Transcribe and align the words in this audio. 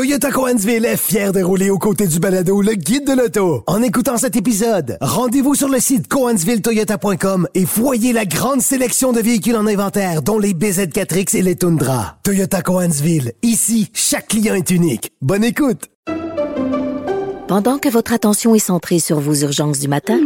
Toyota 0.00 0.30
Coansville 0.30 0.86
est 0.86 0.96
fier 0.96 1.30
de 1.30 1.42
rouler 1.42 1.68
aux 1.68 1.76
côtés 1.76 2.06
du 2.06 2.20
balado 2.20 2.62
Le 2.62 2.72
Guide 2.72 3.06
de 3.06 3.12
l'auto. 3.12 3.64
En 3.66 3.82
écoutant 3.82 4.16
cet 4.16 4.34
épisode, 4.34 4.96
rendez-vous 5.02 5.54
sur 5.54 5.68
le 5.68 5.78
site 5.78 6.08
coansvilletoyota.com 6.08 7.46
et 7.54 7.66
voyez 7.66 8.14
la 8.14 8.24
grande 8.24 8.62
sélection 8.62 9.12
de 9.12 9.20
véhicules 9.20 9.56
en 9.56 9.66
inventaire, 9.66 10.22
dont 10.22 10.38
les 10.38 10.54
BZ4X 10.54 11.36
et 11.36 11.42
les 11.42 11.54
Tundra. 11.54 12.16
Toyota 12.22 12.62
Coansville, 12.62 13.34
ici, 13.42 13.90
chaque 13.92 14.28
client 14.28 14.54
est 14.54 14.70
unique. 14.70 15.12
Bonne 15.20 15.44
écoute! 15.44 15.90
Pendant 17.46 17.76
que 17.76 17.90
votre 17.90 18.14
attention 18.14 18.54
est 18.54 18.58
centrée 18.58 19.00
sur 19.00 19.20
vos 19.20 19.34
urgences 19.34 19.80
du 19.80 19.88
matin, 19.88 20.18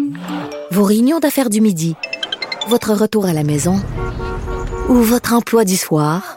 vos 0.70 0.84
réunions 0.84 1.18
d'affaires 1.18 1.50
du 1.50 1.60
midi, 1.60 1.96
votre 2.68 2.92
retour 2.92 3.26
à 3.26 3.32
la 3.32 3.42
maison 3.42 3.82
ou 4.88 4.94
votre 4.94 5.32
emploi 5.32 5.64
du 5.64 5.76
soir, 5.76 6.36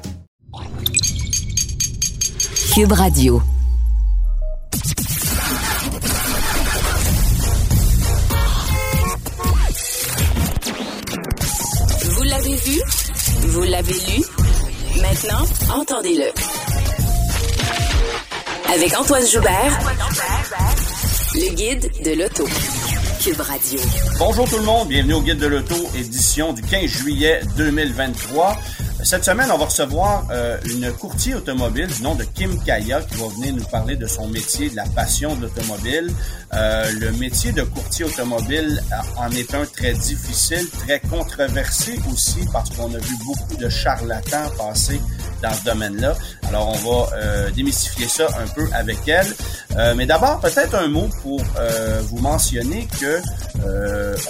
Vous 12.03 12.23
l'avez 12.23 12.55
vu? 12.55 12.81
Vous 13.49 13.61
l'avez 13.61 13.93
lu? 13.93 14.23
Maintenant, 14.99 15.45
entendez-le. 15.75 16.31
Avec 18.73 18.97
Antoine 18.97 19.27
Joubert, 19.27 19.79
le 21.35 21.53
guide 21.53 21.91
de 22.03 22.11
l'auto. 22.19 22.45
Bonjour 24.17 24.49
tout 24.49 24.57
le 24.57 24.63
monde, 24.63 24.87
bienvenue 24.87 25.13
au 25.13 25.21
Guide 25.21 25.37
de 25.37 25.45
l'Auto, 25.45 25.75
édition 25.95 26.53
du 26.53 26.63
15 26.63 26.85
juillet 26.85 27.41
2023. 27.55 28.57
Cette 29.03 29.25
semaine, 29.25 29.49
on 29.51 29.57
va 29.57 29.65
recevoir 29.65 30.27
euh, 30.29 30.59
une 30.65 30.91
courtier 30.91 31.33
automobile 31.33 31.87
du 31.87 32.03
nom 32.03 32.13
de 32.13 32.23
Kim 32.23 32.63
Kaya 32.63 33.01
qui 33.01 33.15
va 33.15 33.27
venir 33.29 33.55
nous 33.55 33.63
parler 33.63 33.95
de 33.95 34.05
son 34.05 34.27
métier, 34.27 34.69
de 34.69 34.75
la 34.75 34.85
passion 34.85 35.35
de 35.35 35.41
l'automobile. 35.41 36.13
Euh, 36.53 36.91
le 36.99 37.11
métier 37.13 37.51
de 37.51 37.63
courtier 37.63 38.05
automobile 38.05 38.81
en 39.17 39.31
est 39.31 39.55
un 39.55 39.65
très 39.65 39.93
difficile, 39.93 40.69
très 40.85 40.99
controversé 40.99 41.99
aussi 42.11 42.41
parce 42.53 42.69
qu'on 42.69 42.93
a 42.93 42.99
vu 42.99 43.15
beaucoup 43.25 43.55
de 43.57 43.69
charlatans 43.69 44.51
passer 44.55 45.01
dans 45.41 45.53
ce 45.53 45.63
domaine-là. 45.63 46.15
Alors, 46.47 46.67
on 46.67 46.91
va 46.91 47.09
euh, 47.15 47.49
démystifier 47.49 48.07
ça 48.07 48.27
un 48.39 48.47
peu 48.53 48.67
avec 48.73 48.99
elle. 49.07 49.33
Mais 49.95 50.05
d'abord, 50.05 50.39
peut-être 50.41 50.75
un 50.75 50.89
mot 50.89 51.09
pour 51.21 51.41
vous 52.03 52.19
mentionner 52.19 52.87
que 52.99 53.10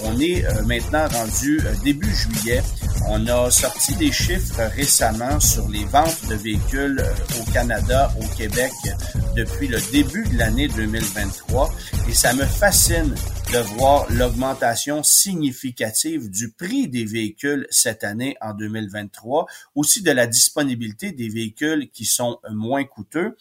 on 0.03 0.19
est 0.19 0.43
maintenant 0.65 1.07
rendu 1.07 1.61
début 1.83 2.13
juillet. 2.13 2.61
On 3.07 3.27
a 3.27 3.49
sorti 3.49 3.95
des 3.95 4.11
chiffres 4.11 4.61
récemment 4.75 5.39
sur 5.39 5.67
les 5.69 5.83
ventes 5.85 6.27
de 6.29 6.35
véhicules 6.35 7.03
au 7.39 7.51
Canada, 7.51 8.11
au 8.19 8.35
Québec, 8.37 8.71
depuis 9.35 9.67
le 9.67 9.79
début 9.91 10.23
de 10.29 10.37
l'année 10.37 10.67
2023. 10.67 11.73
Et 12.09 12.13
ça 12.13 12.33
me 12.33 12.45
fascine 12.45 13.15
de 13.51 13.57
voir 13.75 14.05
l'augmentation 14.11 15.03
significative 15.03 16.29
du 16.29 16.51
prix 16.51 16.87
des 16.87 17.03
véhicules 17.03 17.67
cette 17.69 18.05
année 18.05 18.37
en 18.39 18.53
2023, 18.53 19.45
aussi 19.75 20.01
de 20.01 20.11
la 20.11 20.25
disponibilité 20.25 21.11
des 21.11 21.27
véhicules 21.27 21.89
qui 21.89 22.05
sont 22.05 22.39
moins 22.49 22.85
coûteux. 22.85 23.35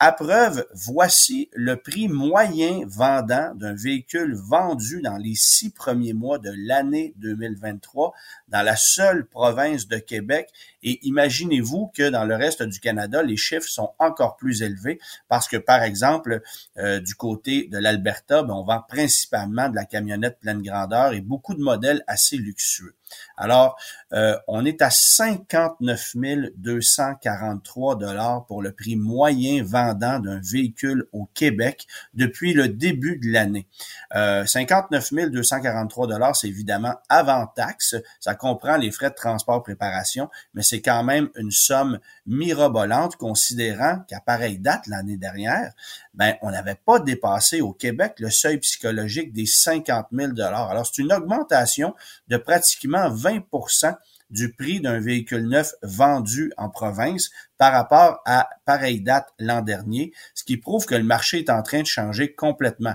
À 0.00 0.10
preuve, 0.10 0.66
voici 0.74 1.48
le 1.52 1.76
prix 1.76 2.08
moyen 2.08 2.80
vendant 2.84 3.54
d'un 3.54 3.74
véhicule 3.74 4.34
vendu 4.34 5.00
dans 5.00 5.16
les 5.16 5.36
six 5.36 5.70
premiers 5.70 6.12
mois 6.12 6.40
de 6.40 6.52
l'année 6.52 7.14
2023 7.18 8.12
dans 8.48 8.62
la 8.62 8.74
seule 8.74 9.24
province 9.24 9.86
de 9.86 9.98
Québec. 9.98 10.50
Et 10.82 10.98
imaginez-vous 11.06 11.92
que 11.96 12.10
dans 12.10 12.24
le 12.24 12.34
reste 12.34 12.64
du 12.64 12.80
Canada, 12.80 13.22
les 13.22 13.36
chiffres 13.36 13.68
sont 13.68 13.92
encore 14.00 14.36
plus 14.36 14.62
élevés 14.62 14.98
parce 15.28 15.46
que, 15.46 15.56
par 15.56 15.84
exemple, 15.84 16.42
euh, 16.76 16.98
du 16.98 17.14
côté 17.14 17.68
de 17.70 17.78
l'Alberta, 17.78 18.42
ben, 18.42 18.52
on 18.52 18.64
vend 18.64 18.82
principalement 18.88 19.68
de 19.68 19.76
la 19.76 19.84
camionnette 19.84 20.40
pleine 20.40 20.60
grandeur 20.60 21.12
et 21.12 21.20
beaucoup 21.20 21.54
de 21.54 21.62
modèles 21.62 22.02
assez 22.08 22.36
luxueux. 22.36 22.96
Alors, 23.36 23.76
euh, 24.12 24.36
on 24.46 24.64
est 24.64 24.80
à 24.82 24.90
59 24.90 26.14
243 26.56 27.96
dollars 27.96 28.46
pour 28.46 28.62
le 28.62 28.72
prix 28.72 28.96
moyen 28.96 29.62
vendant 29.64 30.20
d'un 30.20 30.40
véhicule 30.40 31.06
au 31.12 31.26
Québec 31.34 31.86
depuis 32.14 32.52
le 32.52 32.68
début 32.68 33.18
de 33.18 33.32
l'année. 33.32 33.66
Euh, 34.14 34.46
59 34.46 35.30
243 35.30 36.06
dollars, 36.06 36.36
c'est 36.36 36.48
évidemment 36.48 36.94
avant 37.08 37.46
taxe. 37.46 37.96
Ça 38.20 38.34
comprend 38.34 38.76
les 38.76 38.90
frais 38.90 39.10
de 39.10 39.14
transport 39.14 39.62
préparation, 39.62 40.30
mais 40.54 40.62
c'est 40.62 40.80
quand 40.80 41.02
même 41.02 41.28
une 41.36 41.50
somme 41.50 41.98
mirobolante 42.26 43.16
considérant 43.16 44.00
qu'à 44.08 44.20
pareille 44.20 44.58
date 44.58 44.86
l'année 44.86 45.16
dernière, 45.16 45.72
ben 46.14 46.36
on 46.42 46.50
n'avait 46.50 46.74
pas 46.74 46.98
dépassé 46.98 47.60
au 47.60 47.72
Québec 47.72 48.14
le 48.18 48.30
seuil 48.30 48.58
psychologique 48.58 49.32
des 49.32 49.46
50 49.46 50.06
000 50.12 50.32
dollars. 50.32 50.70
Alors 50.70 50.86
c'est 50.86 51.02
une 51.02 51.12
augmentation 51.12 51.94
de 52.28 52.36
pratiquement 52.36 53.10
20% 53.10 53.96
du 54.30 54.52
prix 54.52 54.80
d'un 54.80 55.00
véhicule 55.00 55.46
neuf 55.46 55.74
vendu 55.82 56.52
en 56.56 56.70
province 56.70 57.30
par 57.58 57.72
rapport 57.72 58.20
à 58.24 58.48
pareille 58.64 59.00
date 59.00 59.28
l'an 59.38 59.62
dernier, 59.62 60.12
ce 60.34 60.44
qui 60.44 60.56
prouve 60.56 60.86
que 60.86 60.94
le 60.94 61.04
marché 61.04 61.38
est 61.38 61.50
en 61.50 61.62
train 61.62 61.82
de 61.82 61.86
changer 61.86 62.34
complètement. 62.34 62.94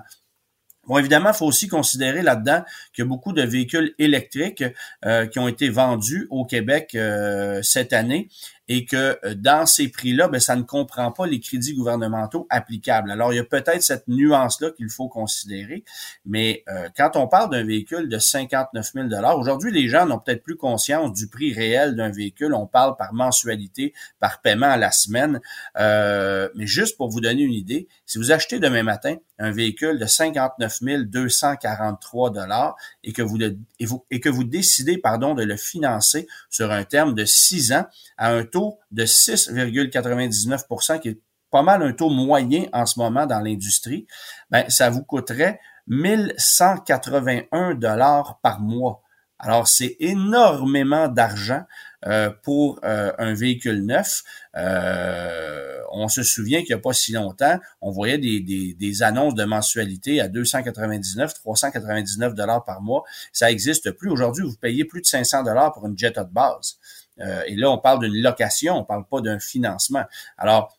Bon, 0.87 0.97
évidemment, 0.97 1.29
il 1.29 1.35
faut 1.35 1.45
aussi 1.45 1.67
considérer 1.67 2.23
là-dedans 2.23 2.63
qu'il 2.93 3.03
y 3.03 3.05
a 3.05 3.07
beaucoup 3.07 3.31
de 3.31 3.43
véhicules 3.43 3.93
électriques 3.99 4.63
euh, 5.05 5.27
qui 5.27 5.37
ont 5.37 5.47
été 5.47 5.69
vendus 5.69 6.25
au 6.31 6.45
Québec 6.45 6.95
euh, 6.95 7.61
cette 7.61 7.93
année 7.93 8.27
et 8.69 8.85
que 8.85 9.19
euh, 9.25 9.33
dans 9.33 9.65
ces 9.65 9.89
prix-là, 9.89 10.27
ben, 10.27 10.39
ça 10.39 10.55
ne 10.55 10.61
comprend 10.61 11.11
pas 11.11 11.25
les 11.25 11.39
crédits 11.39 11.73
gouvernementaux 11.73 12.45
applicables. 12.51 13.09
Alors, 13.09 13.33
il 13.33 13.37
y 13.37 13.39
a 13.39 13.43
peut-être 13.43 13.81
cette 13.81 14.07
nuance-là 14.07 14.69
qu'il 14.77 14.89
faut 14.89 15.09
considérer, 15.09 15.83
mais 16.23 16.63
euh, 16.69 16.87
quand 16.95 17.15
on 17.15 17.27
parle 17.27 17.49
d'un 17.49 17.65
véhicule 17.65 18.07
de 18.07 18.19
59 18.19 18.91
000 18.93 19.07
aujourd'hui, 19.35 19.71
les 19.71 19.89
gens 19.89 20.05
n'ont 20.05 20.19
peut-être 20.19 20.43
plus 20.43 20.55
conscience 20.55 21.11
du 21.13 21.27
prix 21.27 21.51
réel 21.51 21.95
d'un 21.95 22.11
véhicule. 22.11 22.53
On 22.53 22.67
parle 22.67 22.95
par 22.95 23.11
mensualité, 23.13 23.93
par 24.19 24.39
paiement 24.41 24.69
à 24.69 24.77
la 24.77 24.91
semaine. 24.91 25.41
Euh, 25.79 26.47
mais 26.53 26.67
juste 26.67 26.95
pour 26.95 27.09
vous 27.09 27.21
donner 27.21 27.41
une 27.41 27.53
idée, 27.53 27.87
si 28.05 28.19
vous 28.19 28.31
achetez 28.31 28.59
demain 28.59 28.83
matin 28.83 29.15
un 29.39 29.51
véhicule 29.51 29.97
de 29.97 30.05
59 30.05 30.79
243 31.05 32.31
dollars 32.31 32.75
et 33.03 33.13
que 33.13 33.21
vous, 33.21 33.39
et 33.41 33.85
vous 33.85 34.05
et 34.11 34.19
que 34.19 34.29
vous 34.29 34.43
décidez 34.43 34.97
pardon 34.97 35.33
de 35.33 35.43
le 35.43 35.55
financer 35.55 36.27
sur 36.49 36.71
un 36.71 36.83
terme 36.83 37.13
de 37.15 37.25
six 37.25 37.71
ans 37.71 37.85
à 38.17 38.31
un 38.33 38.43
taux 38.43 38.58
de 38.91 39.05
6,99% 39.05 40.99
qui 40.99 41.09
est 41.09 41.21
pas 41.51 41.61
mal 41.63 41.81
un 41.81 41.93
taux 41.93 42.09
moyen 42.09 42.65
en 42.73 42.85
ce 42.85 42.99
moment 42.99 43.25
dans 43.25 43.39
l'industrie, 43.39 44.05
ben, 44.49 44.69
ça 44.69 44.89
vous 44.89 45.03
coûterait 45.03 45.59
1181 45.87 47.75
dollars 47.75 48.39
par 48.41 48.59
mois. 48.59 49.01
Alors, 49.39 49.69
c'est 49.69 49.95
énormément 49.99 51.07
d'argent 51.07 51.63
euh, 52.05 52.29
pour 52.43 52.79
euh, 52.83 53.13
un 53.17 53.33
véhicule 53.33 53.85
neuf. 53.85 54.23
Euh, 54.57 55.79
on 55.91 56.09
se 56.09 56.23
souvient 56.23 56.59
qu'il 56.59 56.75
n'y 56.75 56.79
a 56.79 56.81
pas 56.81 56.93
si 56.93 57.13
longtemps, 57.13 57.57
on 57.81 57.89
voyait 57.89 58.17
des, 58.17 59.03
annonces 59.03 59.35
de 59.35 59.45
mensualité 59.45 60.19
à 60.19 60.27
299, 60.27 61.33
399 61.33 62.35
dollars 62.35 62.65
par 62.65 62.81
mois. 62.81 63.03
Ça 63.31 63.47
n'existe 63.47 63.91
plus. 63.91 64.09
Aujourd'hui, 64.09 64.43
vous 64.43 64.57
payez 64.57 64.83
plus 64.83 65.01
de 65.01 65.07
500 65.07 65.43
dollars 65.43 65.73
pour 65.73 65.87
une 65.87 65.97
Jetta 65.97 66.25
de 66.25 66.33
base. 66.33 66.77
Euh, 67.21 67.43
et 67.47 67.55
là, 67.55 67.69
on 67.69 67.77
parle 67.77 67.99
d'une 67.99 68.21
location, 68.21 68.77
on 68.77 68.83
parle 68.83 69.05
pas 69.05 69.21
d'un 69.21 69.39
financement. 69.39 70.03
Alors, 70.37 70.78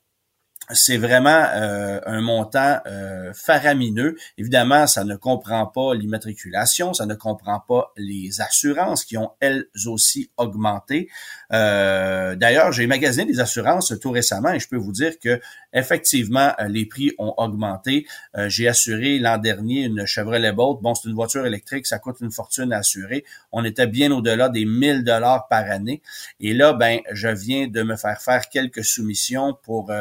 c'est 0.73 0.97
vraiment 0.97 1.47
euh, 1.55 2.01
un 2.07 2.21
montant 2.21 2.79
euh, 2.87 3.33
faramineux. 3.35 4.17
Évidemment, 4.39 4.87
ça 4.87 5.05
ne 5.05 5.17
comprend 5.17 5.67
pas 5.67 5.95
l'immatriculation, 5.95 6.95
ça 6.95 7.07
ne 7.07 7.15
comprend 7.15 7.61
pas 7.61 7.93
les 7.97 8.41
assurances 8.41 9.05
qui 9.05 9.17
ont 9.17 9.33
elles 9.41 9.67
aussi 9.87 10.31
augmenté. 10.37 11.09
Euh, 11.53 12.37
d'ailleurs, 12.37 12.73
j'ai 12.73 12.87
magasiné 12.87 13.25
des 13.25 13.41
assurances 13.41 13.95
tout 14.01 14.11
récemment 14.11 14.53
et 14.53 14.61
je 14.61 14.69
peux 14.69 14.77
vous 14.77 14.93
dire 14.93 15.19
que 15.19 15.41
effectivement, 15.73 16.53
les 16.69 16.87
prix 16.87 17.13
ont 17.19 17.35
augmenté. 17.37 18.07
j'ai 18.47 18.67
assuré 18.67 19.19
l'an 19.19 19.39
dernier 19.39 19.85
une 19.85 20.05
Chevrolet 20.05 20.53
Bolt. 20.53 20.81
Bon, 20.83 20.95
c'est 20.95 21.09
une 21.09 21.15
voiture 21.15 21.47
électrique, 21.47 21.87
ça 21.87 21.99
coûte 21.99 22.17
une 22.21 22.33
fortune 22.33 22.73
à 22.73 22.79
assurer. 22.79 23.25
On 23.53 23.65
était 23.65 23.87
bien 23.87 24.11
au-delà 24.11 24.49
des 24.49 24.65
1000 24.65 25.05
dollars 25.05 25.47
par 25.49 25.71
année. 25.71 26.03
Et 26.41 26.55
là, 26.55 26.73
ben, 26.73 27.01
je 27.13 27.29
viens 27.29 27.69
de 27.69 27.83
me 27.83 27.97
faire 27.97 28.21
faire 28.21 28.49
quelques 28.49 28.85
soumissions 28.85 29.57
pour 29.63 29.93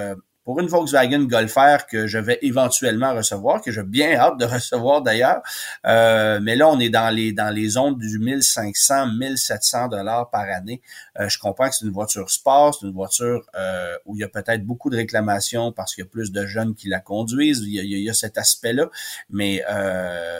pour 0.49 0.59
une 0.61 0.67
Volkswagen 0.67 1.25
Golf 1.25 1.55
que 1.87 2.07
je 2.07 2.17
vais 2.17 2.39
éventuellement 2.41 3.13
recevoir, 3.13 3.61
que 3.61 3.71
j'ai 3.71 3.83
bien 3.83 4.15
hâte 4.15 4.39
de 4.39 4.45
recevoir 4.55 5.03
d'ailleurs. 5.03 5.43
Euh, 5.85 6.39
mais 6.41 6.55
là, 6.55 6.67
on 6.69 6.79
est 6.79 6.89
dans 6.89 7.13
les 7.13 7.33
dans 7.33 7.53
les 7.53 7.69
zones 7.69 7.99
du 7.99 8.17
1500, 8.17 9.11
1700 9.13 9.89
dollars 9.89 10.31
par 10.31 10.49
année. 10.49 10.81
Euh, 11.19 11.29
je 11.29 11.37
comprends 11.37 11.69
que 11.69 11.75
c'est 11.75 11.85
une 11.85 11.91
voiture 11.91 12.31
sport, 12.31 12.73
c'est 12.73 12.87
une 12.87 12.93
voiture 12.93 13.45
euh, 13.53 13.95
où 14.05 14.15
il 14.15 14.21
y 14.21 14.23
a 14.23 14.27
peut-être 14.27 14.65
beaucoup 14.65 14.89
de 14.89 14.95
réclamations 14.95 15.71
parce 15.71 15.93
qu'il 15.93 16.03
y 16.03 16.07
a 16.07 16.09
plus 16.09 16.31
de 16.31 16.43
jeunes 16.47 16.73
qui 16.73 16.89
la 16.89 16.99
conduisent. 16.99 17.61
Il 17.61 17.75
y 17.75 17.79
a, 17.79 17.83
il 17.83 17.99
y 17.99 18.09
a 18.09 18.15
cet 18.15 18.39
aspect-là, 18.39 18.89
mais 19.29 19.63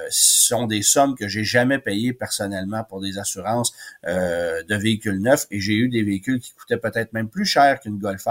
ce 0.10 0.48
sont 0.48 0.66
des 0.66 0.82
sommes 0.82 1.14
que 1.14 1.28
j'ai 1.28 1.44
jamais 1.44 1.78
payées 1.78 2.14
personnellement 2.14 2.84
pour 2.84 3.00
des 3.00 3.20
assurances 3.20 3.74
de 4.08 4.76
véhicules 4.76 5.22
neufs 5.22 5.46
et 5.52 5.60
j'ai 5.60 5.76
eu 5.76 5.88
des 5.88 6.02
véhicules 6.02 6.40
qui 6.40 6.54
coûtaient 6.54 6.78
peut-être 6.78 7.14
même 7.14 7.30
plus 7.30 7.46
cher 7.46 7.80
qu'une 7.80 8.00
Golf 8.00 8.26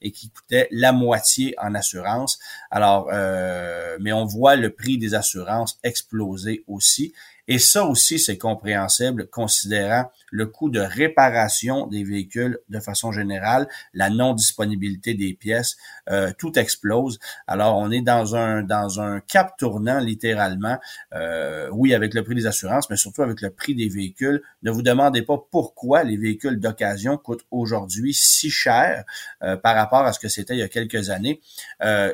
et 0.00 0.12
qui 0.12 0.30
coûtaient 0.30 0.68
la 0.70 0.92
moitié 0.92 1.23
en 1.58 1.74
assurance. 1.74 2.38
Alors, 2.70 3.08
euh, 3.12 3.96
mais 4.00 4.12
on 4.12 4.24
voit 4.24 4.56
le 4.56 4.70
prix 4.70 4.98
des 4.98 5.14
assurances 5.14 5.78
exploser 5.82 6.64
aussi. 6.66 7.12
Et 7.46 7.58
ça 7.58 7.84
aussi, 7.84 8.18
c'est 8.18 8.38
compréhensible 8.38 9.28
considérant 9.28 10.10
le 10.30 10.46
coût 10.46 10.70
de 10.70 10.80
réparation 10.80 11.86
des 11.86 12.02
véhicules 12.02 12.58
de 12.68 12.80
façon 12.80 13.12
générale, 13.12 13.68
la 13.92 14.10
non-disponibilité 14.10 15.14
des 15.14 15.34
pièces, 15.34 15.76
euh, 16.10 16.32
tout 16.36 16.58
explose. 16.58 17.18
Alors, 17.46 17.76
on 17.76 17.90
est 17.90 18.00
dans 18.00 18.34
un 18.34 18.62
dans 18.62 19.00
un 19.00 19.20
cap 19.20 19.56
tournant 19.58 20.00
littéralement. 20.00 20.78
Euh, 21.14 21.68
oui, 21.72 21.94
avec 21.94 22.14
le 22.14 22.24
prix 22.24 22.34
des 22.34 22.46
assurances, 22.46 22.90
mais 22.90 22.96
surtout 22.96 23.22
avec 23.22 23.42
le 23.42 23.50
prix 23.50 23.74
des 23.74 23.88
véhicules. 23.88 24.42
Ne 24.62 24.70
vous 24.70 24.82
demandez 24.82 25.22
pas 25.22 25.38
pourquoi 25.50 26.02
les 26.02 26.16
véhicules 26.16 26.58
d'occasion 26.58 27.16
coûtent 27.16 27.44
aujourd'hui 27.50 28.14
si 28.14 28.50
cher 28.50 29.04
euh, 29.42 29.56
par 29.56 29.76
rapport 29.76 30.00
à 30.00 30.12
ce 30.12 30.18
que 30.18 30.28
c'était 30.28 30.54
il 30.54 30.60
y 30.60 30.62
a 30.62 30.68
quelques 30.68 31.10
années. 31.10 31.40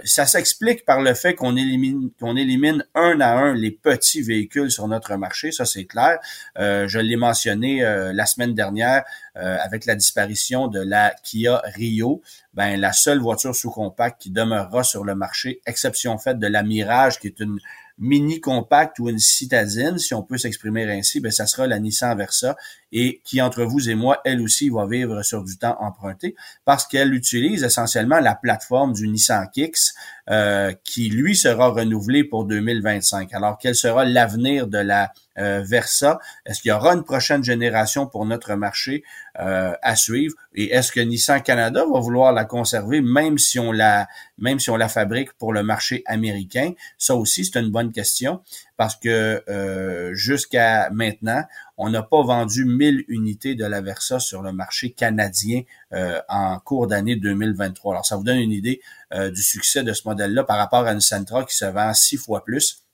ça 0.05 0.27
s'explique 0.27 0.85
par 0.85 1.01
le 1.01 1.15
fait 1.15 1.35
qu'on 1.35 1.57
élimine 1.57 2.11
qu'on 2.19 2.37
élimine 2.37 2.85
un 2.95 3.21
à 3.21 3.33
un 3.33 3.55
les 3.55 3.71
petits 3.71 4.23
véhicules 4.23 4.71
sur 4.71 4.89
notre 4.89 5.17
marché, 5.21 5.53
ça 5.53 5.65
c'est 5.65 5.85
clair. 5.85 6.19
je 6.57 6.99
l'ai 6.99 7.17
mentionné 7.17 7.85
euh, 7.85 8.13
la 8.13 8.27
semaine 8.27 8.55
dernière 8.55 9.05
euh, 9.37 9.57
avec 9.63 9.87
la 9.87 9.95
disparition 9.95 10.69
de 10.69 10.81
la 10.81 11.15
Kia 11.23 11.63
Rio. 11.75 12.23
Ben 12.55 12.81
la 12.81 12.93
seule 12.93 13.21
voiture 13.21 13.55
sous 13.55 13.71
compact 13.71 14.21
qui 14.21 14.31
demeurera 14.31 14.83
sur 14.83 15.05
le 15.05 15.15
marché, 15.15 15.61
exception 15.67 16.19
faite 16.19 16.39
de 16.39 16.47
la 16.47 16.63
Mirage, 16.63 17.19
qui 17.21 17.29
est 17.29 17.41
une 17.41 17.59
mini 18.01 18.41
compact 18.41 18.99
ou 18.99 19.11
une 19.11 19.19
citadine, 19.19 19.99
si 19.99 20.15
on 20.15 20.23
peut 20.23 20.39
s'exprimer 20.39 20.91
ainsi, 20.91 21.21
ben 21.21 21.31
ça 21.31 21.47
sera 21.47 21.67
la 21.67 21.79
Nissan 21.79 22.17
Versa 22.17 22.57
et 22.93 23.21
qui 23.25 23.41
entre 23.43 23.63
vous 23.65 23.91
et 23.91 23.95
moi, 23.95 24.21
elle 24.25 24.41
aussi 24.41 24.71
va 24.71 24.87
vivre 24.87 25.23
sur 25.23 25.45
du 25.45 25.59
temps 25.59 25.77
emprunté 25.81 26.35
parce 26.65 26.87
qu'elle 26.87 27.15
utilise 27.15 27.63
essentiellement 27.63 28.19
la 28.19 28.35
plateforme 28.35 28.95
du 28.95 29.07
Nissan 29.07 29.47
Kicks 29.53 29.93
euh, 30.31 30.73
qui 30.83 31.11
lui 31.11 31.37
sera 31.37 31.69
renouvelé 31.69 32.25
pour 32.25 32.47
2025. 32.47 33.33
Alors 33.35 33.59
quel 33.59 33.75
sera 33.75 34.05
l'avenir 34.05 34.67
de 34.67 34.79
la 34.79 35.13
euh, 35.41 35.63
Versa 35.63 36.21
Est-ce 36.45 36.61
qu'il 36.61 36.69
y 36.69 36.73
aura 36.73 36.93
une 36.95 37.03
prochaine 37.03 37.43
génération 37.43 38.07
pour 38.07 38.27
notre 38.27 38.55
marché 38.55 39.03
euh, 39.39 39.73
à 39.83 39.97
suivre? 39.97 40.35
Et 40.55 40.73
est-ce 40.73 40.93
que 40.93 41.01
Nissan 41.01 41.43
Canada 41.43 41.85
va 41.91 42.01
vouloir 42.01 42.33
la 42.33 42.45
conserver 42.45 43.01
même 43.01 43.39
si 43.39 43.59
on 43.59 43.73
la 43.73 44.09
même 44.39 44.59
si 44.59 44.71
on 44.71 44.77
la 44.77 44.89
fabrique 44.89 45.33
pour 45.35 45.53
le 45.53 45.63
marché 45.63 46.03
américain? 46.07 46.73
Ça 46.99 47.15
aussi 47.15 47.45
c'est 47.45 47.59
une 47.59 47.71
bonne 47.71 47.93
question 47.93 48.43
parce 48.77 48.97
que 48.97 49.43
euh, 49.49 50.15
jusqu'à 50.15 50.91
maintenant, 50.91 51.43
on 51.77 51.91
n'a 51.91 52.03
pas 52.03 52.23
vendu 52.23 52.65
1000 52.65 53.05
unités 53.09 53.55
de 53.55 53.65
la 53.65 53.81
Versa 53.81 54.21
sur 54.21 54.43
le 54.43 54.53
marché 54.53 54.93
canadien 54.93 55.63
en 56.29 56.59
cours 56.59 56.87
d'année 56.87 57.17
2023. 57.17 57.95
Alors, 57.95 58.07
ça 58.07 58.17
vous 58.17 58.25
donne 58.25 58.39
une 58.39 58.53
idée 58.53 58.81
du 59.13 59.43
succès 59.43 59.83
de 59.83 59.93
ce 59.93 60.07
modèle-là 60.07 60.45
par 60.45 60.59
rapport 60.59 60.87
à 60.87 60.93
une 60.93 61.01
Sentra 61.01 61.45
qui 61.45 61.57
se 61.57 61.65
vend 61.65 61.93
six 61.95 62.17
fois 62.17 62.45
plus 62.45 62.85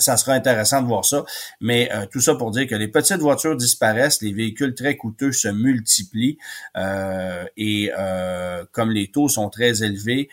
ça 0.00 0.16
sera 0.16 0.32
intéressant 0.32 0.82
de 0.82 0.86
voir 0.86 1.04
ça. 1.04 1.24
Mais 1.60 1.90
euh, 1.92 2.06
tout 2.06 2.20
ça 2.20 2.34
pour 2.34 2.50
dire 2.50 2.66
que 2.66 2.74
les 2.74 2.88
petites 2.88 3.20
voitures 3.20 3.56
disparaissent, 3.56 4.22
les 4.22 4.32
véhicules 4.32 4.74
très 4.74 4.96
coûteux 4.96 5.32
se 5.32 5.48
multiplient 5.48 6.38
euh, 6.76 7.44
et 7.56 7.92
euh, 7.96 8.64
comme 8.72 8.90
les 8.90 9.10
taux 9.10 9.28
sont 9.28 9.50
très 9.50 9.82
élevés 9.82 10.28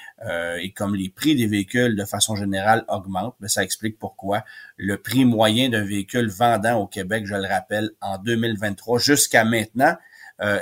et 0.59 0.71
comme 0.71 0.95
les 0.95 1.09
prix 1.09 1.35
des 1.35 1.47
véhicules 1.47 1.95
de 1.95 2.05
façon 2.05 2.35
générale 2.35 2.85
augmentent, 2.87 3.35
ben, 3.39 3.47
ça 3.47 3.63
explique 3.63 3.99
pourquoi 3.99 4.43
le 4.77 4.97
prix 4.97 5.25
moyen 5.25 5.69
d'un 5.69 5.85
véhicule 5.85 6.29
vendant 6.29 6.79
au 6.79 6.87
Québec, 6.87 7.25
je 7.25 7.35
le 7.35 7.47
rappelle, 7.47 7.91
en 8.01 8.17
2023 8.17 8.99
jusqu'à 8.99 9.43
maintenant, 9.43 9.95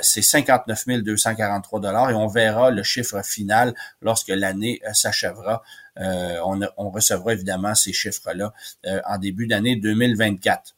c'est 0.02 0.22
59 0.22 1.02
243 1.02 1.80
dollars 1.80 2.10
et 2.10 2.14
on 2.14 2.26
verra 2.26 2.70
le 2.70 2.82
chiffre 2.82 3.22
final 3.24 3.74
lorsque 4.00 4.28
l'année 4.28 4.80
s'achèvera 4.92 5.62
euh, 5.98 6.38
on, 6.76 6.90
recevra 6.90 7.32
évidemment 7.32 7.74
ces 7.74 7.92
chiffres-là 7.92 8.52
euh, 8.86 9.00
en 9.06 9.18
début 9.18 9.46
d'année 9.46 9.76
2024. 9.76 10.75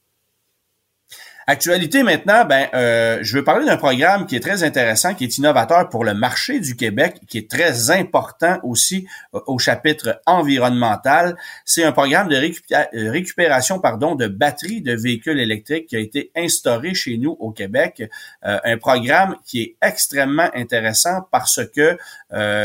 Actualité 1.50 2.03
maintenant, 2.03 2.45
ben, 2.45 2.69
euh, 2.75 3.21
je 3.23 3.39
veux 3.39 3.43
parler 3.43 3.65
d'un 3.65 3.79
programme 3.79 4.27
qui 4.27 4.37
est 4.37 4.41
très 4.41 4.65
intéressant, 4.65 5.15
qui 5.15 5.25
est 5.25 5.39
innovateur 5.39 5.89
pour 5.89 6.05
le 6.05 6.12
marché 6.12 6.61
du 6.61 6.77
Québec, 6.77 7.23
qui 7.27 7.39
est 7.39 7.50
très 7.50 7.91
important 7.91 8.59
aussi 8.62 9.06
euh, 9.35 9.41
au 9.47 9.59
chapitre 9.59 10.21
environnemental. 10.27 11.39
C'est 11.65 11.85
un 11.85 11.93
programme 11.93 12.29
de 12.29 12.37
euh, 12.37 13.11
récupération 13.11 13.79
pardon, 13.79 14.15
de 14.15 14.27
batteries 14.27 14.83
de 14.83 14.95
véhicules 14.95 15.41
électriques 15.41 15.87
qui 15.87 15.97
a 15.97 16.00
été 16.00 16.31
instauré 16.37 16.93
chez 16.93 17.17
nous 17.17 17.35
au 17.41 17.50
Québec. 17.50 18.03
un 18.43 18.77
programme 18.77 19.37
qui 19.47 19.62
est 19.62 19.77
extrêmement 19.81 20.50
intéressant 20.55 21.27
parce 21.31 21.61
que 21.75 21.97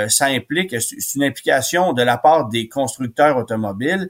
ça 0.09 0.25
implique, 0.25 0.75
c'est 0.81 1.15
une 1.15 1.23
implication 1.23 1.93
de 1.93 2.03
la 2.03 2.17
part 2.17 2.49
des 2.49 2.67
constructeurs 2.67 3.37
automobiles 3.37 4.09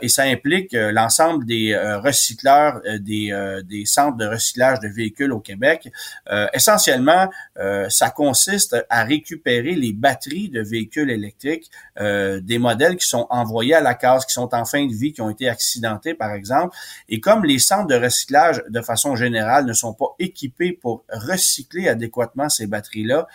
et 0.00 0.08
ça 0.08 0.22
implique 0.22 0.72
l'ensemble 0.72 1.44
des 1.44 1.76
recycleurs, 1.76 2.80
des, 3.00 3.62
des 3.64 3.84
centres 3.84 4.11
de 4.16 4.26
recyclage 4.26 4.80
de 4.80 4.88
véhicules 4.88 5.32
au 5.32 5.40
Québec. 5.40 5.90
Euh, 6.30 6.46
essentiellement, 6.52 7.28
euh, 7.58 7.88
ça 7.88 8.10
consiste 8.10 8.76
à 8.88 9.04
récupérer 9.04 9.74
les 9.74 9.92
batteries 9.92 10.48
de 10.48 10.60
véhicules 10.60 11.10
électriques, 11.10 11.70
euh, 12.00 12.40
des 12.40 12.58
modèles 12.58 12.96
qui 12.96 13.06
sont 13.06 13.26
envoyés 13.30 13.74
à 13.74 13.80
la 13.80 13.94
case, 13.94 14.24
qui 14.24 14.32
sont 14.32 14.54
en 14.54 14.64
fin 14.64 14.86
de 14.86 14.92
vie, 14.92 15.12
qui 15.12 15.20
ont 15.20 15.30
été 15.30 15.48
accidentés, 15.48 16.14
par 16.14 16.32
exemple. 16.32 16.76
Et 17.08 17.20
comme 17.20 17.44
les 17.44 17.58
centres 17.58 17.86
de 17.86 17.94
recyclage, 17.94 18.62
de 18.68 18.80
façon 18.80 19.16
générale, 19.16 19.66
ne 19.66 19.72
sont 19.72 19.94
pas 19.94 20.14
équipés 20.18 20.72
pour 20.72 21.04
recycler 21.08 21.88
adéquatement 21.88 22.48
ces 22.48 22.66
batteries-là, 22.66 23.26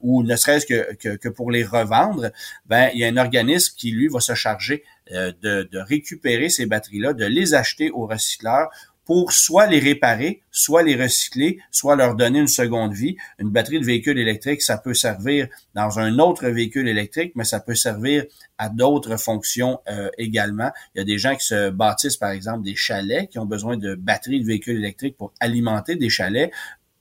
ou 0.00 0.22
ne 0.22 0.36
serait-ce 0.36 0.66
que, 0.66 1.16
que, 1.16 1.28
pour 1.28 1.50
les 1.50 1.64
revendre, 1.64 2.30
ben 2.66 2.90
il 2.92 3.00
y 3.00 3.04
a 3.04 3.08
un 3.08 3.16
organisme 3.16 3.74
qui, 3.76 3.90
lui, 3.90 4.08
va 4.08 4.20
se 4.20 4.34
charger 4.34 4.84
de, 5.10 5.32
de 5.42 5.78
récupérer 5.78 6.48
ces 6.48 6.66
batteries-là, 6.66 7.12
de 7.12 7.24
les 7.24 7.54
acheter 7.54 7.90
aux 7.90 8.06
recycleurs 8.06 8.70
pour 9.04 9.32
soit 9.32 9.66
les 9.66 9.80
réparer, 9.80 10.42
soit 10.50 10.82
les 10.82 10.94
recycler, 10.94 11.58
soit 11.70 11.96
leur 11.96 12.14
donner 12.14 12.38
une 12.38 12.48
seconde 12.48 12.92
vie. 12.92 13.16
Une 13.38 13.50
batterie 13.50 13.80
de 13.80 13.84
véhicule 13.84 14.18
électrique, 14.18 14.62
ça 14.62 14.78
peut 14.78 14.94
servir 14.94 15.48
dans 15.74 15.98
un 15.98 16.18
autre 16.18 16.46
véhicule 16.48 16.88
électrique, 16.88 17.32
mais 17.34 17.44
ça 17.44 17.60
peut 17.60 17.74
servir 17.74 18.24
à 18.58 18.68
d'autres 18.68 19.16
fonctions 19.16 19.80
euh, 19.88 20.08
également. 20.18 20.70
Il 20.94 20.98
y 20.98 21.00
a 21.02 21.04
des 21.04 21.18
gens 21.18 21.34
qui 21.34 21.46
se 21.46 21.70
bâtissent, 21.70 22.16
par 22.16 22.30
exemple, 22.30 22.62
des 22.62 22.76
chalets, 22.76 23.28
qui 23.28 23.38
ont 23.38 23.46
besoin 23.46 23.76
de 23.76 23.94
batteries 23.94 24.40
de 24.40 24.46
véhicules 24.46 24.76
électriques 24.76 25.16
pour 25.16 25.32
alimenter 25.40 25.96
des 25.96 26.08
chalets. 26.08 26.52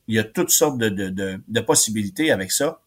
Il 0.08 0.16
y 0.16 0.20
a 0.20 0.24
toutes 0.24 0.50
sortes 0.50 0.78
de, 0.78 0.90
de, 0.90 1.42
de 1.48 1.60
possibilités 1.62 2.32
avec 2.32 2.52
ça. 2.52 2.82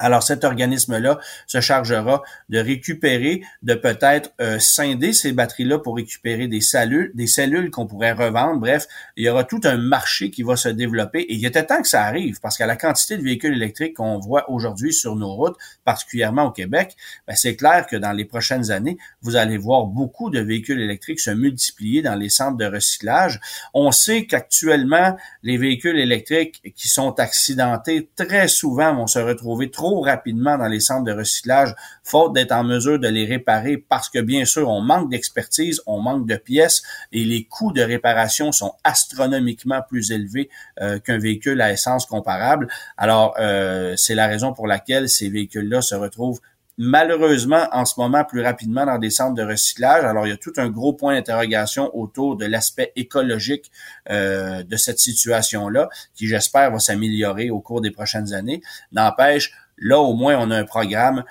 Alors 0.00 0.22
cet 0.22 0.44
organisme-là 0.44 1.20
se 1.46 1.60
chargera 1.60 2.22
de 2.48 2.58
récupérer, 2.58 3.42
de 3.62 3.74
peut-être 3.74 4.32
euh, 4.40 4.58
scinder 4.58 5.12
ces 5.12 5.32
batteries-là 5.32 5.78
pour 5.78 5.96
récupérer 5.96 6.48
des 6.48 6.62
cellules, 6.62 7.12
des 7.14 7.26
cellules 7.26 7.70
qu'on 7.70 7.86
pourrait 7.86 8.12
revendre. 8.12 8.60
Bref, 8.60 8.86
il 9.16 9.24
y 9.24 9.28
aura 9.28 9.44
tout 9.44 9.60
un 9.64 9.76
marché 9.76 10.30
qui 10.30 10.42
va 10.42 10.56
se 10.56 10.70
développer. 10.70 11.20
Et 11.20 11.34
il 11.34 11.44
était 11.44 11.66
temps 11.66 11.82
que 11.82 11.88
ça 11.88 12.02
arrive, 12.02 12.40
parce 12.40 12.56
qu'à 12.56 12.66
la 12.66 12.76
quantité 12.76 13.18
de 13.18 13.22
véhicules 13.22 13.52
électriques 13.52 13.96
qu'on 13.96 14.18
voit 14.18 14.50
aujourd'hui 14.50 14.94
sur 14.94 15.16
nos 15.16 15.34
routes, 15.34 15.56
particulièrement 15.84 16.44
au 16.44 16.50
Québec, 16.50 16.96
ben, 17.28 17.36
c'est 17.36 17.54
clair 17.54 17.86
que 17.86 17.96
dans 17.96 18.12
les 18.12 18.24
prochaines 18.24 18.70
années, 18.70 18.96
vous 19.20 19.36
allez 19.36 19.58
voir 19.58 19.84
beaucoup 19.84 20.30
de 20.30 20.40
véhicules 20.40 20.80
électriques 20.80 21.20
se 21.20 21.30
multiplier 21.30 22.00
dans 22.00 22.14
les 22.14 22.30
centres 22.30 22.56
de 22.56 22.64
recyclage. 22.64 23.38
On 23.74 23.92
sait 23.92 24.24
qu'actuellement, 24.24 25.16
les 25.42 25.58
véhicules 25.58 25.98
électriques 25.98 26.62
qui 26.74 26.88
sont 26.88 27.20
accidentés 27.20 28.08
très 28.16 28.48
souvent 28.48 28.94
vont 28.94 29.06
se 29.06 29.18
retrouver 29.18 29.70
trop 29.70 29.89
rapidement 29.98 30.56
dans 30.56 30.68
les 30.68 30.78
centres 30.78 31.04
de 31.04 31.12
recyclage, 31.12 31.74
faute 32.04 32.32
d'être 32.32 32.52
en 32.52 32.62
mesure 32.62 33.00
de 33.00 33.08
les 33.08 33.24
réparer 33.24 33.76
parce 33.76 34.08
que 34.08 34.20
bien 34.20 34.44
sûr, 34.44 34.68
on 34.68 34.80
manque 34.80 35.10
d'expertise, 35.10 35.80
on 35.86 36.00
manque 36.00 36.28
de 36.28 36.36
pièces 36.36 36.82
et 37.10 37.24
les 37.24 37.44
coûts 37.44 37.72
de 37.72 37.82
réparation 37.82 38.52
sont 38.52 38.74
astronomiquement 38.84 39.82
plus 39.88 40.12
élevés 40.12 40.48
euh, 40.80 41.00
qu'un 41.00 41.18
véhicule 41.18 41.60
à 41.60 41.72
essence 41.72 42.06
comparable. 42.06 42.68
Alors, 42.96 43.34
euh, 43.40 43.96
c'est 43.96 44.14
la 44.14 44.28
raison 44.28 44.52
pour 44.52 44.68
laquelle 44.68 45.08
ces 45.08 45.28
véhicules-là 45.28 45.82
se 45.82 45.96
retrouvent 45.96 46.40
malheureusement 46.82 47.68
en 47.72 47.84
ce 47.84 48.00
moment 48.00 48.24
plus 48.24 48.40
rapidement 48.40 48.86
dans 48.86 48.96
des 48.96 49.10
centres 49.10 49.34
de 49.34 49.42
recyclage. 49.42 50.02
Alors, 50.02 50.26
il 50.26 50.30
y 50.30 50.32
a 50.32 50.38
tout 50.38 50.54
un 50.56 50.70
gros 50.70 50.94
point 50.94 51.14
d'interrogation 51.14 51.94
autour 51.94 52.36
de 52.36 52.46
l'aspect 52.46 52.90
écologique 52.96 53.70
euh, 54.08 54.62
de 54.62 54.76
cette 54.78 54.98
situation-là, 54.98 55.90
qui 56.14 56.26
j'espère 56.26 56.70
va 56.70 56.78
s'améliorer 56.78 57.50
au 57.50 57.60
cours 57.60 57.82
des 57.82 57.90
prochaines 57.90 58.32
années. 58.32 58.62
N'empêche, 58.92 59.52
Là, 59.80 59.98
au 59.98 60.14
moins, 60.14 60.36
on 60.38 60.50
a 60.50 60.56
un 60.56 60.64
programme 60.64 61.24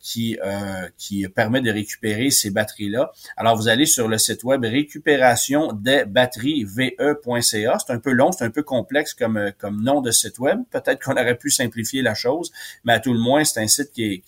qui, 0.00 0.38
qui 0.96 1.26
permet 1.28 1.60
de 1.60 1.70
récupérer 1.70 2.30
ces 2.30 2.50
batteries-là. 2.50 3.12
Alors, 3.36 3.56
vous 3.56 3.68
allez 3.68 3.86
sur 3.86 4.08
le 4.08 4.18
site 4.18 4.44
web 4.44 4.64
récupération 4.64 5.72
des 5.72 6.04
batteries 6.04 6.64
ve.ca. 6.64 7.78
C'est 7.78 7.92
un 7.92 7.98
peu 7.98 8.12
long, 8.12 8.32
c'est 8.32 8.44
un 8.44 8.50
peu 8.50 8.62
complexe 8.62 9.14
comme, 9.14 9.52
comme 9.58 9.82
nom 9.82 10.00
de 10.00 10.10
site 10.10 10.38
web. 10.38 10.60
Peut-être 10.70 11.02
qu'on 11.02 11.12
aurait 11.12 11.36
pu 11.36 11.50
simplifier 11.50 12.02
la 12.02 12.14
chose, 12.14 12.52
mais 12.84 12.92
à 12.94 13.00
tout 13.00 13.12
le 13.12 13.20
moins, 13.20 13.44
c'est 13.44 13.60
un 13.60 13.68
site 13.68 13.92
qui, 13.92 14.22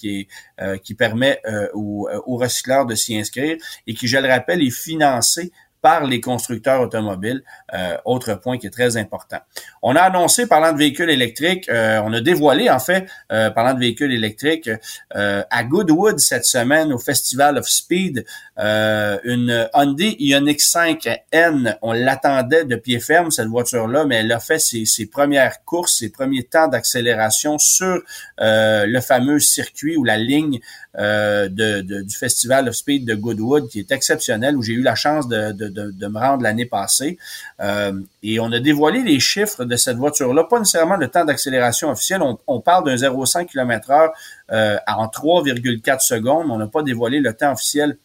qui 0.82 0.94
permet 0.94 1.40
aux, 1.74 2.08
aux 2.26 2.36
recycleurs 2.36 2.86
de 2.86 2.94
s'y 2.94 3.16
inscrire 3.16 3.56
et 3.86 3.94
qui, 3.94 4.06
je 4.08 4.18
le 4.18 4.28
rappelle, 4.28 4.62
est 4.62 4.70
financé 4.70 5.52
par 5.80 6.04
les 6.04 6.20
constructeurs 6.20 6.80
automobiles. 6.80 7.42
Euh, 7.74 7.96
autre 8.04 8.34
point 8.34 8.58
qui 8.58 8.66
est 8.66 8.70
très 8.70 8.96
important. 8.96 9.38
On 9.82 9.94
a 9.94 10.00
annoncé, 10.00 10.46
parlant 10.46 10.72
de 10.72 10.78
véhicules 10.78 11.10
électriques, 11.10 11.68
euh, 11.68 12.00
on 12.04 12.12
a 12.12 12.20
dévoilé 12.20 12.70
en 12.70 12.78
fait, 12.78 13.06
euh, 13.32 13.50
parlant 13.50 13.74
de 13.74 13.80
véhicules 13.80 14.12
électriques, 14.12 14.70
à 15.10 15.64
Goodwood 15.64 16.18
cette 16.18 16.44
semaine 16.44 16.92
au 16.92 16.98
Festival 16.98 17.58
of 17.58 17.68
Speed, 17.68 18.24
une 18.56 19.68
Hyundai 19.74 20.16
Ioniq 20.18 20.60
5N. 20.60 21.76
On 21.82 21.92
l'attendait 21.92 22.64
de 22.64 22.76
pied 22.76 23.00
ferme 23.00 23.30
cette 23.30 23.48
voiture-là, 23.48 24.04
mais 24.04 24.16
elle 24.16 24.32
a 24.32 24.40
fait 24.40 24.58
ses, 24.58 24.84
ses 24.84 25.06
premières 25.06 25.64
courses, 25.64 25.98
ses 25.98 26.10
premiers 26.10 26.44
temps 26.44 26.68
d'accélération 26.68 27.58
sur 27.58 28.02
le 28.38 29.00
fameux 29.00 29.40
circuit 29.40 29.96
ou 29.96 30.04
la 30.04 30.16
ligne 30.16 30.60
de, 30.94 31.80
du 31.80 32.16
Festival 32.16 32.68
of 32.68 32.74
Speed 32.74 33.06
de 33.06 33.14
Goodwood, 33.14 33.68
qui 33.68 33.80
est 33.80 33.92
exceptionnel, 33.92 34.56
où 34.56 34.62
j'ai 34.62 34.72
eu 34.72 34.82
la 34.82 34.94
chance 34.94 35.28
de 35.28 35.48
de, 35.52 36.06
me 36.06 36.18
rendre 36.18 36.42
l'année 36.42 36.66
passée. 36.66 37.18
Euh, 37.60 38.00
et 38.22 38.40
on 38.40 38.50
a 38.52 38.60
dévoilé 38.60 39.02
les 39.02 39.20
chiffres 39.20 39.64
de 39.64 39.76
cette 39.76 39.96
voiture-là, 39.96 40.44
pas 40.44 40.58
nécessairement 40.58 40.96
le 40.96 41.08
temps 41.08 41.24
d'accélération 41.24 41.90
officiel. 41.90 42.22
On, 42.46 42.60
parle 42.60 42.84
d'un 42.84 42.96
0,5 42.96 43.46
km/h 43.46 44.10
euh, 44.50 44.76
en 44.86 45.06
3,4 45.06 46.00
secondes. 46.00 46.50
On 46.50 46.58
n'a 46.58 46.66
pas 46.66 46.82
dévoilé 46.82 47.20
le 47.20 47.32
temps 47.34 47.52
officiel 47.52 47.96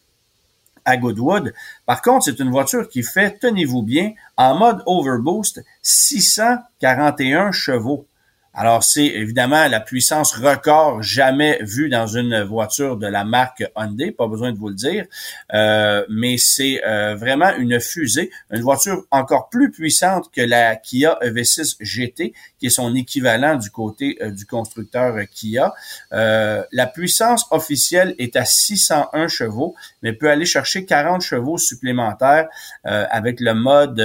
à 0.84 0.96
Goodwood. 0.96 1.54
Par 1.86 2.02
contre, 2.02 2.26
c'est 2.26 2.38
une 2.40 2.50
voiture 2.50 2.88
qui 2.88 3.02
fait, 3.02 3.38
tenez-vous 3.40 3.82
bien, 3.82 4.12
en 4.36 4.54
mode 4.54 4.82
overboost, 4.86 5.62
641 5.82 7.52
chevaux. 7.52 8.06
Alors, 8.56 8.84
c'est 8.84 9.06
évidemment 9.06 9.66
la 9.66 9.80
puissance 9.80 10.32
record 10.32 11.02
jamais 11.02 11.58
vue 11.62 11.88
dans 11.88 12.06
une 12.06 12.44
voiture 12.44 12.96
de 12.96 13.08
la 13.08 13.24
marque 13.24 13.64
Hyundai, 13.76 14.12
pas 14.12 14.28
besoin 14.28 14.52
de 14.52 14.58
vous 14.58 14.68
le 14.68 14.76
dire, 14.76 15.06
euh, 15.52 16.04
mais 16.08 16.36
c'est 16.38 16.80
euh, 16.86 17.16
vraiment 17.16 17.52
une 17.56 17.80
fusée, 17.80 18.30
une 18.52 18.60
voiture 18.60 19.02
encore 19.10 19.48
plus 19.48 19.72
puissante 19.72 20.30
que 20.32 20.40
la 20.40 20.76
Kia 20.76 21.18
EV6 21.20 21.78
GT, 21.80 22.32
qui 22.60 22.66
est 22.66 22.70
son 22.70 22.94
équivalent 22.94 23.56
du 23.56 23.70
côté 23.70 24.18
euh, 24.22 24.30
du 24.30 24.46
constructeur 24.46 25.16
Kia. 25.32 25.74
la 26.12 26.86
puissance 26.86 27.46
officielle 27.50 28.14
est 28.18 28.36
à 28.36 28.44
601 28.44 29.26
chevaux, 29.26 29.74
mais 30.02 30.12
peut 30.12 30.30
aller 30.30 30.46
chercher 30.46 30.84
40 30.84 31.22
chevaux 31.22 31.58
supplémentaires 31.58 32.48
avec 32.84 33.40
le 33.40 33.54
mode 33.54 33.98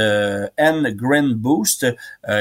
N 0.57 0.89
Green 0.95 1.33
Boost. 1.33 1.85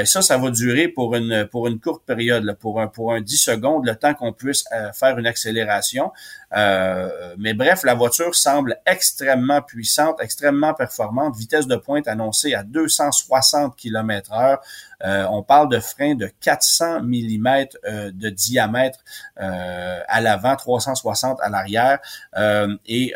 ça, 0.05 0.23
ça 0.23 0.39
va 0.39 0.51
durer 0.51 0.89
pour 0.89 1.15
une 1.15 1.47
pour 1.51 1.67
une 1.67 1.79
courte 1.79 1.98
période, 2.07 2.57
pour, 2.61 2.81
un, 2.81 2.89
pour 2.89 3.13
un 3.13 3.21
10 3.21 3.37
secondes, 3.37 3.87
le 3.87 3.95
temps 3.97 4.15
qu'on 4.15 4.33
puisse 4.33 4.65
euh, 4.73 4.93
faire 4.93 5.19
une 5.19 5.27
accélération. 5.27 6.13
Euh, 6.57 7.35
mais 7.39 7.55
bref, 7.55 7.83
la 7.85 7.95
voiture 7.95 8.35
semble 8.35 8.79
extrêmement 8.87 9.61
puissante, 9.61 10.21
extrêmement 10.21 10.75
performante. 10.75 11.37
Vitesse 11.37 11.67
de 11.67 11.77
pointe 11.77 12.09
annoncée 12.09 12.55
à 12.55 12.63
260 12.63 13.77
km 13.77 14.33
heure. 14.33 14.61
Euh, 15.05 15.27
on 15.31 15.43
parle 15.43 15.69
de 15.69 15.79
freins 15.79 16.17
de 16.17 16.29
400 16.41 17.03
mm 17.03 17.67
de 18.13 18.31
diamètre 18.31 18.99
à 19.37 20.21
l'avant, 20.21 20.57
360 20.57 21.39
à 21.41 21.49
l'arrière. 21.49 22.01
et 22.87 23.15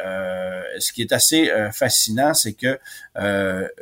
ce 0.79 0.93
qui 0.93 1.03
est 1.03 1.13
assez 1.13 1.51
fascinant, 1.73 2.35
c'est 2.35 2.53
que 2.53 2.79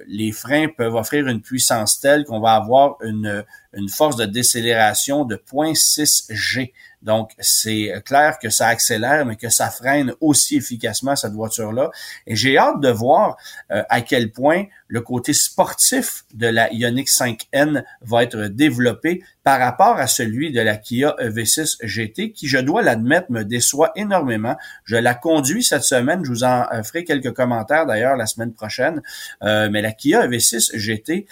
les 0.07 0.33
freins 0.33 0.69
peuvent 0.69 0.95
offrir 0.95 1.27
une 1.27 1.43
puissance 1.43 2.01
telle 2.01 2.25
qu'on 2.25 2.41
va 2.41 2.55
avoir 2.55 2.97
une, 3.03 3.45
une 3.75 3.89
force 3.89 4.17
de 4.17 4.25
décélération 4.25 4.90
de 5.25 5.37
0.6 5.37 6.27
G. 6.31 6.73
Donc, 7.03 7.33
c'est 7.39 7.93
clair 8.05 8.39
que 8.39 8.51
ça 8.51 8.67
accélère, 8.67 9.25
mais 9.25 9.37
que 9.37 9.49
ça 9.49 9.71
freine 9.71 10.13
aussi 10.21 10.57
efficacement 10.57 11.17
cette 11.17 11.33
voiture-là. 11.33 11.91
Et 12.27 12.37
j'ai 12.37 12.59
hâte 12.59 12.81
de 12.81 12.91
voir 12.91 13.37
euh, 13.71 13.83
à 13.89 14.03
quel 14.03 14.31
point 14.33 14.65
le 14.87 15.01
côté 15.01 15.33
sportif 15.33 16.25
de 16.35 16.47
la 16.47 16.73
Ioniq 16.73 17.09
5N 17.09 17.85
va 18.03 18.23
être 18.23 18.49
développé 18.49 19.23
par 19.45 19.59
rapport 19.59 19.97
à 19.97 20.07
celui 20.07 20.53
de 20.53 20.61
la 20.61 20.77
Kia 20.77 21.15
EV6 21.21 21.79
GT, 21.83 22.33
qui, 22.33 22.49
je 22.49 22.59
dois 22.59 22.83
l'admettre, 22.83 23.31
me 23.31 23.45
déçoit 23.45 23.93
énormément. 23.97 24.57
Je 24.85 24.97
la 24.97 25.15
conduis 25.15 25.65
cette 25.65 25.85
semaine. 25.85 26.25
Je 26.25 26.31
vous 26.31 26.45
en 26.45 26.67
euh, 26.73 26.83
ferai 26.83 27.05
quelques 27.05 27.33
commentaires 27.33 27.87
d'ailleurs 27.87 28.17
la 28.17 28.27
semaine 28.27 28.53
prochaine. 28.53 29.01
Euh, 29.43 29.71
mais 29.71 29.81
la 29.81 29.93
Kia 29.93 30.27
EV6 30.27 30.77
GT, 30.77 31.27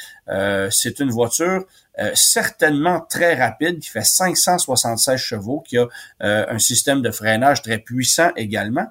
c'est 0.70 1.00
une 1.00 1.10
voiture 1.10 1.64
euh, 2.00 2.12
certainement 2.14 3.00
très 3.00 3.34
rapide, 3.34 3.80
qui 3.80 3.90
fait 3.90 4.04
576 4.04 5.18
chevaux, 5.18 5.57
qui 5.60 5.78
a 5.78 5.86
euh, 6.22 6.46
un 6.48 6.58
système 6.58 7.02
de 7.02 7.10
freinage 7.10 7.62
très 7.62 7.78
puissant 7.78 8.30
également, 8.36 8.86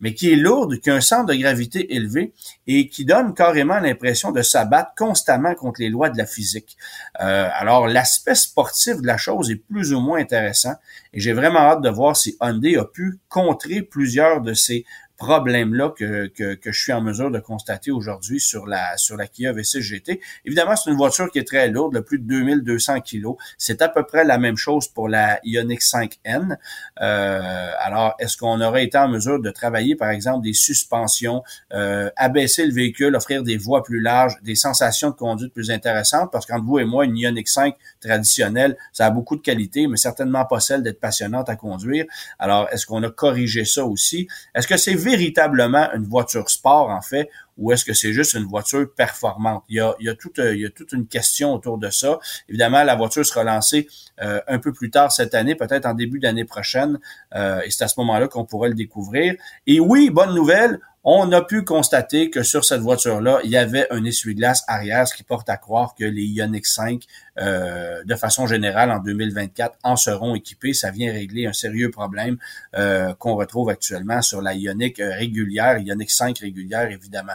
mais 0.00 0.14
qui 0.14 0.32
est 0.32 0.36
lourde, 0.36 0.78
qui 0.80 0.90
a 0.90 0.94
un 0.94 1.00
centre 1.00 1.26
de 1.26 1.34
gravité 1.34 1.94
élevé 1.94 2.32
et 2.66 2.88
qui 2.88 3.04
donne 3.04 3.34
carrément 3.34 3.78
l'impression 3.78 4.32
de 4.32 4.42
s'abattre 4.42 4.90
constamment 4.96 5.54
contre 5.54 5.80
les 5.80 5.88
lois 5.88 6.10
de 6.10 6.18
la 6.18 6.26
physique. 6.26 6.76
Euh, 7.20 7.48
alors, 7.54 7.86
l'aspect 7.86 8.34
sportif 8.34 9.00
de 9.00 9.06
la 9.06 9.16
chose 9.16 9.50
est 9.50 9.56
plus 9.56 9.92
ou 9.92 10.00
moins 10.00 10.18
intéressant 10.18 10.74
et 11.12 11.20
j'ai 11.20 11.32
vraiment 11.32 11.60
hâte 11.60 11.82
de 11.82 11.88
voir 11.88 12.16
si 12.16 12.36
Hyundai 12.40 12.76
a 12.76 12.84
pu 12.84 13.20
contrer 13.28 13.82
plusieurs 13.82 14.40
de 14.40 14.54
ces 14.54 14.84
problème-là 15.22 15.90
que, 15.90 16.26
que, 16.26 16.54
que, 16.54 16.72
je 16.72 16.82
suis 16.82 16.92
en 16.92 17.00
mesure 17.00 17.30
de 17.30 17.38
constater 17.38 17.92
aujourd'hui 17.92 18.40
sur 18.40 18.66
la 18.66 18.96
sur 18.96 19.16
la 19.16 19.28
Kia 19.28 19.52
V6 19.52 19.80
GT. 19.80 20.20
Évidemment, 20.44 20.74
c'est 20.74 20.90
une 20.90 20.96
voiture 20.96 21.30
qui 21.30 21.38
est 21.38 21.46
très 21.46 21.68
lourde, 21.68 21.94
de 21.94 22.00
plus 22.00 22.18
de 22.18 22.24
2200 22.24 23.00
kilos. 23.02 23.36
C'est 23.56 23.82
à 23.82 23.88
peu 23.88 24.02
près 24.02 24.24
la 24.24 24.38
même 24.38 24.56
chose 24.56 24.88
pour 24.88 25.08
la 25.08 25.38
Ioniq 25.44 25.80
5N. 25.80 26.56
Euh, 27.00 27.70
alors, 27.78 28.14
est-ce 28.18 28.36
qu'on 28.36 28.60
aurait 28.60 28.84
été 28.84 28.98
en 28.98 29.08
mesure 29.08 29.40
de 29.40 29.50
travailler, 29.50 29.94
par 29.94 30.10
exemple, 30.10 30.42
des 30.42 30.54
suspensions, 30.54 31.44
euh, 31.72 32.10
abaisser 32.16 32.66
le 32.66 32.72
véhicule, 32.72 33.14
offrir 33.14 33.44
des 33.44 33.56
voies 33.56 33.84
plus 33.84 34.00
larges, 34.00 34.34
des 34.42 34.56
sensations 34.56 35.10
de 35.10 35.14
conduite 35.14 35.52
plus 35.52 35.70
intéressantes? 35.70 36.32
Parce 36.32 36.46
qu'entre 36.46 36.64
vous 36.64 36.80
et 36.80 36.84
moi, 36.84 37.04
une 37.04 37.16
Ioniq 37.16 37.48
5 37.48 37.76
traditionnelle, 38.00 38.76
ça 38.92 39.06
a 39.06 39.10
beaucoup 39.10 39.36
de 39.36 39.42
qualités, 39.42 39.86
mais 39.86 39.96
certainement 39.96 40.44
pas 40.46 40.58
celle 40.58 40.82
d'être 40.82 40.98
passionnante 40.98 41.48
à 41.48 41.54
conduire. 41.54 42.06
Alors, 42.40 42.68
est-ce 42.72 42.86
qu'on 42.86 43.02
a 43.04 43.10
corrigé 43.10 43.64
ça 43.64 43.84
aussi? 43.84 44.26
Est-ce 44.56 44.66
que 44.66 44.76
c'est 44.76 44.94
véritablement 45.12 45.92
une 45.92 46.04
voiture 46.04 46.48
sport, 46.48 46.88
en 46.90 47.02
fait, 47.02 47.28
ou 47.58 47.72
est-ce 47.72 47.84
que 47.84 47.92
c'est 47.92 48.12
juste 48.12 48.34
une 48.34 48.44
voiture 48.44 48.86
performante? 48.94 49.62
Il 49.68 49.76
y 49.76 49.80
a, 49.80 49.94
il 50.00 50.16
toute, 50.16 50.38
il 50.38 50.60
y 50.60 50.66
a 50.66 50.70
toute 50.70 50.92
une 50.92 51.06
question 51.06 51.52
autour 51.52 51.78
de 51.78 51.90
ça. 51.90 52.18
Évidemment, 52.48 52.82
la 52.82 52.96
voiture 52.96 53.24
sera 53.24 53.44
lancée 53.44 53.88
euh, 54.22 54.40
un 54.48 54.58
peu 54.58 54.72
plus 54.72 54.90
tard 54.90 55.12
cette 55.12 55.34
année, 55.34 55.54
peut-être 55.54 55.86
en 55.86 55.94
début 55.94 56.18
d'année 56.18 56.44
prochaine, 56.44 56.98
euh, 57.34 57.60
et 57.62 57.70
c'est 57.70 57.84
à 57.84 57.88
ce 57.88 58.00
moment-là 58.00 58.28
qu'on 58.28 58.44
pourrait 58.44 58.70
le 58.70 58.74
découvrir. 58.74 59.34
Et 59.66 59.80
oui, 59.80 60.10
bonne 60.10 60.34
nouvelle, 60.34 60.80
on 61.04 61.30
a 61.32 61.42
pu 61.42 61.64
constater 61.64 62.30
que 62.30 62.42
sur 62.42 62.64
cette 62.64 62.80
voiture-là, 62.80 63.40
il 63.44 63.50
y 63.50 63.56
avait 63.56 63.86
un 63.90 64.04
essuie-glace 64.04 64.62
arrière, 64.68 65.06
ce 65.08 65.14
qui 65.14 65.24
porte 65.24 65.48
à 65.50 65.56
croire 65.56 65.94
que 65.94 66.04
les 66.04 66.22
Ioniq 66.22 66.64
5, 66.64 67.02
euh, 67.40 68.04
de 68.04 68.14
façon 68.14 68.46
générale, 68.46 68.90
en 68.90 68.98
2024, 68.98 69.78
en 69.82 69.96
seront 69.96 70.34
équipés. 70.34 70.74
Ça 70.74 70.90
vient 70.90 71.12
régler 71.12 71.46
un 71.46 71.52
sérieux 71.52 71.90
problème 71.90 72.36
euh, 72.76 73.14
qu'on 73.14 73.36
retrouve 73.36 73.70
actuellement 73.70 74.20
sur 74.20 74.42
la 74.42 74.54
Ioniq 74.54 75.00
euh, 75.00 75.14
régulière, 75.14 75.78
Ioniq 75.78 76.10
5 76.10 76.38
régulière, 76.38 76.90
évidemment. 76.90 77.32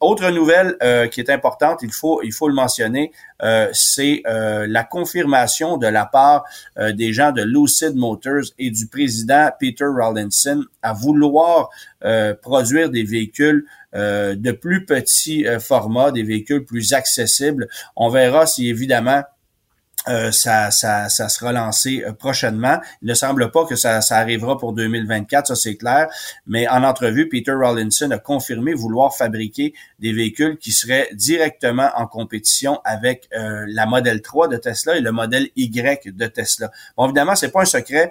autre 0.00 0.30
nouvelle 0.30 0.76
qui 1.10 1.20
est 1.20 1.30
importante, 1.30 1.80
il 1.82 1.92
faut, 1.92 2.22
il 2.22 2.32
faut 2.32 2.48
le 2.48 2.54
mentionner, 2.54 3.12
c'est 3.72 4.22
la 4.24 4.84
confirmation 4.84 5.76
de 5.76 5.86
la 5.86 6.06
part 6.06 6.44
des 6.76 7.12
gens 7.12 7.32
de 7.32 7.42
Lucid 7.42 7.94
Motors 7.94 8.52
et 8.58 8.70
du 8.70 8.86
président 8.86 9.50
Peter 9.58 9.84
Rawlinson 9.84 10.64
à 10.82 10.92
vouloir 10.92 11.70
produire 12.42 12.90
des 12.90 13.04
véhicules 13.04 13.66
de 14.34 14.52
plus 14.52 14.84
petit 14.84 15.46
euh, 15.46 15.58
format, 15.58 16.12
des 16.12 16.22
véhicules 16.22 16.64
plus 16.64 16.92
accessibles. 16.92 17.68
On 17.96 18.08
verra 18.08 18.46
si 18.46 18.68
évidemment 18.68 19.22
euh, 20.08 20.30
ça, 20.30 20.70
ça, 20.70 21.08
ça 21.08 21.28
sera 21.28 21.52
lancé 21.52 22.04
euh, 22.06 22.12
prochainement. 22.12 22.78
Il 23.02 23.08
ne 23.08 23.14
semble 23.14 23.50
pas 23.50 23.64
que 23.66 23.74
ça, 23.74 24.00
ça 24.00 24.18
arrivera 24.18 24.56
pour 24.56 24.72
2024, 24.72 25.48
ça 25.48 25.56
c'est 25.56 25.76
clair. 25.76 26.08
Mais 26.46 26.68
en 26.68 26.84
entrevue, 26.84 27.28
Peter 27.28 27.52
Rawlinson 27.52 28.10
a 28.12 28.18
confirmé 28.18 28.72
vouloir 28.72 29.16
fabriquer 29.16 29.74
des 29.98 30.12
véhicules 30.12 30.58
qui 30.58 30.70
seraient 30.70 31.08
directement 31.12 31.90
en 31.96 32.06
compétition 32.06 32.80
avec 32.84 33.28
euh, 33.36 33.64
la 33.68 33.86
modèle 33.86 34.22
3 34.22 34.48
de 34.48 34.56
Tesla 34.56 34.96
et 34.96 35.00
le 35.00 35.10
modèle 35.10 35.48
Y 35.56 36.14
de 36.16 36.26
Tesla. 36.26 36.70
Bon, 36.96 37.06
évidemment, 37.06 37.34
c'est 37.34 37.50
pas 37.50 37.62
un 37.62 37.66
secret. 37.66 38.10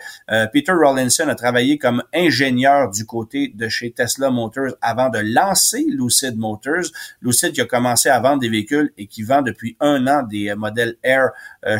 Peter 0.51 0.71
Rawlinson 0.71 1.27
a 1.27 1.35
travaillé 1.35 1.77
comme 1.77 2.03
ingénieur 2.13 2.89
du 2.89 3.05
côté 3.05 3.51
de 3.53 3.69
chez 3.69 3.91
Tesla 3.91 4.29
Motors 4.29 4.75
avant 4.81 5.09
de 5.09 5.19
lancer 5.19 5.85
Lucid 5.89 6.37
Motors. 6.37 6.85
Lucid 7.21 7.53
qui 7.53 7.61
a 7.61 7.65
commencé 7.65 8.09
à 8.09 8.19
vendre 8.19 8.39
des 8.39 8.49
véhicules 8.49 8.91
et 8.97 9.07
qui 9.07 9.23
vend 9.23 9.41
depuis 9.41 9.77
un 9.79 10.07
an 10.07 10.23
des 10.23 10.53
modèles 10.55 10.95
Air 11.03 11.29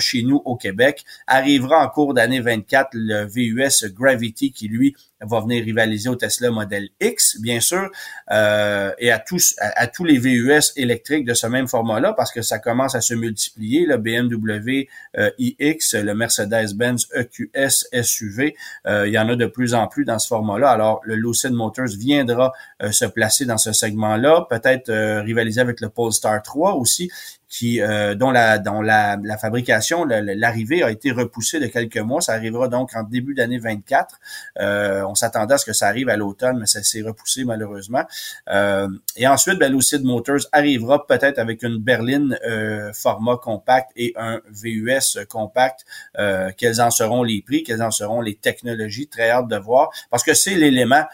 chez 0.06 0.24
nous 0.24 0.42
au 0.46 0.56
Québec. 0.56 1.04
Arrivera 1.28 1.84
en 1.84 1.90
cours 1.90 2.14
d'année 2.14 2.40
24 2.40 2.90
le 2.94 3.26
VUS 3.26 3.92
Gravity 3.94 4.52
qui, 4.52 4.68
lui, 4.68 4.96
va 5.22 5.40
venir 5.42 5.64
rivaliser 5.64 6.10
au 6.10 6.16
Tesla 6.16 6.52
Model 6.52 6.90
X, 7.02 7.40
bien 7.42 7.60
sûr, 7.60 7.90
euh, 8.32 8.92
et 9.00 9.12
à 9.12 9.20
tous 9.20 9.56
à, 9.60 9.88
tous 9.88 10.04
les 10.04 10.18
VUS 10.18 10.74
électriques 10.76 11.26
de 11.26 11.34
ce 11.34 11.48
même 11.48 11.68
format-là, 11.68 12.14
parce 12.14 12.32
que 12.32 12.42
ça 12.42 12.60
commence 12.60 12.96
à 12.96 13.02
se 13.02 13.14
multiplier. 13.14 13.86
Le 13.86 13.98
BMW 13.98 14.88
euh, 15.18 15.32
iX, 15.38 15.94
le 15.94 16.14
Mercedes-Benz 16.14 17.08
EQS 17.14 18.04
SUV, 18.04 18.56
euh, 18.88 19.08
il 19.08 19.14
y 19.14 19.20
en 19.20 19.30
a 19.30 19.36
de 19.36 19.46
plus 19.46 19.74
en 19.74 19.88
plus 19.88 20.06
dans 20.06 20.20
ce 20.20 20.28
format-là. 20.28 20.70
Alors, 20.70 21.02
le 21.04 21.16
Lucid 21.16 21.52
Motors 21.52 21.88
viendra 21.98 22.54
euh, 22.82 22.92
se 22.92 23.06
placer 23.06 23.46
dans 23.46 23.58
ce 23.58 23.72
segment-là, 23.72 24.48
peut-être 24.50 24.92
rivaliser 25.22 25.62
avec 25.62 25.82
le 25.82 25.90
Polestar 25.90 26.42
3 26.42 26.76
aussi 26.76 27.10
qui 27.58 27.80
euh, 27.80 28.16
dont 28.16 28.32
la 28.32 28.60
dont 28.60 28.82
la, 28.82 29.18
la 29.24 29.38
fabrication, 29.38 30.04
l'arrivée 30.04 30.84
a 30.84 30.92
été 30.92 31.12
repoussée 31.12 31.62
de 31.62 31.68
quelques 31.68 31.98
mois. 31.98 32.20
Ça 32.20 32.34
arrivera 32.34 32.68
donc 32.68 32.94
en 32.96 33.04
début 33.04 33.34
d'année 33.34 33.60
24. 33.60 34.20
Euh, 34.60 35.04
on 35.08 35.16
s'attendait 35.16 35.54
à 35.54 35.58
ce 35.58 35.66
que 35.66 35.72
ça 35.72 35.88
arrive 35.88 36.10
à 36.10 36.18
l'automne, 36.18 36.60
mais 36.60 36.66
ça 36.66 36.84
s'est 36.84 37.02
repoussé 37.02 37.46
malheureusement. 37.46 38.04
Euh, 38.50 38.90
et 39.16 39.26
ensuite, 39.26 39.58
ben, 39.58 39.72
Lucid 39.72 40.04
Motors 40.04 40.42
arrivera 40.52 41.08
peut-être 41.08 41.40
avec 41.40 41.64
une 41.64 41.78
berline 41.78 42.38
euh, 42.46 42.92
format 42.92 43.38
compact 43.38 43.92
et 43.96 44.14
un 44.18 44.42
VUS 44.52 45.26
compact. 45.30 45.86
Euh, 46.20 46.52
quels 46.58 46.82
en 46.82 46.92
seront 46.92 47.24
les 47.24 47.42
prix, 47.42 47.64
quelles 47.64 47.84
en 47.84 47.92
seront 47.92 48.20
les 48.20 48.36
technologies? 48.36 49.08
Très 49.08 49.30
hâte 49.30 49.48
de 49.48 49.58
voir, 49.58 49.92
parce 50.10 50.24
que 50.24 50.34
c'est 50.34 50.56
l'élément 50.56 51.06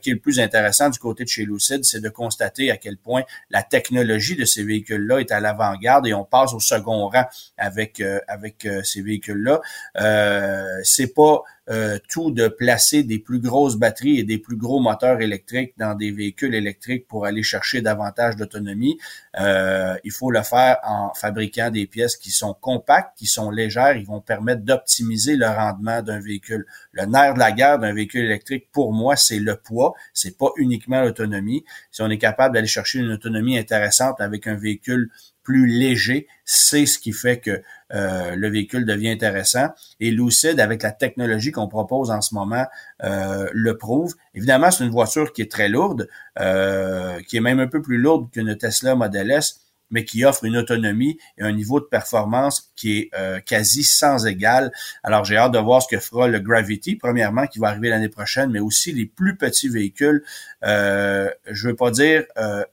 qui 0.00 0.10
est 0.10 0.14
le 0.14 0.18
plus 0.18 0.40
intéressant 0.40 0.88
du 0.88 0.98
côté 0.98 1.24
de 1.24 1.28
chez 1.28 1.44
Lucid, 1.44 1.84
c'est 1.84 2.00
de 2.00 2.08
constater 2.08 2.70
à 2.70 2.76
quel 2.76 2.96
point 2.96 3.22
la 3.50 3.62
technologie 3.62 4.36
de 4.36 4.44
ces 4.44 4.62
véhicules-là 4.62 5.18
est 5.18 5.32
à 5.32 5.40
l'avant-garde 5.40 5.89
et 6.04 6.14
on 6.14 6.24
passe 6.24 6.54
au 6.54 6.60
second 6.60 7.08
rang 7.08 7.24
avec 7.58 8.00
euh, 8.00 8.20
avec 8.28 8.64
euh, 8.66 8.82
ces 8.82 9.02
véhicules-là. 9.02 9.60
Euh, 10.00 10.80
c'est 10.84 11.12
pas 11.12 11.42
euh, 11.70 11.98
tout 12.08 12.32
de 12.32 12.48
placer 12.48 13.04
des 13.04 13.18
plus 13.20 13.38
grosses 13.38 13.76
batteries 13.76 14.18
et 14.18 14.24
des 14.24 14.38
plus 14.38 14.56
gros 14.56 14.80
moteurs 14.80 15.20
électriques 15.20 15.74
dans 15.78 15.94
des 15.94 16.10
véhicules 16.10 16.54
électriques 16.54 17.06
pour 17.06 17.26
aller 17.26 17.44
chercher 17.44 17.80
davantage 17.80 18.34
d'autonomie. 18.34 18.98
Euh, 19.38 19.96
il 20.02 20.10
faut 20.10 20.32
le 20.32 20.42
faire 20.42 20.78
en 20.84 21.12
fabriquant 21.14 21.70
des 21.70 21.86
pièces 21.86 22.16
qui 22.16 22.30
sont 22.30 22.54
compactes, 22.60 23.16
qui 23.16 23.26
sont 23.26 23.50
légères, 23.50 23.96
ils 23.96 24.06
vont 24.06 24.20
permettre 24.20 24.62
d'optimiser 24.62 25.36
le 25.36 25.46
rendement 25.46 26.02
d'un 26.02 26.18
véhicule. 26.18 26.66
Le 26.92 27.06
nerf 27.06 27.34
de 27.34 27.38
la 27.38 27.52
guerre 27.52 27.78
d'un 27.78 27.94
véhicule 27.94 28.24
électrique, 28.24 28.68
pour 28.72 28.92
moi, 28.92 29.14
c'est 29.14 29.38
le 29.38 29.54
poids, 29.54 29.94
c'est 30.12 30.36
pas 30.36 30.50
uniquement 30.56 31.02
l'autonomie. 31.02 31.64
Si 31.92 32.02
on 32.02 32.10
est 32.10 32.18
capable 32.18 32.54
d'aller 32.54 32.66
chercher 32.66 32.98
une 32.98 33.12
autonomie 33.12 33.56
intéressante 33.56 34.20
avec 34.20 34.46
un 34.48 34.56
véhicule 34.56 35.10
plus 35.44 35.66
léger, 35.66 36.26
c'est 36.44 36.86
ce 36.86 36.98
qui 36.98 37.12
fait 37.12 37.38
que 37.38 37.62
euh, 37.94 38.36
le 38.36 38.48
véhicule 38.48 38.84
devient 38.84 39.10
intéressant. 39.10 39.68
Et 39.98 40.10
Lucid, 40.10 40.60
avec 40.60 40.82
la 40.82 40.92
technologie 40.92 41.52
qu'on 41.52 41.68
propose 41.68 42.10
en 42.10 42.20
ce 42.20 42.34
moment, 42.34 42.66
euh, 43.02 43.48
le 43.52 43.76
prouve. 43.76 44.14
Évidemment, 44.34 44.70
c'est 44.70 44.84
une 44.84 44.90
voiture 44.90 45.32
qui 45.32 45.42
est 45.42 45.50
très 45.50 45.68
lourde, 45.68 46.08
euh, 46.38 47.20
qui 47.22 47.36
est 47.36 47.40
même 47.40 47.60
un 47.60 47.68
peu 47.68 47.82
plus 47.82 47.98
lourde 47.98 48.30
qu'une 48.30 48.56
Tesla 48.56 48.94
Model 48.94 49.30
S, 49.30 49.60
mais 49.92 50.04
qui 50.04 50.24
offre 50.24 50.44
une 50.44 50.56
autonomie 50.56 51.18
et 51.36 51.42
un 51.42 51.50
niveau 51.50 51.80
de 51.80 51.84
performance 51.84 52.70
qui 52.76 52.98
est 52.98 53.44
quasi 53.44 53.82
sans 53.82 54.24
égal. 54.24 54.70
Alors, 55.02 55.24
j'ai 55.24 55.36
hâte 55.36 55.50
de 55.50 55.58
voir 55.58 55.82
ce 55.82 55.88
que 55.88 56.00
fera 56.00 56.28
le 56.28 56.38
Gravity, 56.38 56.94
premièrement, 56.94 57.48
qui 57.48 57.58
va 57.58 57.70
arriver 57.70 57.88
l'année 57.88 58.08
prochaine, 58.08 58.52
mais 58.52 58.60
aussi 58.60 58.92
les 58.92 59.06
plus 59.06 59.36
petits 59.36 59.68
véhicules, 59.68 60.22
je 60.62 61.66
veux 61.66 61.74
pas 61.74 61.90
dire 61.90 62.22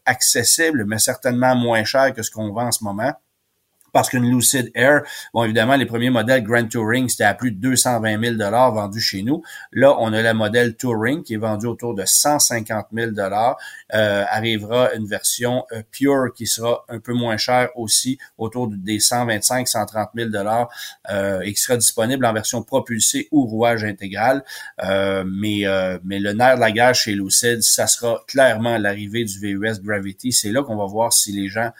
accessibles, 0.06 0.86
mais 0.86 1.00
certainement 1.00 1.56
moins 1.56 1.84
chers 1.86 2.14
que 2.14 2.22
ce 2.22 2.30
qu'on 2.30 2.54
vend 2.54 2.68
en 2.68 2.72
ce 2.72 2.84
moment 2.84 3.16
parce 3.98 4.10
qu'une 4.10 4.30
Lucid 4.30 4.70
Air, 4.76 5.02
bon, 5.34 5.44
évidemment, 5.44 5.76
les 5.76 5.88
premiers 5.88 6.12
modèles 6.12 6.44
Grand 6.44 6.70
Touring, 6.70 7.10
c'était 7.10 7.24
à 7.24 7.34
plus 7.34 7.52
de 7.52 7.60
220 7.60 8.38
000 8.38 8.72
vendus 8.72 9.02
chez 9.02 9.24
nous. 9.24 9.42
Là, 9.72 9.96
on 9.98 10.14
a 10.14 10.22
le 10.22 10.34
modèle 10.36 10.76
Touring 10.76 11.24
qui 11.24 11.34
est 11.34 11.38
vendu 11.38 11.66
autour 11.66 11.96
de 11.96 12.06
150 12.06 12.86
000 12.94 13.12
euh, 13.18 14.24
Arrivera 14.30 14.94
une 14.94 15.08
version 15.08 15.66
euh, 15.72 15.82
Pure 15.90 16.32
qui 16.36 16.46
sera 16.46 16.86
un 16.90 17.00
peu 17.00 17.14
moins 17.14 17.38
chère 17.38 17.70
aussi, 17.74 18.20
autour 18.38 18.68
des 18.68 19.00
125 19.00 19.68
130 19.68 20.10
000 20.16 20.30
euh, 21.10 21.40
et 21.42 21.54
qui 21.54 21.60
sera 21.60 21.76
disponible 21.76 22.24
en 22.24 22.34
version 22.34 22.62
propulsée 22.62 23.28
ou 23.32 23.48
rouage 23.48 23.84
intégral. 23.84 24.44
Euh, 24.84 25.24
mais, 25.26 25.66
euh, 25.66 25.98
mais 26.04 26.20
le 26.20 26.34
nerf 26.34 26.58
de 26.58 26.62
la 26.62 26.72
guerre 26.72 26.94
chez 26.94 27.16
Lucid, 27.16 27.64
ça 27.64 27.88
sera 27.88 28.24
clairement 28.28 28.78
l'arrivée 28.78 29.24
du 29.24 29.40
VUS 29.40 29.82
Gravity. 29.82 30.32
C'est 30.32 30.52
là 30.52 30.62
qu'on 30.62 30.78
va 30.78 30.86
voir 30.86 31.14
si 31.14 31.32
les 31.32 31.48
gens 31.48 31.72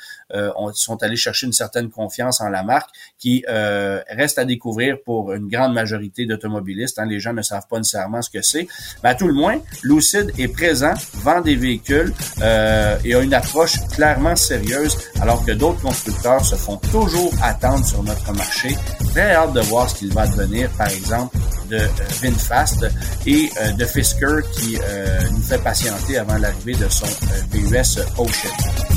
sont 0.74 1.04
allés 1.04 1.16
chercher 1.16 1.46
une 1.46 1.54
certaine 1.54 1.90
en 2.40 2.50
la 2.50 2.64
marque 2.64 2.90
qui 3.18 3.44
euh, 3.50 4.02
reste 4.10 4.38
à 4.38 4.46
découvrir 4.46 4.98
pour 5.06 5.34
une 5.34 5.48
grande 5.48 5.74
majorité 5.74 6.26
d'automobilistes. 6.26 7.00
Hein. 7.00 7.06
Les 7.06 7.20
gens 7.20 7.34
ne 7.34 7.42
savent 7.42 7.68
pas 7.70 7.78
nécessairement 7.78 8.22
ce 8.22 8.30
que 8.30 8.42
c'est. 8.42 8.68
Mais 9.04 9.10
à 9.10 9.16
tout 9.16 9.28
le 9.28 9.34
moins, 9.34 9.60
Lucid 9.84 10.32
est 10.38 10.48
présent, 10.48 10.94
vend 11.16 11.42
des 11.42 11.56
véhicules 11.56 12.14
euh, 12.42 12.98
et 13.04 13.14
a 13.14 13.22
une 13.22 13.34
approche 13.34 13.76
clairement 13.94 14.36
sérieuse, 14.36 14.98
alors 15.22 15.46
que 15.46 15.52
d'autres 15.52 15.82
constructeurs 15.82 16.44
se 16.44 16.56
font 16.56 16.78
toujours 16.78 17.34
attendre 17.42 17.86
sur 17.86 18.04
notre 18.04 18.34
marché. 18.34 18.76
Très 19.12 19.34
hâte 19.34 19.54
de 19.54 19.62
voir 19.62 19.90
ce 19.90 19.96
qu'il 19.96 20.14
va 20.14 20.28
devenir, 20.28 20.70
par 20.72 20.88
exemple, 20.88 21.38
de 21.70 21.78
euh, 21.78 21.88
VinFast 22.22 22.86
et 23.26 23.50
euh, 23.60 23.72
de 23.74 23.86
Fisker 23.86 24.42
qui 24.54 24.78
euh, 24.82 25.20
nous 25.32 25.42
fait 25.42 25.62
patienter 25.62 26.18
avant 26.18 26.38
l'arrivée 26.38 26.76
de 26.76 26.88
son 26.90 27.08
VUS 27.52 28.00
Ocean. 28.18 28.97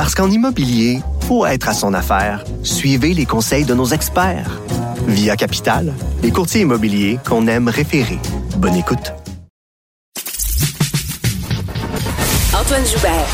Parce 0.00 0.14
qu'en 0.14 0.30
immobilier, 0.30 1.00
pour 1.28 1.46
être 1.46 1.68
à 1.68 1.74
son 1.74 1.92
affaire, 1.92 2.42
suivez 2.62 3.12
les 3.12 3.26
conseils 3.26 3.66
de 3.66 3.74
nos 3.74 3.84
experts. 3.84 4.58
Via 5.06 5.36
Capital, 5.36 5.92
les 6.22 6.30
courtiers 6.30 6.62
immobiliers 6.62 7.18
qu'on 7.28 7.46
aime 7.46 7.68
référer. 7.68 8.18
Bonne 8.56 8.76
écoute. 8.76 9.12
Antoine 12.58 12.86
Joubert. 12.86 13.28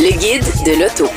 Le 0.00 0.18
guide 0.18 0.42
de 0.66 0.82
l'auto. 0.82 1.08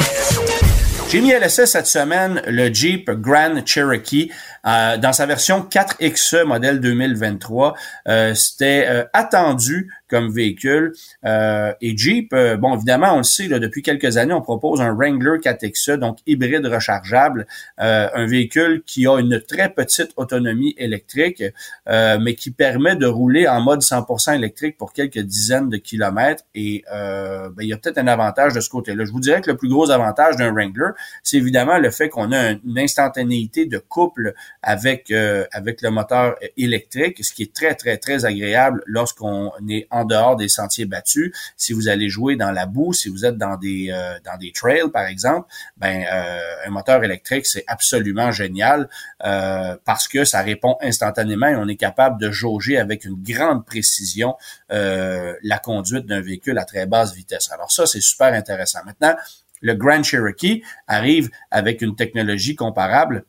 J'ai 1.10 1.20
mis 1.20 1.34
à 1.34 1.40
l'essai 1.40 1.66
cette 1.66 1.88
semaine 1.88 2.40
le 2.48 2.72
Jeep 2.72 3.10
Grand 3.10 3.66
Cherokee 3.66 4.32
euh, 4.66 4.98
dans 4.98 5.14
sa 5.14 5.26
version 5.26 5.62
4XE 5.62 6.44
modèle 6.46 6.80
2023. 6.80 7.76
Euh, 8.08 8.34
C'était 8.34 8.86
euh, 8.88 9.04
attendu 9.14 9.92
comme 10.08 10.32
véhicule. 10.32 10.94
Euh, 11.26 11.74
et 11.82 11.98
Jeep, 11.98 12.34
euh, 12.34 12.56
bon, 12.56 12.76
évidemment, 12.76 13.14
on 13.16 13.18
le 13.18 13.24
sait, 13.24 13.48
là, 13.48 13.60
depuis 13.60 13.82
quelques 13.82 14.18
années, 14.18 14.34
on 14.34 14.42
propose 14.42 14.80
un 14.80 14.94
Wrangler 14.94 15.40
4XE, 15.40 15.98
donc 15.98 16.20
hybride 16.28 16.66
rechargeable, 16.66 17.48
un 17.78 18.26
véhicule 18.28 18.84
qui 18.86 19.08
a 19.08 19.18
une 19.20 19.42
très 19.42 19.70
petite 19.70 20.12
autonomie 20.18 20.76
électrique, 20.78 21.44
mais 21.88 22.36
qui 22.36 22.52
permet 22.52 22.96
de 22.96 23.06
rouler 23.06 23.48
en 23.48 23.62
mode 23.62 23.82
100% 23.82 24.36
électrique 24.36 24.78
pour 24.78 24.94
quelques 24.94 25.20
dizaines 25.20 25.70
de 25.70 25.78
kilomètres. 25.78 26.44
Et 26.54 26.84
ben, 26.92 27.52
il 27.60 27.68
y 27.68 27.74
a 27.74 27.78
peut-être 27.78 27.98
un 27.98 28.08
avantage 28.08 28.54
de 28.54 28.60
ce 28.60 28.70
côté-là. 28.70 29.06
Je 29.06 29.12
vous 29.12 29.20
dirais 29.20 29.42
que 29.42 29.50
le 29.50 29.58
plus 29.58 29.70
gros 29.70 29.90
avantage 29.90 30.36
d'un 30.36 30.52
Wrangler, 30.52 30.92
c'est 31.24 31.38
évidemment 31.38 31.78
le 31.78 31.90
fait 31.90 32.10
qu'on 32.10 32.32
a 32.32 32.52
une 32.52 32.78
instantanéité 32.78 33.66
de 33.66 33.78
couple 33.78 34.34
avec 34.64 35.12
avec 35.52 35.82
le 35.82 35.90
moteur 35.90 36.36
électrique, 36.58 37.24
ce 37.24 37.34
qui 37.34 37.44
est 37.44 37.54
très 37.54 37.76
très 37.76 37.98
très 37.98 38.26
agréable 38.26 38.82
lorsqu'on 38.86 39.52
est 39.70 39.88
en 39.92 40.06
dehors 40.06 40.36
des 40.36 40.50
sentiers 40.50 40.86
battus. 40.86 41.32
Si 41.58 41.74
vous 41.74 41.88
allez 41.88 42.10
jouer 42.10 42.36
dans 42.36 42.52
la 42.52 42.66
boue, 42.66 42.94
si 42.94 43.10
vous 43.10 43.26
êtes 43.26 43.38
dans 43.38 43.58
des 43.58 43.90
euh, 43.92 44.20
dans 44.24 44.38
des 44.38 44.52
trails 44.52 44.90
par 44.92 45.06
exemple, 45.06 45.48
ben 45.78 46.06
euh, 46.12 46.68
un 46.68 46.70
moteur 46.70 47.04
électrique 47.04 47.46
c'est 47.46 47.64
absolument 47.68 48.32
génial 48.32 48.90
euh, 49.24 49.76
parce 49.86 50.08
que 50.08 50.26
ça 50.26 50.42
répond 50.42 50.78
instantanément 50.82 51.48
et 51.48 51.56
on 51.56 51.68
est 51.68 51.76
capable 51.76 52.20
de 52.20 52.32
jauger 52.32 52.78
avec 52.78 53.06
une 53.06 53.22
grande 53.22 53.66
précision 53.66 54.36
la 54.70 55.60
conduite 55.60 56.08
d'un 56.08 56.22
véhicule 56.22 56.58
à 56.58 56.66
très 56.66 56.86
basse 56.86 57.14
vitesse. 57.14 57.52
Alors 57.52 57.72
ça 57.72 57.86
c'est 57.86 58.02
super 58.02 58.34
intéressant. 58.34 58.80
Maintenant 58.86 59.16
le 59.62 59.76
Grand 59.76 60.04
Cherokee 60.04 60.64
arrive 60.88 61.30
avec 61.52 61.82
une 61.82 61.96
technologie 61.96 62.56
comparable 62.56 63.24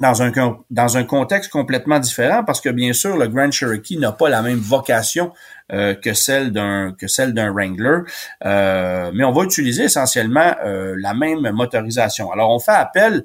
dans 0.00 0.22
un, 0.22 0.32
dans 0.70 0.96
un 0.96 1.04
contexte 1.04 1.50
complètement 1.50 1.98
différent 1.98 2.44
parce 2.44 2.60
que 2.60 2.68
bien 2.68 2.92
sûr, 2.92 3.16
le 3.16 3.28
Grand 3.28 3.50
Cherokee 3.50 3.96
n'a 3.96 4.12
pas 4.12 4.28
la 4.28 4.42
même 4.42 4.58
vocation 4.58 5.32
euh, 5.72 5.94
que 5.94 6.12
celle 6.12 6.52
d'un 6.52 6.92
que 6.92 7.08
celle 7.08 7.32
d'un 7.32 7.50
Wrangler, 7.50 8.00
euh, 8.44 9.10
mais 9.14 9.24
on 9.24 9.32
va 9.32 9.44
utiliser 9.44 9.84
essentiellement 9.84 10.54
euh, 10.62 10.94
la 10.98 11.14
même 11.14 11.50
motorisation. 11.52 12.30
Alors 12.32 12.50
on 12.50 12.58
fait 12.58 12.72
appel 12.72 13.24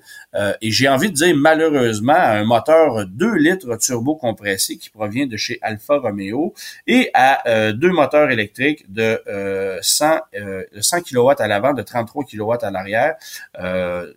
et 0.62 0.72
j'ai 0.72 0.88
envie 0.88 1.10
de 1.10 1.16
dire 1.16 1.36
malheureusement 1.36 2.14
à 2.14 2.38
un 2.38 2.46
moteur 2.46 3.06
2 3.08 3.36
litres 3.36 3.76
turbo 3.78 4.16
compressé 4.16 4.78
qui 4.78 4.90
provient 4.90 5.26
de 5.26 5.36
chez 5.36 5.58
Alfa 5.62 5.98
Romeo 5.98 6.54
et 6.88 7.10
à 7.14 7.72
deux 7.74 7.90
moteurs 7.90 8.30
électriques 8.30 8.86
de 8.94 9.20
100 9.82 10.20
100 10.80 11.02
kW 11.02 11.32
à 11.40 11.48
l'avant, 11.48 11.74
de 11.74 11.82
33 11.82 12.24
kW 12.26 12.54
à 12.62 12.70
l'arrière. 12.70 13.16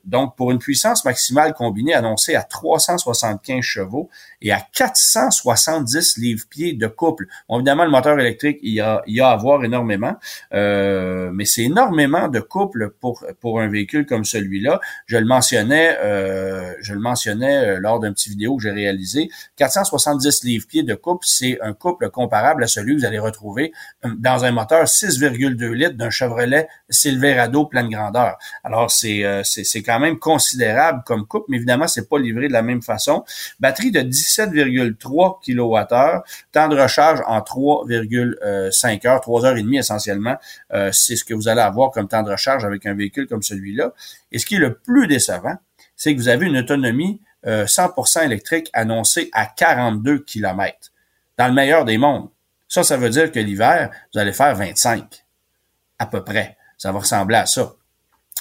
donc 0.05 0.37
pour 0.37 0.53
une 0.53 0.59
puissance 0.59 1.05
maximale 1.07 1.55
combinée 1.55 1.95
annoncée 1.95 2.35
à 2.35 2.43
375 2.43 3.63
chevaux 3.63 4.11
et 4.43 4.53
à 4.53 4.61
470 4.75 6.19
livres-pieds 6.19 6.75
de 6.75 6.87
couple. 6.87 7.27
Bon, 7.49 7.57
évidemment, 7.57 7.85
le 7.85 7.91
moteur 7.91 8.12
électrique, 8.18 8.59
il 8.62 8.72
y 8.72 8.81
a, 8.81 9.03
à 9.29 9.37
voir 9.37 9.64
énormément, 9.64 10.16
euh, 10.53 11.31
mais 11.33 11.44
c'est 11.44 11.62
énormément 11.62 12.29
de 12.29 12.40
couple 12.40 12.90
pour, 13.01 13.25
pour 13.40 13.61
un 13.61 13.68
véhicule 13.68 14.07
comme 14.07 14.25
celui-là. 14.25 14.81
Je 15.07 15.16
le 15.16 15.25
mentionnais, 15.25 15.96
euh, 16.03 16.75
je 16.81 16.94
le 16.94 17.01
mentionnais 17.01 17.66
euh, 17.66 17.81
lors 17.81 18.01
d'un 18.01 18.12
petit 18.12 18.31
vidéo 18.31 18.57
que 18.57 18.62
j'ai 18.64 18.70
réalisé. 18.70 19.31
470 19.57 20.44
livres-pieds 20.44 20.83
de 20.83 20.94
couple, 20.94 21.25
c'est 21.27 21.59
un 21.62 21.72
couple 21.72 22.11
comparable 22.11 22.64
à 22.64 22.66
celui 22.66 22.94
que 22.94 23.01
vous 23.01 23.07
allez 23.07 23.18
retrouver 23.18 23.72
dans 24.05 24.44
un 24.44 24.51
moteur 24.51 24.85
6,2 24.85 25.72
litres 25.72 25.96
d'un 25.96 26.11
Chevrolet 26.11 26.68
Silverado 26.90 27.66
pleine 27.66 27.88
grandeur. 27.88 28.38
Alors, 28.64 28.90
c'est, 28.90 29.42
c'est, 29.44 29.83
quand 29.83 30.01
même 30.01 30.18
considérable 30.18 31.03
comme 31.07 31.27
couple, 31.27 31.46
mais 31.48 31.57
évidemment, 31.59 31.87
c'est 31.87 32.09
pas 32.09 32.18
livré 32.18 32.48
de 32.48 32.53
la 32.53 32.62
même 32.62 32.83
façon. 32.83 33.25
Batterie 33.61 33.90
de 33.90 34.01
10 34.01 34.33
7,3 34.33 35.40
kWh, 35.44 36.22
temps 36.53 36.68
de 36.68 36.81
recharge 36.81 37.20
en 37.27 37.42
3,5 38.05 39.07
heures, 39.07 39.21
3 39.21 39.45
heures 39.45 39.57
et 39.57 39.62
demie 39.62 39.79
essentiellement. 39.79 40.37
Euh, 40.73 40.91
c'est 40.93 41.17
ce 41.17 41.25
que 41.25 41.35
vous 41.35 41.49
allez 41.49 41.61
avoir 41.61 41.91
comme 41.91 42.09
temps 42.09 42.23
de 42.23 42.31
recharge 42.31 42.65
avec 42.65 42.87
un 42.87 42.95
véhicule 42.95 43.27
comme 43.27 43.43
celui-là. 43.43 43.93
Et 44.31 44.38
ce 44.38 44.47
qui 44.47 44.57
est 44.57 44.61
le 44.61 44.75
plus 44.75 45.07
décevant, 45.07 45.57
c'est 45.97 46.15
que 46.15 46.21
vous 46.21 46.29
avez 46.29 46.47
une 46.47 46.57
autonomie 46.57 47.21
100% 47.45 48.19
euh, 48.19 48.23
électrique 48.23 48.71
annoncée 48.73 49.31
à 49.33 49.47
42 49.47 50.21
km. 50.21 50.93
Dans 51.38 51.49
le 51.49 51.55
meilleur 51.55 51.85
des 51.85 51.99
mondes. 51.99 52.29
Ça, 52.69 52.83
ça 52.83 52.97
veut 52.97 53.11
dire 53.11 53.31
que 53.31 53.38
l'hiver, 53.38 53.91
vous 54.12 54.21
allez 54.21 54.33
faire 54.33 54.55
25. 54.55 55.25
À 55.99 56.07
peu 56.07 56.25
près. 56.25 56.57
Ça 56.79 56.93
va 56.93 57.01
ressembler 57.01 57.37
à 57.37 57.47
ça. 57.47 57.75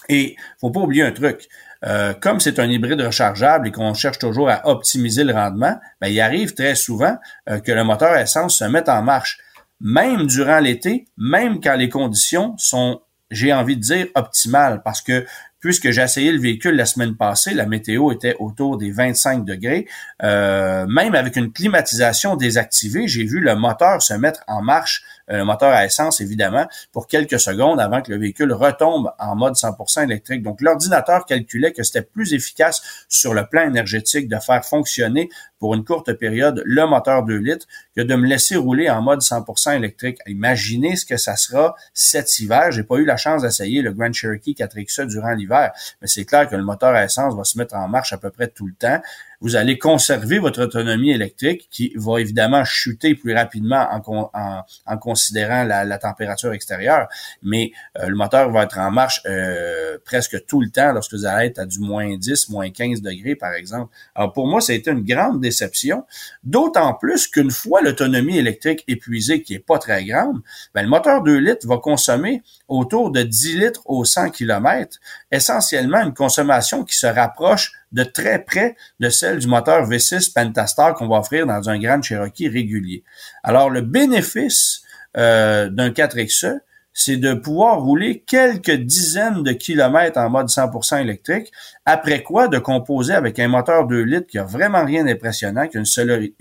Et 0.09 0.35
faut 0.59 0.71
pas 0.71 0.79
oublier 0.79 1.03
un 1.03 1.11
truc. 1.11 1.47
Euh, 1.83 2.13
comme 2.13 2.39
c'est 2.39 2.59
un 2.59 2.69
hybride 2.69 3.01
rechargeable 3.01 3.67
et 3.67 3.71
qu'on 3.71 3.93
cherche 3.93 4.19
toujours 4.19 4.49
à 4.49 4.67
optimiser 4.67 5.23
le 5.23 5.33
rendement, 5.33 5.79
ben, 5.99 6.07
il 6.07 6.19
arrive 6.21 6.53
très 6.53 6.75
souvent 6.75 7.17
que 7.47 7.71
le 7.71 7.83
moteur 7.83 8.15
essence 8.17 8.57
se 8.57 8.65
mette 8.65 8.87
en 8.87 9.01
marche, 9.01 9.39
même 9.81 10.27
durant 10.27 10.59
l'été, 10.59 11.07
même 11.17 11.59
quand 11.59 11.75
les 11.75 11.89
conditions 11.89 12.55
sont, 12.57 13.01
j'ai 13.29 13.53
envie 13.53 13.75
de 13.75 13.81
dire, 13.81 14.07
optimales, 14.15 14.81
parce 14.83 15.01
que 15.01 15.25
puisque 15.61 15.91
j'ai 15.91 16.01
essayé 16.01 16.31
le 16.31 16.39
véhicule 16.39 16.75
la 16.75 16.85
semaine 16.85 17.15
passée, 17.15 17.53
la 17.53 17.65
météo 17.65 18.11
était 18.11 18.35
autour 18.39 18.77
des 18.77 18.91
25 18.91 19.45
degrés. 19.45 19.87
Euh, 20.23 20.85
même 20.87 21.15
avec 21.15 21.35
une 21.35 21.53
climatisation 21.53 22.35
désactivée, 22.35 23.07
j'ai 23.07 23.23
vu 23.23 23.39
le 23.39 23.55
moteur 23.55 24.01
se 24.01 24.15
mettre 24.15 24.43
en 24.47 24.61
marche, 24.61 25.03
euh, 25.29 25.37
le 25.37 25.45
moteur 25.45 25.71
à 25.71 25.85
essence 25.85 26.19
évidemment, 26.19 26.67
pour 26.91 27.07
quelques 27.07 27.39
secondes 27.39 27.79
avant 27.79 28.01
que 28.01 28.11
le 28.11 28.17
véhicule 28.17 28.51
retombe 28.51 29.11
en 29.19 29.35
mode 29.35 29.53
100% 29.53 30.03
électrique. 30.03 30.41
Donc 30.41 30.61
l'ordinateur 30.61 31.25
calculait 31.25 31.71
que 31.71 31.83
c'était 31.83 32.01
plus 32.01 32.33
efficace 32.33 33.05
sur 33.07 33.33
le 33.33 33.45
plan 33.45 33.61
énergétique 33.61 34.27
de 34.27 34.37
faire 34.37 34.65
fonctionner 34.65 35.29
pour 35.61 35.75
une 35.75 35.85
courte 35.85 36.11
période 36.13 36.63
le 36.65 36.87
moteur 36.87 37.23
2 37.23 37.37
litres 37.37 37.67
que 37.95 38.01
de 38.01 38.15
me 38.15 38.27
laisser 38.27 38.55
rouler 38.55 38.89
en 38.89 39.03
mode 39.03 39.21
100% 39.21 39.75
électrique. 39.75 40.17
Imaginez 40.25 40.95
ce 40.95 41.05
que 41.05 41.17
ça 41.17 41.35
sera 41.35 41.75
cet 41.93 42.39
hiver. 42.39 42.71
J'ai 42.71 42.83
pas 42.83 42.95
eu 42.95 43.05
la 43.05 43.15
chance 43.15 43.43
d'essayer 43.43 43.83
le 43.83 43.93
Grand 43.93 44.11
Cherokee 44.11 44.55
4XE 44.57 45.05
durant 45.05 45.33
l'hiver, 45.33 45.71
mais 46.01 46.07
c'est 46.07 46.25
clair 46.25 46.49
que 46.49 46.55
le 46.55 46.63
moteur 46.63 46.95
à 46.95 47.05
essence 47.05 47.35
va 47.35 47.43
se 47.43 47.59
mettre 47.59 47.75
en 47.75 47.87
marche 47.87 48.11
à 48.11 48.17
peu 48.17 48.31
près 48.31 48.47
tout 48.47 48.65
le 48.65 48.73
temps 48.73 48.99
vous 49.41 49.55
allez 49.55 49.79
conserver 49.79 50.37
votre 50.37 50.61
autonomie 50.61 51.11
électrique 51.11 51.67
qui 51.71 51.91
va 51.95 52.21
évidemment 52.21 52.63
chuter 52.63 53.15
plus 53.15 53.33
rapidement 53.33 53.87
en, 53.91 54.97
considérant 54.97 55.63
la, 55.63 55.97
température 55.97 56.53
extérieure, 56.53 57.07
mais 57.41 57.71
euh, 57.99 58.07
le 58.07 58.15
moteur 58.15 58.51
va 58.51 58.63
être 58.63 58.77
en 58.77 58.91
marche 58.91 59.21
euh, 59.25 59.97
presque 60.05 60.45
tout 60.45 60.61
le 60.61 60.69
temps 60.69 60.93
lorsque 60.93 61.13
vous 61.13 61.25
allez 61.25 61.47
être 61.47 61.59
à 61.59 61.65
du 61.65 61.79
moins 61.79 62.15
10, 62.15 62.49
moins 62.49 62.69
15 62.69 63.01
degrés, 63.01 63.35
par 63.35 63.53
exemple. 63.53 63.91
Alors 64.15 64.31
pour 64.31 64.47
moi, 64.47 64.61
ça 64.61 64.73
a 64.73 64.75
été 64.75 64.91
une 64.91 65.03
grande 65.03 65.41
d'autant 66.43 66.93
plus 66.93 67.27
qu'une 67.27 67.51
fois 67.51 67.81
l'autonomie 67.81 68.37
électrique 68.37 68.83
épuisée, 68.87 69.41
qui 69.41 69.55
est 69.55 69.59
pas 69.59 69.77
très 69.77 70.05
grande, 70.05 70.41
ben, 70.73 70.83
le 70.83 70.89
moteur 70.89 71.23
2 71.23 71.37
litres 71.37 71.67
va 71.67 71.77
consommer 71.77 72.41
autour 72.67 73.11
de 73.11 73.23
10 73.23 73.57
litres 73.57 73.81
au 73.85 74.05
100 74.05 74.31
km, 74.31 74.97
essentiellement 75.31 76.01
une 76.01 76.13
consommation 76.13 76.83
qui 76.83 76.95
se 76.95 77.07
rapproche 77.07 77.71
de 77.91 78.03
très 78.03 78.43
près 78.43 78.75
de 78.99 79.09
celle 79.09 79.39
du 79.39 79.47
moteur 79.47 79.89
V6 79.89 80.33
Pentastar 80.33 80.93
qu'on 80.95 81.07
va 81.07 81.17
offrir 81.17 81.45
dans 81.45 81.69
un 81.69 81.79
Grand 81.79 82.01
Cherokee 82.01 82.47
régulier. 82.47 83.03
Alors, 83.43 83.69
le 83.69 83.81
bénéfice 83.81 84.81
euh, 85.17 85.69
d'un 85.69 85.89
4XE, 85.89 86.59
c'est 86.93 87.17
de 87.17 87.33
pouvoir 87.33 87.81
rouler 87.81 88.23
quelques 88.27 88.71
dizaines 88.71 89.43
de 89.43 89.51
kilomètres 89.53 90.17
en 90.19 90.29
mode 90.29 90.47
100% 90.47 91.01
électrique, 91.01 91.51
après 91.85 92.21
quoi 92.21 92.47
de 92.47 92.59
composer 92.59 93.13
avec 93.13 93.39
un 93.39 93.47
moteur 93.47 93.87
2 93.87 94.01
litres 94.03 94.27
qui 94.27 94.37
a 94.37 94.43
vraiment 94.43 94.85
rien 94.85 95.03
d'impressionnant, 95.03 95.67
qui 95.67 95.77
a 95.77 95.81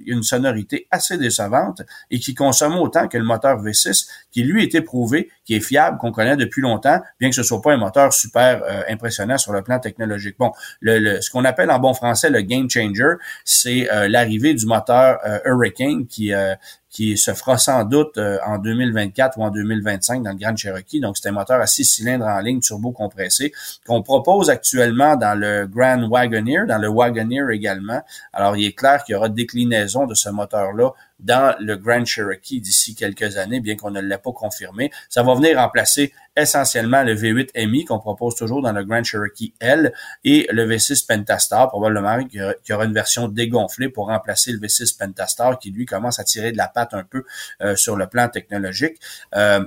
une 0.06 0.22
sonorité 0.22 0.86
assez 0.90 1.16
décevante 1.18 1.82
et 2.10 2.18
qui 2.18 2.34
consomme 2.34 2.76
autant 2.76 3.08
que 3.08 3.16
le 3.16 3.24
moteur 3.24 3.62
V6, 3.62 4.08
qui 4.30 4.42
lui 4.42 4.62
est 4.62 4.74
éprouvé, 4.74 5.30
qui 5.44 5.54
est 5.54 5.60
fiable, 5.60 5.98
qu'on 5.98 6.12
connaît 6.12 6.36
depuis 6.36 6.62
longtemps, 6.62 7.00
bien 7.18 7.30
que 7.30 7.36
ce 7.36 7.42
soit 7.42 7.62
pas 7.62 7.72
un 7.72 7.78
moteur 7.78 8.12
super 8.12 8.62
euh, 8.64 8.82
impressionnant 8.88 9.38
sur 9.38 9.52
le 9.52 9.62
plan 9.62 9.78
technologique. 9.78 10.36
Bon, 10.38 10.52
le, 10.80 11.20
ce 11.20 11.30
qu'on 11.30 11.44
appelle 11.44 11.70
en 11.70 11.78
bon 11.78 11.94
français 11.94 12.30
le 12.30 12.42
game 12.42 12.68
changer, 12.68 13.14
c'est 13.44 13.90
euh, 13.90 14.08
l'arrivée 14.08 14.54
du 14.54 14.66
moteur 14.66 15.18
euh, 15.26 15.38
Hurricane 15.44 16.06
qui 16.06 16.32
qui 16.90 17.16
se 17.16 17.32
fera 17.32 17.56
sans 17.56 17.84
doute 17.84 18.18
euh, 18.18 18.38
en 18.44 18.58
2024 18.58 19.38
ou 19.38 19.44
en 19.44 19.50
2025 19.50 20.22
dans 20.22 20.32
le 20.32 20.36
Grand 20.36 20.56
Cherokee. 20.56 21.00
Donc, 21.00 21.16
c'est 21.16 21.28
un 21.28 21.32
moteur 21.32 21.60
à 21.60 21.66
six 21.66 21.84
cylindres 21.84 22.26
en 22.26 22.40
ligne 22.40 22.60
turbo 22.60 22.90
compressé 22.90 23.52
qu'on 23.86 24.02
propose 24.02 24.50
actuellement 24.50 25.16
dans 25.16 25.38
le 25.38 25.66
Grand 25.66 26.02
Wagoneer, 26.08 26.66
dans 26.66 26.78
le 26.78 26.88
Wagoneer 26.88 27.50
également. 27.52 28.02
Alors, 28.32 28.56
il 28.56 28.66
est 28.66 28.72
clair 28.72 29.04
qu'il 29.04 29.14
y 29.14 29.16
aura 29.16 29.28
déclinaison 29.28 30.06
de 30.06 30.14
ce 30.14 30.28
moteur-là 30.30 30.90
dans 31.22 31.54
le 31.60 31.76
Grand 31.76 32.04
Cherokee 32.04 32.60
d'ici 32.60 32.94
quelques 32.94 33.36
années, 33.36 33.60
bien 33.60 33.76
qu'on 33.76 33.90
ne 33.90 34.00
l'ait 34.00 34.18
pas 34.18 34.32
confirmé. 34.32 34.90
Ça 35.08 35.22
va 35.22 35.34
venir 35.34 35.58
remplacer 35.58 36.12
essentiellement 36.36 37.02
le 37.02 37.14
V8 37.14 37.66
MI 37.68 37.84
qu'on 37.84 37.98
propose 37.98 38.34
toujours 38.34 38.62
dans 38.62 38.72
le 38.72 38.84
Grand 38.84 39.04
Cherokee 39.04 39.54
L 39.60 39.92
et 40.24 40.46
le 40.50 40.66
V6 40.66 41.06
Pentastar, 41.06 41.68
probablement 41.68 42.24
qu'il 42.24 42.54
y 42.68 42.72
aura 42.72 42.84
une 42.84 42.94
version 42.94 43.28
dégonflée 43.28 43.88
pour 43.88 44.06
remplacer 44.06 44.52
le 44.52 44.58
V6 44.58 44.96
Pentastar 44.98 45.58
qui 45.58 45.70
lui 45.70 45.86
commence 45.86 46.18
à 46.18 46.24
tirer 46.24 46.52
de 46.52 46.56
la 46.56 46.68
patte 46.68 46.94
un 46.94 47.04
peu 47.04 47.24
euh, 47.62 47.76
sur 47.76 47.96
le 47.96 48.06
plan 48.06 48.28
technologique. 48.28 48.96
Euh, 49.34 49.64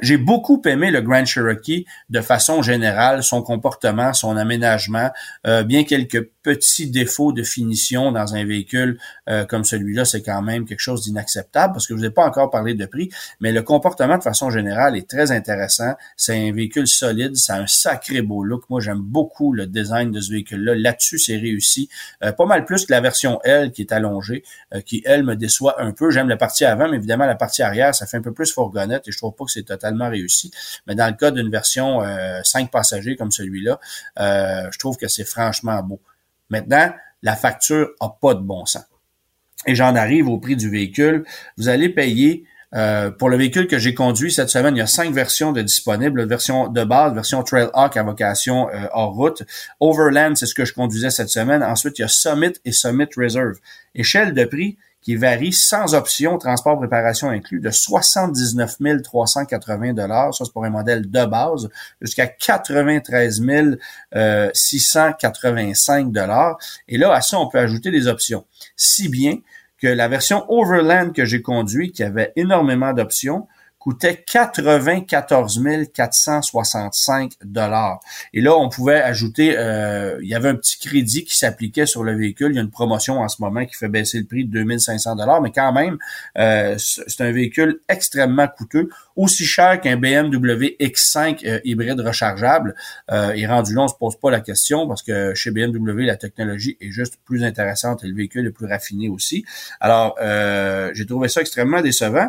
j'ai 0.00 0.16
beaucoup 0.16 0.60
aimé 0.64 0.90
le 0.90 1.00
Grand 1.00 1.24
Cherokee 1.24 1.86
de 2.08 2.20
façon 2.20 2.62
générale, 2.62 3.22
son 3.22 3.42
comportement, 3.42 4.12
son 4.12 4.36
aménagement, 4.36 5.10
euh, 5.46 5.62
bien 5.62 5.84
quelques 5.84 6.31
petits 6.42 6.90
défauts 6.90 7.32
de 7.32 7.42
finition 7.42 8.12
dans 8.12 8.34
un 8.34 8.44
véhicule 8.44 8.98
euh, 9.28 9.44
comme 9.44 9.64
celui-là, 9.64 10.04
c'est 10.04 10.22
quand 10.22 10.42
même 10.42 10.64
quelque 10.64 10.80
chose 10.80 11.02
d'inacceptable 11.04 11.72
parce 11.72 11.86
que 11.86 11.94
je 11.94 11.98
vous 12.00 12.04
ai 12.04 12.10
pas 12.10 12.24
encore 12.24 12.50
parlé 12.50 12.74
de 12.74 12.86
prix, 12.86 13.10
mais 13.40 13.52
le 13.52 13.62
comportement 13.62 14.18
de 14.18 14.22
façon 14.22 14.50
générale 14.50 14.96
est 14.96 15.08
très 15.08 15.32
intéressant. 15.32 15.94
C'est 16.16 16.48
un 16.48 16.52
véhicule 16.52 16.86
solide, 16.86 17.34
a 17.48 17.54
un 17.54 17.66
sacré 17.66 18.22
beau 18.22 18.44
look. 18.44 18.64
Moi, 18.70 18.80
j'aime 18.80 19.00
beaucoup 19.00 19.52
le 19.52 19.66
design 19.66 20.10
de 20.10 20.20
ce 20.20 20.30
véhicule-là. 20.32 20.74
Là-dessus, 20.74 21.18
c'est 21.18 21.36
réussi. 21.36 21.88
Euh, 22.22 22.32
pas 22.32 22.46
mal 22.46 22.64
plus 22.64 22.86
que 22.86 22.92
la 22.92 23.00
version 23.00 23.40
L 23.44 23.70
qui 23.72 23.82
est 23.82 23.92
allongée, 23.92 24.42
qui, 24.86 25.02
elle, 25.04 25.22
me 25.24 25.36
déçoit 25.36 25.80
un 25.82 25.92
peu. 25.92 26.10
J'aime 26.10 26.28
la 26.28 26.36
partie 26.36 26.64
avant, 26.64 26.88
mais 26.88 26.96
évidemment, 26.96 27.26
la 27.26 27.34
partie 27.34 27.62
arrière, 27.62 27.94
ça 27.94 28.06
fait 28.06 28.16
un 28.16 28.22
peu 28.22 28.32
plus 28.32 28.52
fourgonnette 28.52 29.06
et 29.06 29.12
je 29.12 29.18
trouve 29.18 29.34
pas 29.34 29.44
que 29.44 29.50
c'est 29.50 29.62
totalement 29.62 30.08
réussi. 30.08 30.50
Mais 30.86 30.94
dans 30.94 31.06
le 31.06 31.14
cas 31.14 31.30
d'une 31.30 31.50
version 31.50 32.02
euh, 32.02 32.40
5 32.42 32.70
passagers 32.70 33.16
comme 33.16 33.30
celui-là, 33.30 33.78
euh, 34.18 34.68
je 34.70 34.78
trouve 34.78 34.96
que 34.96 35.08
c'est 35.08 35.24
franchement 35.24 35.82
beau. 35.82 36.00
Maintenant, 36.52 36.92
la 37.22 37.34
facture 37.34 37.90
a 37.98 38.10
pas 38.20 38.34
de 38.34 38.40
bon 38.40 38.64
sens. 38.66 38.84
Et 39.66 39.74
j'en 39.74 39.96
arrive 39.96 40.28
au 40.28 40.38
prix 40.38 40.54
du 40.54 40.70
véhicule. 40.70 41.24
Vous 41.56 41.68
allez 41.68 41.88
payer 41.88 42.44
euh, 42.74 43.10
pour 43.10 43.28
le 43.28 43.36
véhicule 43.36 43.66
que 43.66 43.78
j'ai 43.78 43.94
conduit 43.94 44.32
cette 44.32 44.48
semaine, 44.48 44.74
il 44.74 44.78
y 44.78 44.82
a 44.82 44.86
cinq 44.86 45.12
versions 45.12 45.52
de 45.52 45.60
disponibles. 45.60 46.26
version 46.26 46.68
de 46.68 46.84
base, 46.84 47.14
version 47.14 47.42
Trailhawk 47.42 47.96
à 47.96 48.02
vocation 48.02 48.68
euh, 48.70 48.86
hors 48.92 49.14
route. 49.14 49.42
Overland, 49.80 50.36
c'est 50.36 50.46
ce 50.46 50.54
que 50.54 50.64
je 50.64 50.72
conduisais 50.72 51.10
cette 51.10 51.28
semaine. 51.28 51.62
Ensuite, 51.62 51.98
il 51.98 52.02
y 52.02 52.04
a 52.04 52.08
Summit 52.08 52.52
et 52.64 52.72
Summit 52.72 53.08
Reserve. 53.16 53.58
Échelle 53.94 54.32
de 54.32 54.44
prix, 54.44 54.78
qui 55.02 55.16
varie 55.16 55.52
sans 55.52 55.94
option 55.94 56.38
transport 56.38 56.78
préparation 56.78 57.28
inclus 57.28 57.60
de 57.60 57.70
79 57.70 59.02
380 59.02 59.92
dollars, 59.94 60.34
ça 60.34 60.44
c'est 60.44 60.52
pour 60.52 60.64
un 60.64 60.70
modèle 60.70 61.10
de 61.10 61.24
base, 61.24 61.68
jusqu'à 62.00 62.26
93 62.26 63.42
685 64.54 66.12
dollars. 66.12 66.58
Et 66.88 66.98
là, 66.98 67.12
à 67.12 67.20
ça, 67.20 67.38
on 67.38 67.48
peut 67.48 67.58
ajouter 67.58 67.90
des 67.90 68.06
options. 68.06 68.44
Si 68.76 69.08
bien 69.08 69.38
que 69.78 69.88
la 69.88 70.06
version 70.06 70.44
Overland 70.48 71.12
que 71.12 71.24
j'ai 71.24 71.42
conduit, 71.42 71.90
qui 71.90 72.04
avait 72.04 72.32
énormément 72.36 72.92
d'options, 72.92 73.48
coûtait 73.82 74.22
94 74.24 75.60
465 75.92 77.32
dollars. 77.44 77.98
Et 78.32 78.40
là, 78.40 78.56
on 78.56 78.68
pouvait 78.68 79.00
ajouter, 79.02 79.58
euh, 79.58 80.20
il 80.22 80.28
y 80.28 80.36
avait 80.36 80.50
un 80.50 80.54
petit 80.54 80.78
crédit 80.78 81.24
qui 81.24 81.36
s'appliquait 81.36 81.86
sur 81.86 82.04
le 82.04 82.16
véhicule. 82.16 82.52
Il 82.52 82.54
y 82.54 82.58
a 82.60 82.62
une 82.62 82.70
promotion 82.70 83.18
en 83.18 83.28
ce 83.28 83.42
moment 83.42 83.66
qui 83.66 83.74
fait 83.74 83.88
baisser 83.88 84.20
le 84.20 84.24
prix 84.24 84.44
de 84.44 84.52
2500 84.52 85.16
dollars, 85.16 85.42
mais 85.42 85.50
quand 85.50 85.72
même, 85.72 85.98
euh, 86.38 86.76
c'est 86.78 87.22
un 87.22 87.32
véhicule 87.32 87.80
extrêmement 87.88 88.46
coûteux, 88.46 88.88
aussi 89.16 89.44
cher 89.44 89.80
qu'un 89.80 89.96
BMW 89.96 90.76
X5 90.78 91.44
euh, 91.44 91.58
hybride 91.64 91.98
rechargeable. 91.98 92.76
et 93.10 93.46
rendu 93.48 93.74
là, 93.74 93.82
on 93.82 93.88
se 93.88 93.96
pose 93.96 94.14
pas 94.16 94.30
la 94.30 94.40
question 94.40 94.86
parce 94.86 95.02
que 95.02 95.34
chez 95.34 95.50
BMW, 95.50 96.02
la 96.02 96.16
technologie 96.16 96.76
est 96.80 96.92
juste 96.92 97.18
plus 97.24 97.42
intéressante 97.42 98.04
et 98.04 98.06
le 98.06 98.14
véhicule 98.14 98.46
est 98.46 98.52
plus 98.52 98.66
raffiné 98.66 99.08
aussi. 99.08 99.44
Alors, 99.80 100.16
j'ai 100.94 101.06
trouvé 101.06 101.26
ça 101.26 101.40
extrêmement 101.40 101.80
décevant. 101.80 102.28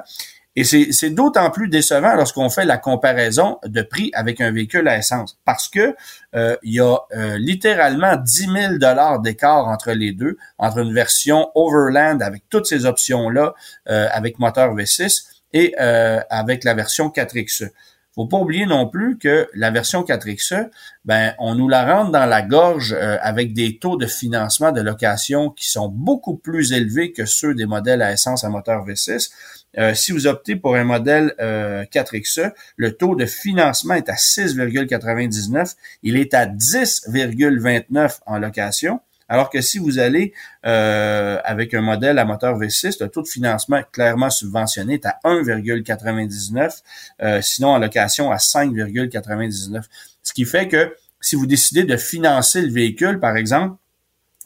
Et 0.55 0.63
c'est 0.63 1.09
d'autant 1.09 1.49
plus 1.49 1.67
décevant 1.67 2.13
lorsqu'on 2.13 2.49
fait 2.49 2.65
la 2.65 2.77
comparaison 2.77 3.57
de 3.65 3.81
prix 3.81 4.11
avec 4.13 4.39
un 4.39 4.51
véhicule 4.51 4.87
à 4.87 4.99
essence, 4.99 5.39
parce 5.45 5.67
que 5.67 5.95
euh, 6.35 6.55
il 6.61 6.73
y 6.75 6.79
a 6.79 6.95
euh, 7.15 7.37
littéralement 7.39 8.15
10 8.17 8.49
000 8.51 8.77
dollars 8.77 9.19
d'écart 9.19 9.67
entre 9.67 9.93
les 9.93 10.11
deux, 10.11 10.37
entre 10.59 10.77
une 10.77 10.93
version 10.93 11.49
Overland 11.55 12.21
avec 12.21 12.43
toutes 12.49 12.67
ces 12.67 12.85
options-là, 12.85 13.55
euh, 13.89 14.07
avec 14.11 14.37
moteur 14.37 14.75
V6, 14.75 15.25
et 15.55 15.75
avec 15.77 16.63
la 16.63 16.73
version 16.73 17.09
4XE. 17.09 17.69
Faut 18.15 18.27
pas 18.27 18.37
oublier 18.37 18.65
non 18.65 18.87
plus 18.87 19.17
que 19.17 19.49
la 19.55 19.71
version 19.71 20.03
4XE, 20.03 20.69
ben, 21.05 21.33
on 21.39 21.55
nous 21.55 21.67
la 21.67 21.95
rentre 21.95 22.11
dans 22.11 22.25
la 22.25 22.41
gorge 22.43 22.93
avec 22.93 23.53
des 23.53 23.79
taux 23.79 23.97
de 23.97 24.05
financement 24.05 24.71
de 24.71 24.81
location 24.81 25.49
qui 25.49 25.69
sont 25.69 25.87
beaucoup 25.87 26.35
plus 26.35 26.73
élevés 26.73 27.11
que 27.11 27.25
ceux 27.25 27.55
des 27.55 27.65
modèles 27.65 28.01
à 28.03 28.11
essence 28.11 28.43
à 28.43 28.49
moteur 28.49 28.85
V6. 28.85 29.31
Euh, 29.77 29.93
si 29.95 30.11
vous 30.11 30.27
optez 30.27 30.55
pour 30.55 30.75
un 30.75 30.83
modèle 30.83 31.33
4XE, 31.39 32.39
euh, 32.39 32.49
le 32.77 32.95
taux 32.95 33.15
de 33.15 33.25
financement 33.25 33.95
est 33.95 34.09
à 34.09 34.13
6,99. 34.13 35.75
Il 36.03 36.17
est 36.17 36.33
à 36.33 36.45
10,29 36.45 38.19
en 38.25 38.39
location. 38.39 38.99
Alors 39.33 39.49
que 39.49 39.61
si 39.61 39.79
vous 39.79 39.97
allez 39.97 40.31
euh, 40.63 41.39
avec 41.43 41.73
un 41.73 41.81
modèle 41.81 42.19
à 42.19 42.25
moteur 42.25 42.59
V6, 42.59 43.01
le 43.01 43.09
taux 43.09 43.23
de 43.23 43.27
financement 43.27 43.81
clairement 43.91 44.29
subventionné 44.29 44.93
est 44.93 45.07
à 45.07 45.17
1,99, 45.25 47.41
sinon 47.41 47.69
en 47.69 47.79
location 47.79 48.29
à 48.29 48.35
5,99. 48.35 49.85
Ce 50.21 50.33
qui 50.33 50.45
fait 50.45 50.67
que 50.67 50.95
si 51.19 51.35
vous 51.35 51.47
décidez 51.47 51.83
de 51.83 51.97
financer 51.97 52.61
le 52.61 52.71
véhicule, 52.71 53.19
par 53.19 53.35
exemple, 53.35 53.77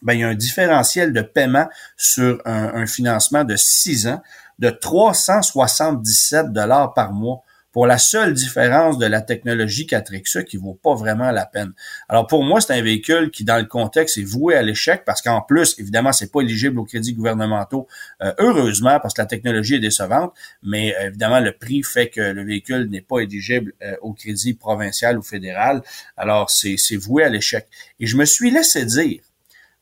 ben, 0.03 0.13
il 0.13 0.21
y 0.21 0.23
a 0.23 0.29
un 0.29 0.35
différentiel 0.35 1.11
de 1.11 1.21
paiement 1.21 1.67
sur 1.97 2.41
un, 2.45 2.75
un 2.75 2.85
financement 2.85 3.43
de 3.43 3.57
6 3.57 4.07
ans 4.07 4.23
de 4.59 4.69
377 4.69 6.53
dollars 6.53 6.93
par 6.93 7.11
mois 7.11 7.41
pour 7.77 7.85
la 7.85 7.99
seule 7.99 8.33
différence 8.33 8.97
de 8.97 9.05
la 9.05 9.21
technologie 9.21 9.85
4XE 9.85 10.45
qui 10.45 10.57
vaut 10.57 10.73
pas 10.73 10.95
vraiment 10.95 11.29
la 11.29 11.45
peine. 11.45 11.73
Alors 12.09 12.25
pour 12.25 12.43
moi, 12.43 12.59
c'est 12.59 12.73
un 12.73 12.81
véhicule 12.81 13.29
qui, 13.29 13.43
dans 13.43 13.59
le 13.59 13.65
contexte, 13.65 14.17
est 14.17 14.23
voué 14.23 14.55
à 14.55 14.63
l'échec 14.63 15.03
parce 15.05 15.21
qu'en 15.21 15.41
plus, 15.41 15.75
évidemment, 15.77 16.11
c'est 16.11 16.31
pas 16.31 16.41
éligible 16.41 16.79
aux 16.79 16.85
crédits 16.85 17.13
gouvernementaux, 17.13 17.87
euh, 18.23 18.33
heureusement, 18.39 18.99
parce 18.99 19.13
que 19.13 19.21
la 19.21 19.27
technologie 19.27 19.75
est 19.75 19.79
décevante, 19.79 20.33
mais 20.63 20.95
euh, 20.95 21.09
évidemment, 21.09 21.39
le 21.39 21.51
prix 21.51 21.83
fait 21.83 22.09
que 22.09 22.19
le 22.19 22.43
véhicule 22.43 22.89
n'est 22.89 23.01
pas 23.01 23.19
éligible 23.19 23.73
euh, 23.83 23.95
au 24.01 24.13
crédit 24.13 24.55
provincial 24.55 25.15
ou 25.19 25.21
fédéral. 25.21 25.83
Alors, 26.17 26.49
c'est 26.49 26.95
voué 26.95 27.25
à 27.25 27.29
l'échec. 27.29 27.67
Et 27.99 28.07
je 28.07 28.17
me 28.17 28.25
suis 28.25 28.49
laissé 28.49 28.85
dire 28.85 29.21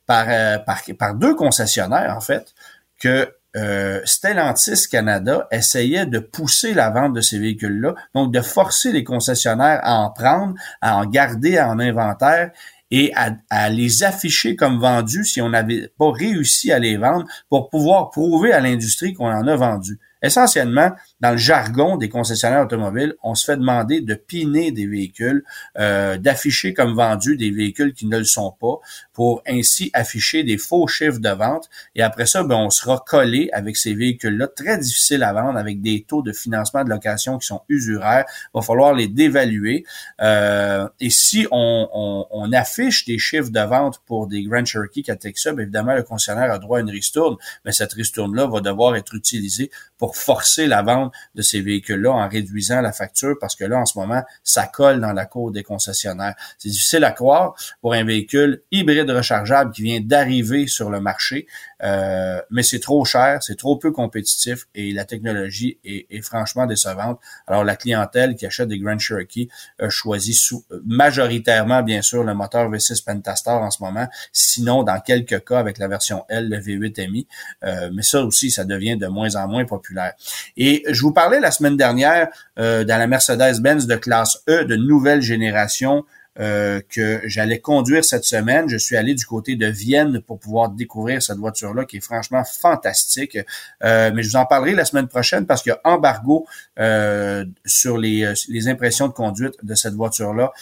par, 0.04 0.26
par, 0.66 0.82
par 0.98 1.14
deux 1.14 1.34
concessionnaires, 1.34 2.14
en 2.14 2.20
fait, 2.20 2.52
que 2.98 3.32
euh, 3.56 4.00
Stellantis 4.04 4.88
Canada 4.90 5.48
essayait 5.50 6.06
de 6.06 6.18
pousser 6.18 6.74
la 6.74 6.90
vente 6.90 7.14
de 7.14 7.20
ces 7.20 7.38
véhicules-là, 7.38 7.94
donc 8.14 8.32
de 8.32 8.40
forcer 8.40 8.92
les 8.92 9.04
concessionnaires 9.04 9.80
à 9.82 10.00
en 10.00 10.10
prendre, 10.10 10.54
à 10.80 10.96
en 10.96 11.06
garder 11.06 11.58
en 11.60 11.78
inventaire 11.78 12.50
et 12.90 13.12
à, 13.14 13.36
à, 13.50 13.68
les 13.68 14.04
afficher 14.04 14.56
comme 14.56 14.78
vendus 14.78 15.24
si 15.24 15.40
on 15.40 15.48
n'avait 15.48 15.90
pas 15.98 16.12
réussi 16.12 16.70
à 16.70 16.78
les 16.78 16.96
vendre 16.96 17.26
pour 17.48 17.68
pouvoir 17.70 18.10
prouver 18.10 18.52
à 18.52 18.60
l'industrie 18.60 19.14
qu'on 19.14 19.32
en 19.32 19.46
a 19.46 19.56
vendu. 19.56 19.98
Essentiellement, 20.22 20.92
dans 21.20 21.32
le 21.32 21.36
jargon 21.36 21.96
des 21.96 22.08
concessionnaires 22.08 22.64
automobiles, 22.64 23.14
on 23.22 23.34
se 23.34 23.44
fait 23.44 23.56
demander 23.56 24.00
de 24.00 24.14
piner 24.14 24.70
des 24.70 24.86
véhicules, 24.86 25.44
euh, 25.78 26.16
d'afficher 26.18 26.74
comme 26.74 26.94
vendus 26.94 27.36
des 27.36 27.50
véhicules 27.50 27.92
qui 27.92 28.06
ne 28.06 28.18
le 28.18 28.24
sont 28.24 28.52
pas, 28.58 28.78
pour 29.12 29.42
ainsi 29.46 29.90
afficher 29.92 30.42
des 30.42 30.58
faux 30.58 30.86
chiffres 30.86 31.20
de 31.20 31.28
vente. 31.28 31.68
Et 31.94 32.02
après 32.02 32.26
ça, 32.26 32.42
ben, 32.42 32.56
on 32.56 32.70
sera 32.70 33.02
collé 33.06 33.50
avec 33.52 33.76
ces 33.76 33.94
véhicules-là, 33.94 34.48
très 34.48 34.78
difficiles 34.78 35.22
à 35.22 35.32
vendre, 35.32 35.58
avec 35.58 35.80
des 35.80 36.04
taux 36.06 36.22
de 36.22 36.32
financement 36.32 36.84
de 36.84 36.90
location 36.90 37.38
qui 37.38 37.46
sont 37.46 37.62
usuraires. 37.68 38.24
Il 38.28 38.58
va 38.58 38.62
falloir 38.62 38.94
les 38.94 39.08
dévaluer. 39.08 39.84
Euh, 40.20 40.88
et 41.00 41.10
si 41.10 41.46
on, 41.50 42.24
affiche 42.52 43.04
des 43.04 43.18
chiffres 43.18 43.50
de 43.50 43.60
vente 43.60 44.00
pour 44.06 44.28
des 44.28 44.42
Grand 44.44 44.64
Cherokee 44.64 45.02
4XE, 45.02 45.52
bien 45.54 45.64
évidemment, 45.64 45.94
le 45.94 46.04
concessionnaire 46.04 46.50
a 46.50 46.58
droit 46.58 46.78
à 46.78 46.80
une 46.80 46.90
ristourne, 46.90 47.36
mais 47.64 47.72
cette 47.72 47.92
ristourne-là 47.92 48.46
va 48.46 48.60
devoir 48.60 48.96
être 48.96 49.14
utilisée 49.14 49.70
pour 49.98 50.05
forcer 50.14 50.66
la 50.66 50.82
vente 50.82 51.12
de 51.34 51.42
ces 51.42 51.60
véhicules-là 51.60 52.12
en 52.12 52.28
réduisant 52.28 52.80
la 52.80 52.92
facture 52.92 53.36
parce 53.40 53.56
que 53.56 53.64
là, 53.64 53.78
en 53.78 53.86
ce 53.86 53.98
moment, 53.98 54.22
ça 54.44 54.66
colle 54.66 55.00
dans 55.00 55.12
la 55.12 55.26
cour 55.26 55.50
des 55.50 55.62
concessionnaires. 55.62 56.34
C'est 56.58 56.68
difficile 56.68 57.02
à 57.04 57.12
croire 57.12 57.54
pour 57.80 57.94
un 57.94 58.04
véhicule 58.04 58.62
hybride 58.70 59.10
rechargeable 59.10 59.72
qui 59.72 59.82
vient 59.82 60.00
d'arriver 60.00 60.66
sur 60.66 60.90
le 60.90 61.00
marché, 61.00 61.46
euh, 61.82 62.40
mais 62.50 62.62
c'est 62.62 62.80
trop 62.80 63.04
cher, 63.04 63.42
c'est 63.42 63.56
trop 63.56 63.76
peu 63.76 63.92
compétitif 63.92 64.66
et 64.74 64.92
la 64.92 65.04
technologie 65.04 65.78
est, 65.84 66.22
franchement 66.22 66.66
décevante. 66.66 67.20
Alors, 67.46 67.64
la 67.64 67.76
clientèle 67.76 68.34
qui 68.36 68.46
achète 68.46 68.68
des 68.68 68.78
Grand 68.78 68.98
Cherokee 68.98 69.48
choisit 69.88 70.34
sous, 70.34 70.64
majoritairement, 70.84 71.82
bien 71.82 72.02
sûr, 72.02 72.24
le 72.24 72.34
moteur 72.34 72.70
V6 72.70 73.04
Pentastar 73.04 73.62
en 73.62 73.70
ce 73.70 73.82
moment, 73.82 74.08
sinon, 74.32 74.82
dans 74.82 75.00
quelques 75.00 75.44
cas, 75.44 75.58
avec 75.58 75.78
la 75.78 75.88
version 75.88 76.24
L, 76.28 76.48
le 76.48 76.58
V8 76.58 77.10
MI, 77.10 77.26
euh, 77.64 77.90
mais 77.92 78.02
ça 78.02 78.24
aussi, 78.24 78.50
ça 78.50 78.64
devient 78.64 78.96
de 78.96 79.06
moins 79.06 79.36
en 79.36 79.48
moins 79.48 79.64
populaire. 79.64 80.14
Et 80.56 80.82
je 80.88 81.00
vous 81.02 81.12
parlais 81.12 81.40
la 81.40 81.50
semaine 81.50 81.76
dernière 81.76 82.28
euh, 82.58 82.84
dans 82.84 82.98
la 82.98 83.06
Mercedes-Benz 83.06 83.86
de 83.86 83.96
classe 83.96 84.42
E 84.48 84.64
de 84.64 84.76
nouvelle 84.76 85.22
génération 85.22 86.04
euh, 86.38 86.80
que 86.90 87.20
j'allais 87.24 87.60
conduire 87.60 88.04
cette 88.04 88.24
semaine. 88.24 88.68
Je 88.68 88.76
suis 88.76 88.96
allé 88.96 89.14
du 89.14 89.24
côté 89.24 89.56
de 89.56 89.66
Vienne 89.66 90.20
pour 90.20 90.38
pouvoir 90.38 90.68
découvrir 90.68 91.22
cette 91.22 91.38
voiture-là 91.38 91.86
qui 91.86 91.96
est 91.96 92.00
franchement 92.00 92.44
fantastique. 92.44 93.38
Euh, 93.82 94.10
mais 94.14 94.22
je 94.22 94.28
vous 94.28 94.36
en 94.36 94.44
parlerai 94.44 94.74
la 94.74 94.84
semaine 94.84 95.08
prochaine 95.08 95.46
parce 95.46 95.62
qu'il 95.62 95.70
y 95.70 95.74
a 95.74 95.80
embargo 95.84 96.46
euh, 96.78 97.46
sur 97.64 97.96
les, 97.96 98.26
impressions 98.68 99.08
de 99.08 99.12
conduite 99.12 99.54
de 99.62 99.74
cette 99.74 99.94
voiture-là 99.94 100.52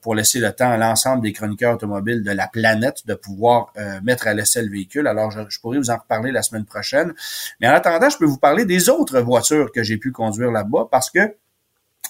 pour 0.00 0.14
laisser 0.14 0.40
le 0.40 0.52
temps 0.52 0.70
à 0.70 0.76
l'ensemble 0.76 1.22
des 1.22 1.32
chroniqueurs 1.32 1.74
automobiles 1.74 2.22
de 2.22 2.30
la 2.30 2.46
planète 2.46 3.06
de 3.06 3.14
pouvoir 3.14 3.72
mettre 4.02 4.26
à 4.26 4.34
l'essai 4.34 4.62
le 4.62 4.70
véhicule. 4.70 5.06
Alors, 5.06 5.30
je, 5.30 5.40
je, 5.48 5.60
pourrais 5.60 5.78
vous 5.78 5.90
en 5.90 5.96
reparler 5.96 6.32
la 6.32 6.42
semaine 6.42 6.64
prochaine. 6.64 7.12
Mais 7.60 7.68
en 7.68 7.72
attendant, 7.72 8.08
je 8.08 8.16
peux 8.16 8.24
vous 8.24 8.38
parler 8.38 8.64
des 8.64 8.88
autres 8.88 9.20
voitures 9.20 9.72
que 9.72 9.82
j'ai 9.82 9.96
pu 9.96 10.12
conduire 10.12 10.50
là-bas 10.50 10.88
parce 10.90 11.10
que 11.10 11.34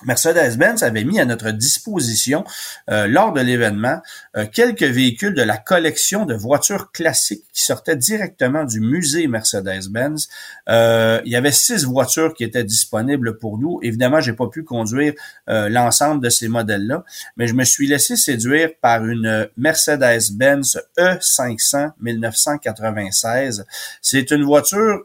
Mercedes-Benz 0.04 0.82
avait 0.82 1.04
mis 1.04 1.18
à 1.18 1.24
notre 1.24 1.50
disposition 1.50 2.44
euh, 2.88 3.06
lors 3.06 3.32
de 3.32 3.40
l'événement 3.40 4.00
euh, 4.36 4.46
quelques 4.46 4.82
véhicules 4.82 5.34
de 5.34 5.42
la 5.42 5.56
collection 5.56 6.24
de 6.24 6.34
voitures 6.34 6.92
classiques 6.92 7.44
qui 7.52 7.64
sortaient 7.64 7.96
directement 7.96 8.64
du 8.64 8.80
musée 8.80 9.26
Mercedes-Benz. 9.26 10.28
Euh, 10.68 11.20
il 11.24 11.32
y 11.32 11.36
avait 11.36 11.52
six 11.52 11.84
voitures 11.84 12.34
qui 12.34 12.44
étaient 12.44 12.64
disponibles 12.64 13.38
pour 13.38 13.58
nous. 13.58 13.80
Évidemment, 13.82 14.20
j'ai 14.20 14.32
pas 14.32 14.48
pu 14.48 14.62
conduire 14.62 15.14
l'ensemble 15.46 16.22
de 16.22 16.28
ces 16.28 16.48
modèles-là, 16.48 17.04
mais 17.36 17.46
je 17.46 17.54
me 17.54 17.64
suis 17.64 17.86
laissé 17.86 18.16
séduire 18.16 18.70
par 18.80 19.04
une 19.06 19.48
Mercedes-Benz 19.56 20.80
E500 20.98 21.92
1996. 22.00 23.66
C'est 24.02 24.30
une 24.30 24.44
voiture 24.44 25.02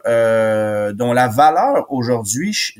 dont 0.94 1.12
la 1.12 1.28
valeur 1.28 1.86
aujourd'hui 1.92 2.74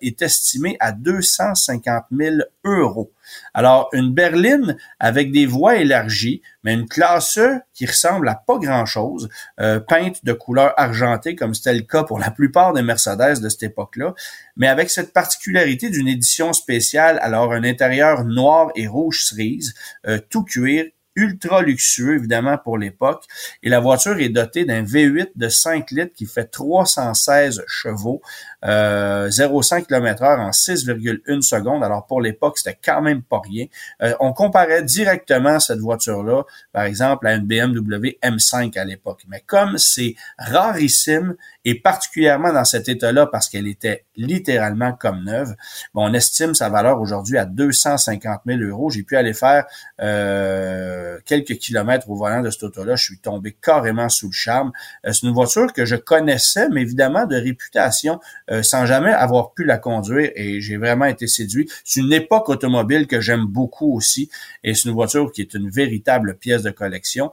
est 0.00 0.22
estimée 0.22 0.76
à 0.80 0.92
200 0.92 1.49
150 1.54 2.04
000 2.10 2.36
euros. 2.64 3.12
Alors, 3.54 3.88
une 3.92 4.12
berline 4.12 4.76
avec 4.98 5.32
des 5.32 5.46
voies 5.46 5.76
élargies, 5.76 6.42
mais 6.64 6.74
une 6.74 6.88
classe 6.88 7.38
E 7.38 7.60
qui 7.74 7.86
ressemble 7.86 8.28
à 8.28 8.34
pas 8.34 8.58
grand-chose, 8.58 9.28
euh, 9.60 9.80
peinte 9.80 10.24
de 10.24 10.32
couleur 10.32 10.74
argentée 10.76 11.36
comme 11.36 11.54
c'était 11.54 11.74
le 11.74 11.82
cas 11.82 12.04
pour 12.04 12.18
la 12.18 12.30
plupart 12.30 12.72
des 12.72 12.82
Mercedes 12.82 13.40
de 13.40 13.48
cette 13.48 13.62
époque-là, 13.62 14.14
mais 14.56 14.68
avec 14.68 14.90
cette 14.90 15.12
particularité 15.12 15.90
d'une 15.90 16.08
édition 16.08 16.52
spéciale, 16.52 17.18
alors 17.22 17.52
un 17.52 17.64
intérieur 17.64 18.24
noir 18.24 18.70
et 18.74 18.86
rouge 18.86 19.24
cerise, 19.24 19.74
euh, 20.06 20.18
tout 20.28 20.44
cuir, 20.44 20.86
ultra 21.20 21.62
luxueux, 21.62 22.16
évidemment, 22.16 22.56
pour 22.58 22.78
l'époque. 22.78 23.24
Et 23.62 23.68
la 23.68 23.80
voiture 23.80 24.18
est 24.18 24.30
dotée 24.30 24.64
d'un 24.64 24.82
V8 24.82 25.32
de 25.36 25.48
5 25.48 25.90
litres 25.90 26.14
qui 26.14 26.26
fait 26.26 26.46
316 26.46 27.62
chevaux, 27.66 28.22
euh, 28.64 29.28
0,5 29.28 29.86
km 29.86 30.22
heure 30.22 30.40
en 30.40 30.50
6,1 30.50 31.42
secondes. 31.42 31.84
Alors, 31.84 32.06
pour 32.06 32.20
l'époque, 32.20 32.58
c'était 32.58 32.78
quand 32.82 33.02
même 33.02 33.22
pas 33.22 33.40
rien. 33.40 33.66
Euh, 34.02 34.14
on 34.20 34.32
comparait 34.32 34.82
directement 34.82 35.60
cette 35.60 35.80
voiture-là, 35.80 36.44
par 36.72 36.84
exemple, 36.84 37.26
à 37.26 37.34
une 37.34 37.46
BMW 37.46 38.18
M5 38.22 38.78
à 38.78 38.84
l'époque. 38.84 39.22
Mais 39.28 39.42
comme 39.46 39.76
c'est 39.78 40.14
rarissime, 40.38 41.36
et 41.64 41.74
particulièrement 41.74 42.52
dans 42.52 42.64
cet 42.64 42.88
état-là 42.88 43.26
parce 43.26 43.48
qu'elle 43.48 43.66
était 43.66 44.04
littéralement 44.16 44.92
comme 44.92 45.24
neuve. 45.24 45.54
On 45.94 46.14
estime 46.14 46.54
sa 46.54 46.68
valeur 46.68 47.00
aujourd'hui 47.00 47.38
à 47.38 47.44
250 47.44 48.40
000 48.46 48.60
euros. 48.60 48.90
J'ai 48.90 49.02
pu 49.02 49.16
aller 49.16 49.34
faire 49.34 49.66
euh, 50.00 51.09
quelques 51.24 51.56
kilomètres 51.58 52.08
au 52.10 52.16
volant 52.16 52.42
de 52.42 52.50
cette 52.50 52.62
auto-là. 52.64 52.96
Je 52.96 53.04
suis 53.04 53.18
tombé 53.18 53.56
carrément 53.60 54.08
sous 54.08 54.28
le 54.28 54.32
charme. 54.32 54.72
Euh, 55.06 55.12
c'est 55.12 55.26
une 55.26 55.32
voiture 55.32 55.72
que 55.72 55.84
je 55.84 55.96
connaissais, 55.96 56.68
mais 56.68 56.82
évidemment 56.82 57.26
de 57.26 57.36
réputation, 57.36 58.20
euh, 58.50 58.62
sans 58.62 58.86
jamais 58.86 59.12
avoir 59.12 59.52
pu 59.52 59.64
la 59.64 59.78
conduire 59.78 60.30
et 60.34 60.60
j'ai 60.60 60.76
vraiment 60.76 61.06
été 61.06 61.26
séduit. 61.26 61.68
C'est 61.84 62.00
une 62.00 62.12
époque 62.12 62.48
automobile 62.48 63.06
que 63.06 63.20
j'aime 63.20 63.46
beaucoup 63.46 63.94
aussi 63.96 64.30
et 64.64 64.74
c'est 64.74 64.88
une 64.88 64.94
voiture 64.94 65.32
qui 65.32 65.40
est 65.40 65.54
une 65.54 65.70
véritable 65.70 66.36
pièce 66.36 66.62
de 66.62 66.70
collection. 66.70 67.32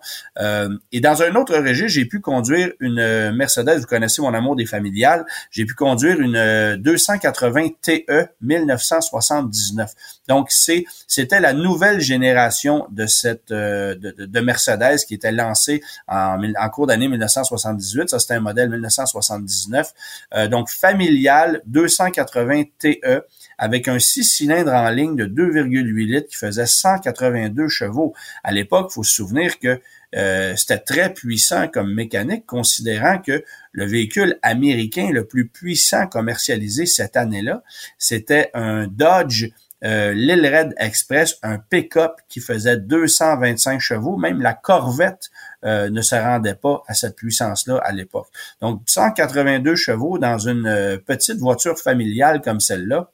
et 0.91 1.01
dans 1.01 1.21
un 1.21 1.35
autre 1.35 1.55
régime, 1.57 1.87
j'ai 1.87 2.05
pu 2.05 2.19
conduire 2.19 2.71
une 2.79 3.31
Mercedes, 3.31 3.79
vous 3.79 3.85
connaissez 3.85 4.21
mon 4.21 4.33
amour 4.33 4.55
des 4.55 4.65
familiales, 4.65 5.25
j'ai 5.51 5.65
pu 5.65 5.73
conduire 5.73 6.19
une 6.19 6.75
280 6.77 7.69
TE 7.81 8.27
1979. 8.41 9.93
Donc 10.27 10.47
c'est 10.51 10.85
c'était 11.07 11.39
la 11.39 11.53
nouvelle 11.53 11.99
génération 11.99 12.85
de 12.89 13.05
cette 13.05 13.51
euh, 13.51 13.95
de, 13.95 14.39
Mercedes 14.39 14.99
qui 15.07 15.15
était 15.15 15.31
lancée 15.31 15.81
en, 16.07 16.41
en 16.41 16.69
cours 16.69 16.87
d'année 16.87 17.07
1978. 17.07 18.09
Ça 18.09 18.19
c'était 18.19 18.35
un 18.35 18.39
modèle 18.39 18.69
1979. 18.69 19.93
Euh, 20.35 20.47
donc 20.47 20.69
familial 20.69 21.61
280 21.65 22.63
TE 22.79 23.23
avec 23.57 23.87
un 23.87 23.99
6 23.99 24.23
cylindres 24.23 24.73
en 24.73 24.89
ligne 24.89 25.15
de 25.15 25.25
2,8 25.25 26.05
litres 26.05 26.29
qui 26.29 26.35
faisait 26.35 26.65
182 26.65 27.67
chevaux. 27.67 28.13
À 28.43 28.51
l'époque, 28.51 28.91
faut 28.91 29.03
se 29.03 29.15
souvenir 29.15 29.59
que 29.59 29.81
euh, 30.15 30.55
c'était 30.55 30.79
très 30.79 31.13
puissant 31.13 31.67
comme 31.67 31.93
mécanique, 31.93 32.45
considérant 32.45 33.19
que 33.19 33.43
le 33.71 33.85
véhicule 33.85 34.39
américain 34.41 35.09
le 35.11 35.25
plus 35.25 35.47
puissant 35.47 36.07
commercialisé 36.07 36.85
cette 36.85 37.17
année-là, 37.17 37.63
c'était 37.97 38.49
un 38.53 38.87
Dodge 38.87 39.49
euh, 39.83 40.13
Red 40.13 40.73
Express, 40.77 41.37
un 41.43 41.57
pick-up 41.59 42.13
qui 42.29 42.39
faisait 42.39 42.77
225 42.77 43.79
chevaux. 43.79 44.17
Même 44.17 44.41
la 44.41 44.53
Corvette 44.53 45.29
euh, 45.63 45.89
ne 45.89 46.01
se 46.01 46.15
rendait 46.15 46.55
pas 46.55 46.83
à 46.87 46.93
cette 46.93 47.15
puissance-là 47.15 47.77
à 47.83 47.91
l'époque. 47.91 48.27
Donc, 48.61 48.81
182 48.85 49.75
chevaux 49.75 50.17
dans 50.17 50.37
une 50.37 50.67
euh, 50.67 50.97
petite 50.97 51.37
voiture 51.37 51.77
familiale 51.77 52.41
comme 52.41 52.59
celle-là, 52.59 53.11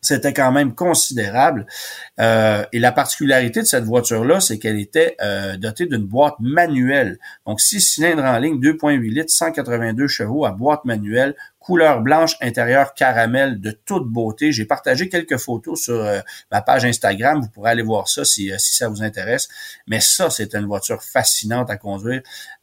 c'était 0.00 0.32
quand 0.32 0.52
même 0.52 0.74
considérable. 0.74 1.66
Euh, 2.20 2.64
et 2.72 2.78
la 2.78 2.92
particularité 2.92 3.60
de 3.60 3.66
cette 3.66 3.84
voiture-là, 3.84 4.40
c'est 4.40 4.58
qu'elle 4.58 4.78
était 4.78 5.16
dotée 5.58 5.86
d'une 5.86 6.04
boîte 6.04 6.36
manuelle. 6.38 7.18
Donc, 7.46 7.60
six 7.60 7.80
cylindres 7.80 8.24
en 8.24 8.38
ligne, 8.38 8.60
2.8 8.60 9.00
litres, 9.12 9.32
182 9.32 10.06
chevaux 10.06 10.44
à 10.44 10.52
boîte 10.52 10.84
manuelle, 10.84 11.34
couleur 11.68 12.00
blanche, 12.00 12.34
intérieur 12.40 12.94
caramel 12.94 13.60
de 13.60 13.72
toute 13.72 14.08
beauté. 14.08 14.52
J'ai 14.52 14.64
partagé 14.64 15.10
quelques 15.10 15.36
photos 15.36 15.78
sur 15.78 16.02
euh, 16.02 16.20
ma 16.50 16.62
page 16.62 16.86
Instagram. 16.86 17.42
Vous 17.42 17.50
pourrez 17.50 17.72
aller 17.72 17.82
voir 17.82 18.08
ça 18.08 18.24
si, 18.24 18.50
si 18.56 18.74
ça 18.74 18.88
vous 18.88 19.02
intéresse. 19.02 19.48
Mais 19.86 20.00
ça, 20.00 20.30
c'est 20.30 20.54
une 20.54 20.64
voiture 20.64 21.02
fascinante 21.02 21.68
à 21.68 21.76
conduire. 21.76 22.22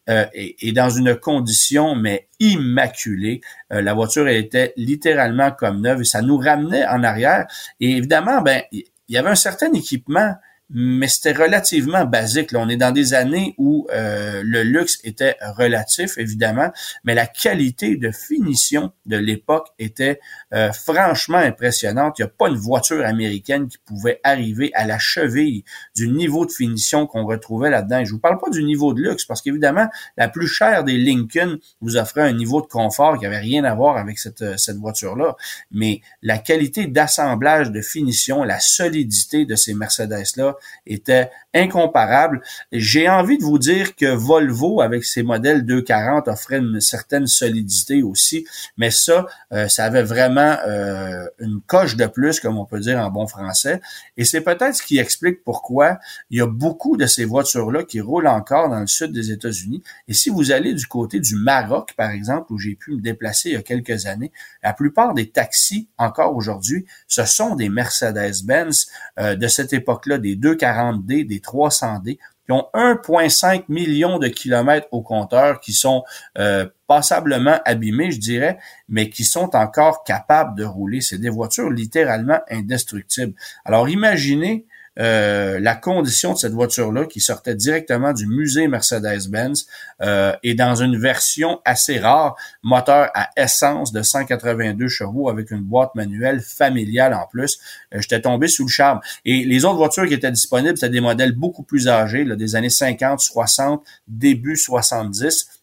Euh, 0.10 0.26
et, 0.34 0.72
dans 0.72 0.90
une 0.90 1.16
condition 1.16 1.94
mais 1.94 2.30
immaculée. 2.40 3.42
Euh, 3.72 3.84
la 3.84 3.94
voiture 3.94 4.28
était 4.28 4.74
littéralement 4.76 5.52
comme 5.52 5.82
neuve 5.82 6.02
et 6.02 6.06
ça 6.06 6.24
nous 6.24 6.38
ramenait 6.38 6.88
en 6.88 7.04
arrière. 7.04 7.46
Et 7.80 7.92
évidemment, 7.92 8.42
ben 8.42 8.64
il 8.72 8.86
y 9.10 9.18
avait 9.18 9.30
un 9.30 9.36
certain 9.36 9.72
équipement 9.74 10.34
mais 10.70 11.08
c'était 11.08 11.32
relativement 11.32 12.06
basique. 12.06 12.52
Là, 12.52 12.60
on 12.60 12.70
est 12.70 12.78
dans 12.78 12.92
des 12.92 13.14
années 13.14 13.54
où 13.58 13.88
euh, 13.92 14.42
le 14.44 14.64
luxe 14.64 15.00
était 15.04 15.36
relatif, 15.56 16.18
évidemment, 16.18 16.72
mais 17.04 17.14
la 17.14 17.28
qualité 17.28 17.98
de 17.98 18.12
finition 18.12 18.92
de 19.06 19.18
l'époque 19.18 19.68
était 19.78 20.20
euh, 20.54 20.72
franchement 20.72 21.38
impressionnante. 21.38 22.18
Il 22.18 22.24
n'y 22.24 22.28
a 22.28 22.32
pas 22.36 22.50
une 22.50 22.56
voiture 22.56 23.06
américaine 23.06 23.68
qui 23.68 23.78
pouvait 23.78 24.20
arriver 24.24 24.72
à 24.74 24.86
la 24.86 24.98
cheville 24.98 25.64
du 25.96 26.08
niveau 26.08 26.46
de 26.46 26.52
finition 26.52 27.06
qu'on 27.06 27.26
retrouvait 27.26 27.70
là-dedans. 27.70 28.04
je 28.04 28.12
vous 28.12 28.20
parle 28.20 28.40
pas 28.40 28.50
du 28.50 28.64
niveau 28.64 28.94
de 28.94 29.02
luxe, 29.02 29.26
parce 29.26 29.42
qu'évidemment, 29.42 29.88
la 30.18 30.28
plus 30.28 30.48
chère 30.48 30.84
des 30.84 30.98
Lincoln 30.98 31.58
vous 31.82 31.98
offrait 31.98 32.22
un 32.22 32.34
niveau 32.34 32.62
de 32.62 32.68
confort 32.68 33.20
qui 33.20 33.26
avait 33.26 33.38
rien 33.40 33.64
à 33.66 33.76
voir 33.76 33.98
avec 33.98 34.18
cette, 34.18 34.42
euh, 34.42 34.58
cette 34.58 34.78
voiture-là. 34.78 35.36
Mais 35.72 36.02
la 36.24 36.40
qualité 36.40 36.88
d'assemblage, 36.88 37.72
de 37.72 37.82
finition, 37.82 38.44
la 38.44 38.60
solidité 38.60 39.46
de 39.46 39.56
ces 39.56 39.74
Mercedes-là, 39.74 40.55
était 40.86 41.30
incomparable. 41.56 42.42
J'ai 42.72 43.10
envie 43.10 43.38
de 43.38 43.44
vous 43.44 43.58
dire 43.58 43.96
que 43.96 44.14
Volvo, 44.14 44.82
avec 44.82 45.06
ses 45.06 45.24
modèles 45.24 45.66
240, 45.66 46.28
offrait 46.28 46.58
une 46.58 46.82
certaine 46.82 47.26
solidité 47.26 48.04
aussi, 48.04 48.46
mais 48.78 48.92
ça, 48.92 49.26
euh, 49.54 49.68
ça 49.68 49.86
avait 49.86 50.04
vraiment 50.04 50.58
euh, 50.68 51.26
une 51.40 51.62
coche 51.66 51.96
de 51.96 52.06
plus, 52.06 52.40
comme 52.40 52.58
on 52.58 52.66
peut 52.66 52.80
dire 52.80 53.00
en 53.00 53.10
bon 53.10 53.26
français. 53.26 53.82
Et 54.18 54.26
c'est 54.26 54.42
peut-être 54.42 54.76
ce 54.76 54.84
qui 54.84 54.98
explique 54.98 55.44
pourquoi 55.44 55.98
il 56.30 56.38
y 56.38 56.42
a 56.42 56.48
beaucoup 56.48 56.98
de 56.98 57.06
ces 57.06 57.26
voitures-là 57.26 57.84
qui 57.84 58.02
roulent 58.02 58.28
encore 58.28 58.70
dans 58.70 58.80
le 58.80 58.88
sud 58.88 59.12
des 59.12 59.32
États-Unis. 59.32 59.82
Et 60.08 60.14
si 60.14 60.30
vous 60.30 60.52
allez 60.52 60.74
du 60.74 60.88
côté 60.88 61.20
du 61.20 61.36
Maroc, 61.36 61.94
par 61.96 62.12
exemple, 62.12 62.52
où 62.52 62.58
j'ai 62.58 62.76
pu 62.76 62.92
me 62.92 63.02
déplacer 63.02 63.50
il 63.50 63.54
y 63.54 63.58
a 63.58 63.62
quelques 63.62 64.06
années, 64.06 64.32
la 64.62 64.74
plupart 64.74 65.14
des 65.14 65.30
taxis, 65.30 65.88
encore 65.98 66.36
aujourd'hui, 66.36 66.86
ce 67.08 67.26
sont 67.26 67.56
des 67.56 67.70
Mercedes-Benz 67.70 68.88
euh, 69.20 69.36
de 69.36 69.48
cette 69.48 69.74
époque-là, 69.74 70.18
des 70.18 70.36
240D, 70.36 71.26
des 71.26 71.40
300D, 71.46 72.18
qui 72.46 72.52
ont 72.52 72.68
1,5 72.74 73.66
million 73.70 74.20
de 74.20 74.28
kilomètres 74.28 74.88
au 74.92 75.02
compteur, 75.02 75.60
qui 75.60 75.74
sont 75.74 76.04
euh, 76.38 76.68
passablement 76.88 77.60
abîmés, 77.66 78.12
je 78.12 78.20
dirais, 78.20 78.60
mais 78.88 79.10
qui 79.10 79.24
sont 79.24 79.56
encore 79.56 80.04
capables 80.04 80.58
de 80.58 80.64
rouler. 80.64 81.02
C'est 81.02 81.18
des 81.18 81.30
voitures 81.30 81.72
littéralement 81.72 82.40
indestructibles. 82.50 83.34
Alors 83.66 83.90
imaginez 83.90 84.66
euh, 85.00 85.60
la 85.60 85.76
condition 85.76 86.34
de 86.34 86.38
cette 86.38 86.54
voiture-là 86.54 87.06
qui 87.06 87.20
sortait 87.20 87.56
directement 87.56 88.14
du 88.14 88.28
musée 88.28 88.68
Mercedes-Benz 88.68 89.68
euh, 90.02 90.34
et 90.44 90.56
dans 90.56 90.76
une 90.76 90.98
version 90.98 91.60
assez 91.66 92.00
rare, 92.00 92.36
moteur 92.64 93.10
à 93.14 93.30
essence 93.36 93.92
de 93.92 94.02
182 94.02 94.88
chevaux 94.88 95.30
avec 95.30 95.52
une 95.52 95.62
boîte 95.62 95.96
manuelle 95.96 96.42
familiale 96.42 97.14
en 97.14 97.28
plus. 97.28 97.60
Euh, 97.94 98.00
J'étais 98.02 98.22
tombé 98.22 98.48
sous 98.48 98.64
le 98.64 98.70
charme. 98.70 99.00
Et 99.26 99.46
les 99.46 99.66
autres 99.66 99.78
voitures 99.78 100.08
qui 100.08 100.14
étaient 100.14 100.32
disponibles, 100.32 100.78
c'était 100.78 100.92
des 100.92 101.02
modèles 101.02 101.34
beaucoup 101.34 101.64
plus 101.64 101.88
âgés, 101.88 102.24
des 102.24 102.56
années 102.56 102.70
50, 102.70 103.20
60, 103.20 103.84
début 104.08 104.56
70 104.56 105.55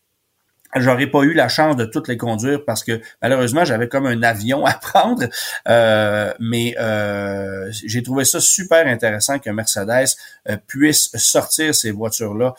J'aurais 0.75 1.07
pas 1.07 1.23
eu 1.23 1.35
la 1.35 1.49
chance 1.49 1.77
de 1.77 1.85
toutes 1.85 2.09
les 2.09 2.17
conduire 2.17 2.65
parce 2.65 2.83
que 2.83 3.01
malheureusement 3.21 3.65
j'avais 3.65 3.89
comme 3.89 4.07
un 4.07 4.23
avion 4.23 4.65
à 4.67 4.73
prendre, 4.73 5.27
euh, 5.69 6.33
mais 6.41 6.75
euh, 6.79 7.71
j'ai 7.85 8.03
trouvé 8.03 8.25
ça 8.25 8.41
super 8.41 8.87
intéressant 8.87 9.39
que 9.39 9.51
Mercedes 9.51 10.17
euh, 10.49 10.57
puisse 10.67 11.11
sortir 11.17 11.75
ces 11.75 11.91
voitures-là 11.91 12.55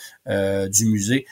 du 0.70 0.86
musée 0.86 1.26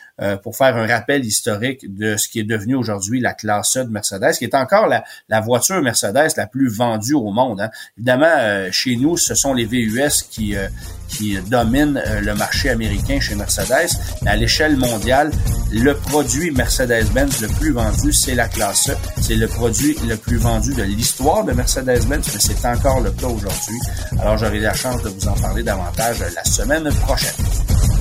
pour 0.43 0.55
faire 0.55 0.75
un 0.75 0.87
rappel 0.87 1.25
historique 1.25 1.93
de 1.93 2.17
ce 2.17 2.27
qui 2.27 2.39
est 2.39 2.43
devenu 2.43 2.75
aujourd'hui 2.75 3.19
la 3.19 3.33
classe 3.33 3.77
E 3.77 3.83
de 3.83 3.89
Mercedes, 3.89 4.33
qui 4.37 4.45
est 4.45 4.55
encore 4.55 4.87
la, 4.87 5.03
la 5.29 5.41
voiture 5.41 5.81
Mercedes 5.81 6.29
la 6.37 6.47
plus 6.47 6.69
vendue 6.69 7.13
au 7.13 7.31
monde. 7.31 7.61
Hein. 7.61 7.69
Évidemment, 7.97 8.71
chez 8.71 8.95
nous, 8.95 9.17
ce 9.17 9.35
sont 9.35 9.53
les 9.53 9.65
VUS 9.65 10.23
qui 10.29 10.55
qui 11.07 11.37
dominent 11.41 12.01
le 12.21 12.33
marché 12.35 12.69
américain 12.69 13.19
chez 13.19 13.35
Mercedes, 13.35 13.89
à 14.25 14.37
l'échelle 14.37 14.77
mondiale, 14.77 15.29
le 15.73 15.93
produit 15.93 16.51
Mercedes 16.51 16.71
Mercedes-Benz 16.71 17.41
le 17.41 17.47
plus 17.47 17.71
vendu, 17.73 18.13
c'est 18.13 18.33
la 18.33 18.47
classe. 18.47 18.89
C'est 19.21 19.35
le 19.35 19.47
produit 19.47 19.95
le 20.07 20.17
plus 20.17 20.37
vendu 20.37 20.73
de 20.73 20.83
l'histoire 20.83 21.43
de 21.43 21.51
Mercedes-Benz, 21.51 22.27
mais 22.33 22.39
c'est 22.39 22.65
encore 22.65 23.01
le 23.01 23.11
cas 23.11 23.27
aujourd'hui. 23.27 23.79
Alors 24.19 24.37
j'aurai 24.37 24.59
la 24.59 24.73
chance 24.73 25.01
de 25.03 25.09
vous 25.09 25.27
en 25.27 25.33
parler 25.33 25.63
davantage 25.63 26.19
la 26.33 26.43
semaine 26.43 26.89
prochaine. 27.01 28.00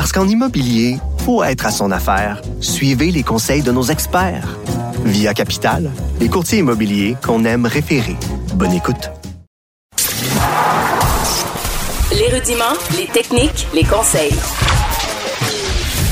Parce 0.00 0.12
qu'en 0.12 0.26
immobilier, 0.26 0.96
faut 1.26 1.44
être 1.44 1.66
à 1.66 1.70
son 1.70 1.90
affaire. 1.90 2.40
Suivez 2.62 3.10
les 3.10 3.22
conseils 3.22 3.60
de 3.60 3.70
nos 3.70 3.82
experts. 3.82 4.56
Via 5.04 5.34
Capital, 5.34 5.90
les 6.18 6.30
courtiers 6.30 6.60
immobiliers 6.60 7.18
qu'on 7.22 7.44
aime 7.44 7.66
référer. 7.66 8.16
Bonne 8.54 8.72
écoute. 8.72 9.10
Les 12.12 12.34
rudiments, 12.34 12.78
les 12.96 13.08
techniques, 13.08 13.68
les 13.74 13.84
conseils. 13.84 14.32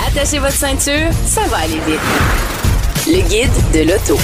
Attachez 0.06 0.38
votre 0.38 0.52
ceinture, 0.52 1.08
ça 1.24 1.46
va 1.48 1.56
aller 1.56 1.80
vite. 1.86 3.06
Le 3.06 3.26
guide 3.26 3.72
de 3.72 3.90
l'auto. 3.90 4.18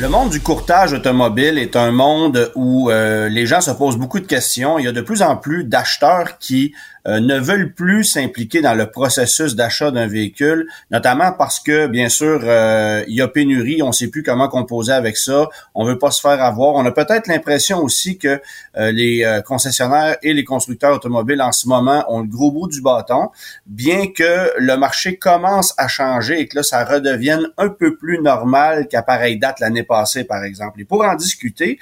Le 0.00 0.08
monde 0.08 0.30
du 0.30 0.40
courtage 0.40 0.94
automobile 0.94 1.58
est 1.58 1.76
un 1.76 1.90
monde 1.90 2.50
où 2.54 2.90
euh, 2.90 3.28
les 3.28 3.44
gens 3.44 3.60
se 3.60 3.70
posent 3.70 3.98
beaucoup 3.98 4.18
de 4.18 4.26
questions. 4.26 4.78
Il 4.78 4.86
y 4.86 4.88
a 4.88 4.92
de 4.92 5.02
plus 5.02 5.20
en 5.20 5.36
plus 5.36 5.62
d'acheteurs 5.64 6.38
qui 6.38 6.72
euh, 7.06 7.20
ne 7.20 7.38
veulent 7.38 7.72
plus 7.72 8.04
s'impliquer 8.04 8.60
dans 8.60 8.74
le 8.74 8.90
processus 8.90 9.54
d'achat 9.56 9.90
d'un 9.90 10.06
véhicule, 10.06 10.66
notamment 10.90 11.32
parce 11.32 11.60
que, 11.60 11.86
bien 11.86 12.08
sûr, 12.08 12.40
euh, 12.44 13.04
il 13.08 13.14
y 13.14 13.22
a 13.22 13.28
pénurie, 13.28 13.82
on 13.82 13.88
ne 13.88 13.92
sait 13.92 14.08
plus 14.08 14.22
comment 14.22 14.48
composer 14.48 14.92
avec 14.92 15.16
ça, 15.16 15.48
on 15.74 15.84
veut 15.84 15.98
pas 15.98 16.10
se 16.10 16.20
faire 16.20 16.42
avoir. 16.42 16.74
On 16.74 16.84
a 16.84 16.92
peut-être 16.92 17.26
l'impression 17.26 17.78
aussi 17.78 18.18
que 18.18 18.40
euh, 18.76 18.92
les 18.92 19.40
concessionnaires 19.46 20.16
et 20.22 20.34
les 20.34 20.44
constructeurs 20.44 20.94
automobiles 20.94 21.40
en 21.42 21.52
ce 21.52 21.68
moment 21.68 22.04
ont 22.08 22.20
le 22.20 22.28
gros 22.28 22.50
bout 22.50 22.68
du 22.68 22.82
bâton, 22.82 23.30
bien 23.66 24.08
que 24.08 24.50
le 24.58 24.76
marché 24.76 25.16
commence 25.16 25.74
à 25.78 25.88
changer 25.88 26.40
et 26.40 26.48
que 26.48 26.56
là, 26.56 26.62
ça 26.62 26.84
redevienne 26.84 27.48
un 27.56 27.68
peu 27.68 27.96
plus 27.96 28.20
normal 28.20 28.88
qu'à 28.88 29.02
pareille 29.02 29.38
date 29.38 29.60
l'année 29.60 29.82
passée, 29.82 30.24
par 30.24 30.44
exemple. 30.44 30.80
Et 30.80 30.84
pour 30.84 31.04
en 31.04 31.14
discuter, 31.14 31.78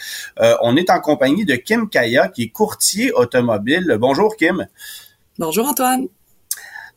on 0.63 0.77
est 0.77 0.91
en 0.91 1.01
compagnie 1.01 1.45
de 1.45 1.55
Kim 1.55 1.89
Kaya, 1.89 2.29
qui 2.29 2.45
est 2.45 2.49
courtier 2.49 3.13
automobile. 3.13 3.97
Bonjour, 3.99 4.37
Kim. 4.37 4.67
Bonjour 5.39 5.69
Antoine. 5.69 6.09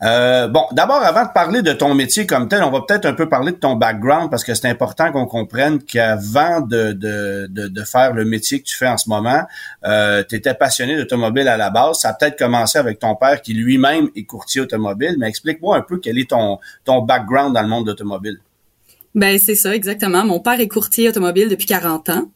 Euh, 0.04 0.48
bon, 0.48 0.64
d'abord, 0.72 1.04
avant 1.04 1.26
de 1.26 1.32
parler 1.32 1.62
de 1.62 1.74
ton 1.74 1.94
métier 1.94 2.26
comme 2.26 2.48
tel, 2.48 2.64
on 2.64 2.72
va 2.72 2.82
peut-être 2.82 3.06
un 3.06 3.14
peu 3.14 3.30
parler 3.30 3.52
de 3.52 3.58
ton 3.58 3.76
background 3.76 4.32
parce 4.32 4.44
que 4.44 4.56
c'est 4.56 4.68
important 4.68 5.12
qu'on 5.12 5.28
comprenne 5.28 5.78
qu'avant 5.84 6.60
de, 6.62 6.92
de, 6.94 7.48
de, 7.48 7.84
faire 7.84 8.14
le 8.14 8.26
métier 8.26 8.60
que 8.60 8.66
tu 8.66 8.76
fais 8.76 8.88
en 8.88 8.98
ce 8.98 9.08
moment, 9.08 9.44
euh, 9.86 10.24
tu 10.28 10.36
étais 10.36 10.56
passionné 10.56 10.98
d'automobile 10.98 11.48
à 11.48 11.56
la 11.56 11.70
base. 11.70 12.00
Ça 12.00 12.10
a 12.10 12.14
peut-être 12.16 12.36
commencé 12.36 12.80
avec 12.80 12.98
ton 12.98 13.16
père 13.16 13.44
qui 13.44 13.54
lui-même 13.54 14.10
est 14.16 14.24
courtier 14.24 14.62
automobile, 14.62 15.18
mais 15.20 15.28
explique-moi 15.30 15.78
un 15.78 15.82
peu 15.82 16.00
quel 16.00 16.18
est 16.18 16.32
ton, 16.32 16.58
ton 16.84 17.04
background 17.04 17.54
dans 17.54 17.62
le 17.62 17.68
monde 17.68 17.86
d'automobile. 17.86 18.40
Ben 19.14 19.38
c'est 19.38 19.56
ça, 19.56 19.76
exactement. 19.76 20.26
Mon 20.26 20.40
père 20.40 20.60
est 20.60 20.68
courtier 20.68 21.10
automobile 21.10 21.48
depuis 21.48 21.68
40 21.68 22.10
ans. 22.10 22.32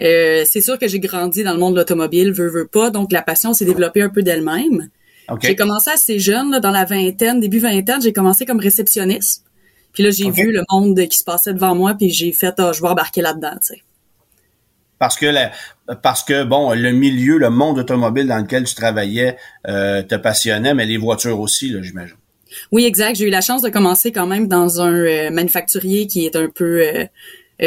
Euh, 0.00 0.44
c'est 0.46 0.62
sûr 0.62 0.78
que 0.78 0.88
j'ai 0.88 1.00
grandi 1.00 1.44
dans 1.44 1.52
le 1.52 1.58
monde 1.58 1.74
de 1.74 1.80
l'automobile, 1.80 2.32
veux, 2.32 2.48
veux 2.48 2.66
pas, 2.66 2.88
donc 2.88 3.12
la 3.12 3.20
passion 3.20 3.52
s'est 3.52 3.66
développée 3.66 4.00
un 4.00 4.08
peu 4.08 4.22
d'elle-même. 4.22 4.88
J'ai 5.40 5.56
commencé 5.56 5.90
assez 5.90 6.18
jeune, 6.18 6.50
là, 6.50 6.60
dans 6.60 6.70
la 6.70 6.84
vingtaine, 6.84 7.40
début 7.40 7.58
vingtaine, 7.58 8.02
j'ai 8.02 8.12
commencé 8.12 8.44
comme 8.44 8.60
réceptionniste. 8.60 9.44
Puis 9.92 10.02
là, 10.02 10.10
j'ai 10.10 10.30
vu 10.30 10.52
le 10.52 10.62
monde 10.70 10.98
qui 11.08 11.18
se 11.18 11.24
passait 11.24 11.52
devant 11.52 11.74
moi, 11.74 11.94
puis 11.94 12.10
j'ai 12.10 12.32
fait, 12.32 12.54
ah, 12.58 12.72
je 12.72 12.80
vais 12.80 12.88
embarquer 12.88 13.22
là-dedans, 13.22 13.52
tu 13.60 13.74
sais. 13.74 13.82
Parce 14.98 15.16
que, 15.16 15.26
parce 16.00 16.22
que, 16.22 16.44
bon, 16.44 16.74
le 16.74 16.92
milieu, 16.92 17.36
le 17.36 17.50
monde 17.50 17.78
automobile 17.80 18.28
dans 18.28 18.38
lequel 18.38 18.64
tu 18.64 18.74
travaillais 18.76 19.36
euh, 19.66 20.02
te 20.02 20.14
passionnait, 20.14 20.74
mais 20.74 20.86
les 20.86 20.96
voitures 20.96 21.40
aussi, 21.40 21.70
là, 21.70 21.82
j'imagine. 21.82 22.16
Oui, 22.70 22.84
exact. 22.84 23.16
J'ai 23.16 23.26
eu 23.26 23.30
la 23.30 23.40
chance 23.40 23.62
de 23.62 23.68
commencer 23.68 24.12
quand 24.12 24.26
même 24.26 24.46
dans 24.46 24.80
un 24.80 24.92
euh, 24.92 25.30
manufacturier 25.30 26.06
qui 26.06 26.24
est 26.24 26.36
un 26.36 26.48
peu 26.48 26.82
euh, 26.86 27.06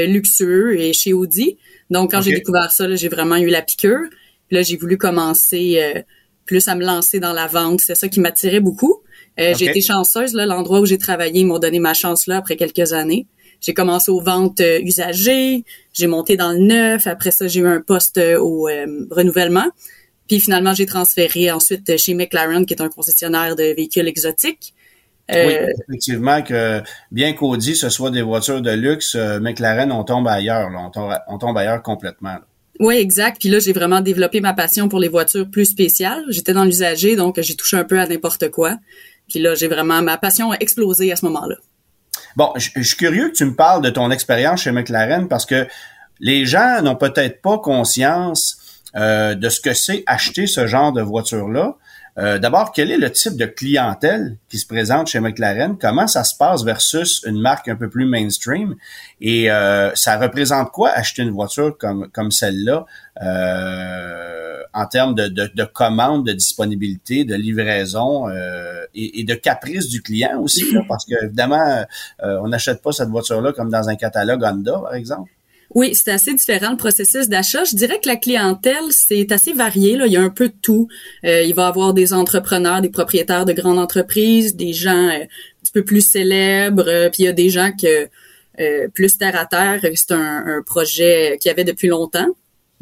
luxueux 0.06 0.80
et 0.80 0.94
chez 0.94 1.12
Audi. 1.12 1.58
Donc, 1.90 2.12
quand 2.12 2.22
j'ai 2.22 2.32
découvert 2.32 2.72
ça, 2.72 2.96
j'ai 2.96 3.10
vraiment 3.10 3.36
eu 3.36 3.48
la 3.48 3.62
piqûre. 3.62 4.08
Puis 4.48 4.56
là, 4.56 4.62
j'ai 4.62 4.78
voulu 4.78 4.98
commencer 4.98 6.06
plus 6.46 6.68
à 6.68 6.76
me 6.76 6.86
lancer 6.86 7.20
dans 7.20 7.34
la 7.34 7.48
vente. 7.48 7.82
C'est 7.82 7.96
ça 7.96 8.08
qui 8.08 8.20
m'attirait 8.20 8.60
beaucoup. 8.60 9.02
Euh, 9.40 9.54
J'ai 9.58 9.66
été 9.66 9.82
chanceuse, 9.82 10.34
là, 10.34 10.46
l'endroit 10.46 10.80
où 10.80 10.86
j'ai 10.86 10.98
travaillé, 10.98 11.42
ils 11.42 11.46
m'ont 11.46 11.60
donné 11.60 11.80
ma 11.80 11.94
chance 11.94 12.28
là 12.28 12.38
après 12.38 12.56
quelques 12.56 12.94
années. 12.94 13.28
J'ai 13.66 13.74
commencé 13.74 14.12
aux 14.12 14.22
ventes 14.22 14.62
euh, 14.62 14.80
usagées, 14.82 15.66
j'ai 15.92 16.08
monté 16.08 16.38
dans 16.38 16.52
le 16.52 16.60
neuf, 16.60 17.08
après 17.08 17.32
ça 17.32 17.48
j'ai 17.48 17.62
eu 17.62 17.68
un 17.68 17.82
poste 17.82 18.18
euh, 18.18 18.40
au 18.40 18.68
euh, 18.68 19.08
renouvellement. 19.10 19.66
Puis 20.28 20.40
finalement, 20.40 20.74
j'ai 20.74 20.86
transféré 20.86 21.52
ensuite 21.52 21.98
chez 21.98 22.14
McLaren, 22.16 22.66
qui 22.66 22.74
est 22.74 22.82
un 22.82 22.90
concessionnaire 22.90 23.56
de 23.56 23.76
véhicules 23.76 24.08
exotiques. 24.08 24.74
oui, 25.30 25.54
effectivement, 25.88 26.42
que 26.42 26.82
bien 27.12 27.34
qu'Audi, 27.34 27.76
ce 27.76 27.90
soit 27.90 28.10
des 28.10 28.24
voitures 28.24 28.62
de 28.62 28.72
luxe, 28.72 29.16
McLaren, 29.16 29.92
on 29.92 30.04
tombe 30.04 30.28
ailleurs, 30.28 30.72
là, 30.72 30.80
on, 30.80 30.90
tombe, 30.90 31.14
on 31.28 31.38
tombe 31.38 31.58
ailleurs 31.58 31.84
complètement. 31.84 32.38
Oui, 32.80 32.96
exact. 32.96 33.38
Puis 33.40 33.50
là, 33.50 33.60
j'ai 33.60 33.74
vraiment 33.74 34.02
développé 34.02 34.42
ma 34.42 34.54
passion 34.54 34.90
pour 34.90 35.00
les 35.00 35.08
voitures 35.08 35.50
plus 35.50 35.66
spéciales. 35.66 36.24
J'étais 36.30 36.54
dans 36.54 36.66
l'usager, 36.66 37.16
donc 37.16 37.40
j'ai 37.40 37.56
touché 37.56 37.78
un 37.78 37.84
peu 37.84 38.00
à 38.00 38.08
n'importe 38.08 38.50
quoi. 38.50 38.78
Puis 39.30 39.40
là, 39.40 39.56
j'ai 39.56 39.68
vraiment 39.68 40.02
ma 40.02 40.18
passion 40.18 40.52
a 40.52 40.58
explosé 40.60 41.12
à 41.12 41.16
ce 41.16 41.26
moment-là. 41.26 41.56
Bon, 42.36 42.52
je 42.56 42.82
suis 42.82 42.98
curieux 42.98 43.30
que 43.30 43.36
tu 43.36 43.46
me 43.46 43.56
parles 43.56 43.82
de 43.82 43.90
ton 43.90 44.12
expérience 44.12 44.64
chez 44.64 44.72
McLaren 44.72 45.28
parce 45.28 45.46
que 45.46 45.68
les 46.20 46.46
gens 46.46 46.82
n'ont 46.82 46.96
peut-être 46.96 47.42
pas 47.42 47.58
conscience 47.58 48.58
euh, 48.96 49.36
de 49.36 49.50
ce 49.50 49.60
que 49.60 49.74
c'est 49.74 50.04
acheter 50.06 50.48
ce 50.48 50.68
genre 50.68 50.92
de 50.92 51.02
voiture-là. 51.02 51.78
Euh, 52.18 52.40
d'abord, 52.40 52.72
quel 52.72 52.92
est 52.92 52.98
le 52.98 53.12
type 53.12 53.36
de 53.36 53.46
clientèle 53.46 54.38
qui 54.50 54.58
se 54.58 54.66
présente 54.66 55.08
chez 55.08 55.20
McLaren? 55.20 55.78
Comment 55.78 56.08
ça 56.08 56.24
se 56.24 56.36
passe 56.36 56.64
versus 56.64 57.22
une 57.26 57.40
marque 57.40 57.68
un 57.68 57.76
peu 57.76 57.90
plus 57.90 58.06
mainstream? 58.06 58.76
Et 59.20 59.52
euh, 59.52 59.94
ça 59.96 60.18
représente 60.18 60.72
quoi 60.72 60.92
acheter 60.92 61.24
une 61.24 61.32
voiture 61.32 61.78
comme, 61.78 62.10
comme 62.14 62.32
celle-là 62.32 62.86
euh, 63.22 64.62
en 64.74 64.86
termes 64.86 65.14
de, 65.14 65.28
de, 65.28 65.52
de 65.54 65.64
commande, 65.66 66.26
de 66.26 66.32
disponibilité, 66.34 67.26
de 67.26 67.36
livraison 67.36 68.30
et, 68.94 69.24
de 69.24 69.36
caprice 69.36 69.90
du 69.90 70.02
client 70.02 70.40
aussi? 70.40 70.74
parce 70.88 71.06
que 71.06 71.16
évidemment, 71.24 71.86
on 72.22 72.48
n'achète 72.48 72.82
pas 72.82 72.92
cette 72.92 73.10
voiture-là 73.10 73.52
comme 73.54 73.70
dans 73.70 73.90
un 73.90 73.96
catalogue 73.96 74.44
Honda, 74.44 74.80
par 74.80 74.96
exemple. 74.96 75.32
Oui, 75.76 75.94
c'est 75.94 76.12
assez 76.12 76.34
différent 76.34 76.72
le 76.72 76.78
processus 76.78 77.28
d'achat. 77.28 77.66
Je 77.66 77.76
dirais 77.76 78.00
que 78.02 78.08
la 78.08 78.16
clientèle, 78.16 78.92
c'est 78.92 79.30
assez 79.34 79.52
varié. 79.52 79.98
Là. 79.98 80.08
Il 80.08 80.14
y 80.14 80.16
a 80.16 80.22
un 80.22 80.30
peu 80.30 80.48
de 80.48 80.54
tout. 80.62 80.88
Euh, 81.26 81.44
il 81.44 81.54
va 81.54 81.64
y 81.64 81.66
avoir 81.66 81.94
des 81.94 82.14
entrepreneurs, 82.14 82.80
des 82.80 82.90
propriétaires 82.90 83.46
de 83.46 83.52
grandes 83.52 83.78
entreprises, 83.78 84.56
des 84.56 84.72
gens 84.72 85.10
euh, 85.10 85.24
un 85.24 85.62
petit 85.62 85.74
peu 85.74 85.84
plus 85.84 86.00
célèbres, 86.00 86.88
euh, 86.88 87.10
puis 87.10 87.24
il 87.24 87.26
y 87.26 87.30
a 87.30 87.34
des 87.34 87.50
gens 87.50 87.72
que 87.72 88.08
plus 88.94 89.18
terre 89.18 89.38
à 89.38 89.46
terre. 89.46 89.82
C'est 89.96 90.14
un, 90.14 90.64
projet 90.66 91.38
qu'il 91.42 91.50
y 91.50 91.52
avait 91.52 91.66
depuis 91.66 91.90
longtemps. 91.90 92.30